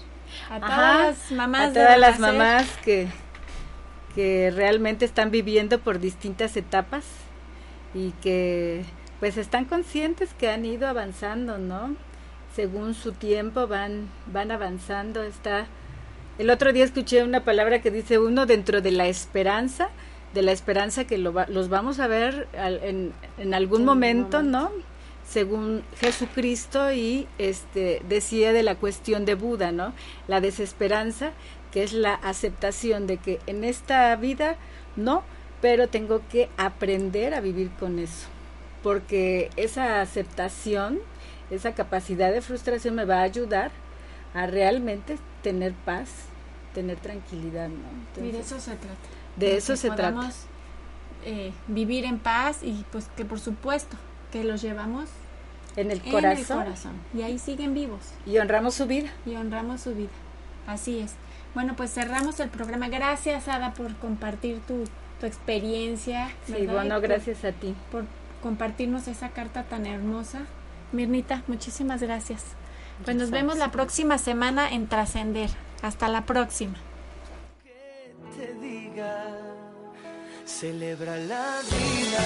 a 0.49 0.55
Ajá, 0.57 0.67
todas 0.67 1.07
las 1.07 1.31
mamás 1.31 1.61
a 1.61 1.67
de 1.69 1.73
todas 1.75 1.97
las 1.99 2.19
mamás 2.19 2.67
que, 2.83 3.07
que 4.15 4.51
realmente 4.53 5.05
están 5.05 5.31
viviendo 5.31 5.79
por 5.79 5.99
distintas 5.99 6.57
etapas 6.57 7.05
y 7.93 8.11
que 8.21 8.83
pues 9.19 9.37
están 9.37 9.65
conscientes 9.65 10.33
que 10.33 10.49
han 10.49 10.65
ido 10.65 10.87
avanzando, 10.87 11.57
¿no? 11.57 11.95
Según 12.55 12.93
su 12.93 13.11
tiempo 13.11 13.67
van, 13.67 14.07
van 14.31 14.51
avanzando. 14.51 15.23
Está 15.23 15.67
el 16.37 16.49
otro 16.49 16.71
día 16.71 16.85
escuché 16.85 17.23
una 17.23 17.43
palabra 17.43 17.81
que 17.81 17.91
dice 17.91 18.17
uno 18.17 18.45
dentro 18.45 18.81
de 18.81 18.91
la 18.91 19.07
esperanza, 19.07 19.89
de 20.33 20.41
la 20.41 20.51
esperanza 20.53 21.05
que 21.05 21.17
lo 21.17 21.33
va- 21.33 21.47
los 21.47 21.67
vamos 21.69 21.99
a 21.99 22.07
ver 22.07 22.47
al- 22.57 22.81
en, 22.83 23.11
en 23.37 23.53
algún 23.53 23.81
En 23.81 23.85
momento, 23.85 24.41
¿no? 24.41 24.71
Según 25.27 25.83
Jesucristo 25.99 26.91
y 26.91 27.27
este 27.37 28.01
decía 28.07 28.51
de 28.53 28.63
la 28.63 28.75
cuestión 28.75 29.25
de 29.25 29.35
Buda, 29.35 29.71
¿no? 29.71 29.93
La 30.27 30.41
desesperanza, 30.41 31.31
que 31.71 31.83
es 31.83 31.93
la 31.93 32.13
aceptación 32.15 33.05
de 33.05 33.17
que 33.17 33.39
en 33.45 33.63
esta 33.63 34.15
vida 34.15 34.55
no, 34.95 35.23
pero 35.61 35.89
tengo 35.89 36.21
que 36.29 36.49
aprender 36.57 37.33
a 37.33 37.41
vivir 37.41 37.71
con 37.79 37.99
eso. 37.99 38.27
Porque 38.81 39.51
esa 39.57 40.01
aceptación, 40.01 40.99
esa 41.49 41.73
capacidad 41.75 42.31
de 42.31 42.41
frustración 42.41 42.95
me 42.95 43.05
va 43.05 43.19
a 43.19 43.23
ayudar 43.23 43.71
a 44.33 44.45
realmente 44.47 45.19
tener 45.41 45.73
paz, 45.73 46.09
tener 46.73 46.99
tranquilidad, 46.99 47.69
¿no? 47.69 47.89
Y 48.15 48.31
de 48.31 48.39
Entonces, 48.39 48.45
eso 48.45 48.59
se 48.59 48.75
trata. 48.77 49.09
de 49.35 49.57
eso 49.57 49.75
se 49.75 49.91
trata. 49.91 50.33
eh, 51.23 51.53
vivir 51.67 52.05
en 52.05 52.19
paz 52.19 52.63
y 52.63 52.85
pues 52.91 53.07
que 53.15 53.25
por 53.25 53.39
supuesto 53.39 53.97
que 54.31 54.43
los 54.43 54.61
llevamos 54.61 55.09
en 55.75 55.91
el 55.91 56.01
en 56.05 56.37
el 56.37 56.47
corazón 56.47 56.57
corazón. 56.57 57.05
Y 57.13 57.21
ahí 57.23 57.39
siguen 57.39 57.73
vivos 57.73 58.15
y 58.25 58.37
honramos 58.37 58.75
su 58.75 58.85
vida. 58.87 59.09
y 59.25 59.35
honramos 59.35 59.81
su 59.81 59.93
vida. 59.95 60.09
Así 60.67 60.99
es. 60.99 61.15
Bueno, 61.55 61.75
pues 61.75 61.91
cerramos 61.93 62.39
el 62.39 62.49
programa. 62.49 62.89
Gracias, 62.89 63.47
Ada, 63.47 63.73
por 63.73 63.95
compartir 63.97 64.59
tu, 64.61 64.83
tu 65.19 65.25
experiencia. 65.25 66.29
Sí, 66.45 66.65
bueno, 66.67 66.95
por- 66.95 67.03
gracias 67.03 67.43
a 67.45 67.51
ti. 67.51 67.75
por 67.91 68.05
compartirnos 68.41 69.07
esa 69.07 69.29
carta 69.29 69.63
tan 69.63 69.85
hermosa. 69.85 70.41
Mirnita, 70.91 71.43
muchísimas 71.47 72.01
gracias. 72.01 72.43
Pues 73.05 73.15
nos 73.15 73.29
vemos 73.31 73.57
la 73.57 73.71
próxima 73.71 74.17
semana 74.17 74.69
en 74.71 74.87
Trascender. 74.87 75.49
Hasta 75.81 76.07
la 76.09 76.25
próxima. 76.25 76.75
te 78.37 78.53
diga, 78.55 79.25
celebra 80.45 81.17
la 81.17 81.59
vida. 81.69 82.23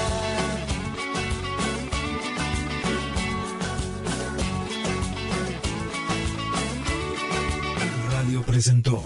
Radio 8.12 8.42
presentó 8.44 9.04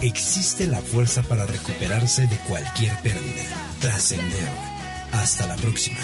existe 0.00 0.66
la 0.66 0.80
fuerza 0.80 1.22
para 1.22 1.46
recuperarse 1.46 2.26
de 2.26 2.36
cualquier 2.48 2.96
pérdida. 3.02 3.44
Trascender. 3.80 4.48
Hasta 5.12 5.46
la 5.46 5.56
próxima. 5.56 5.98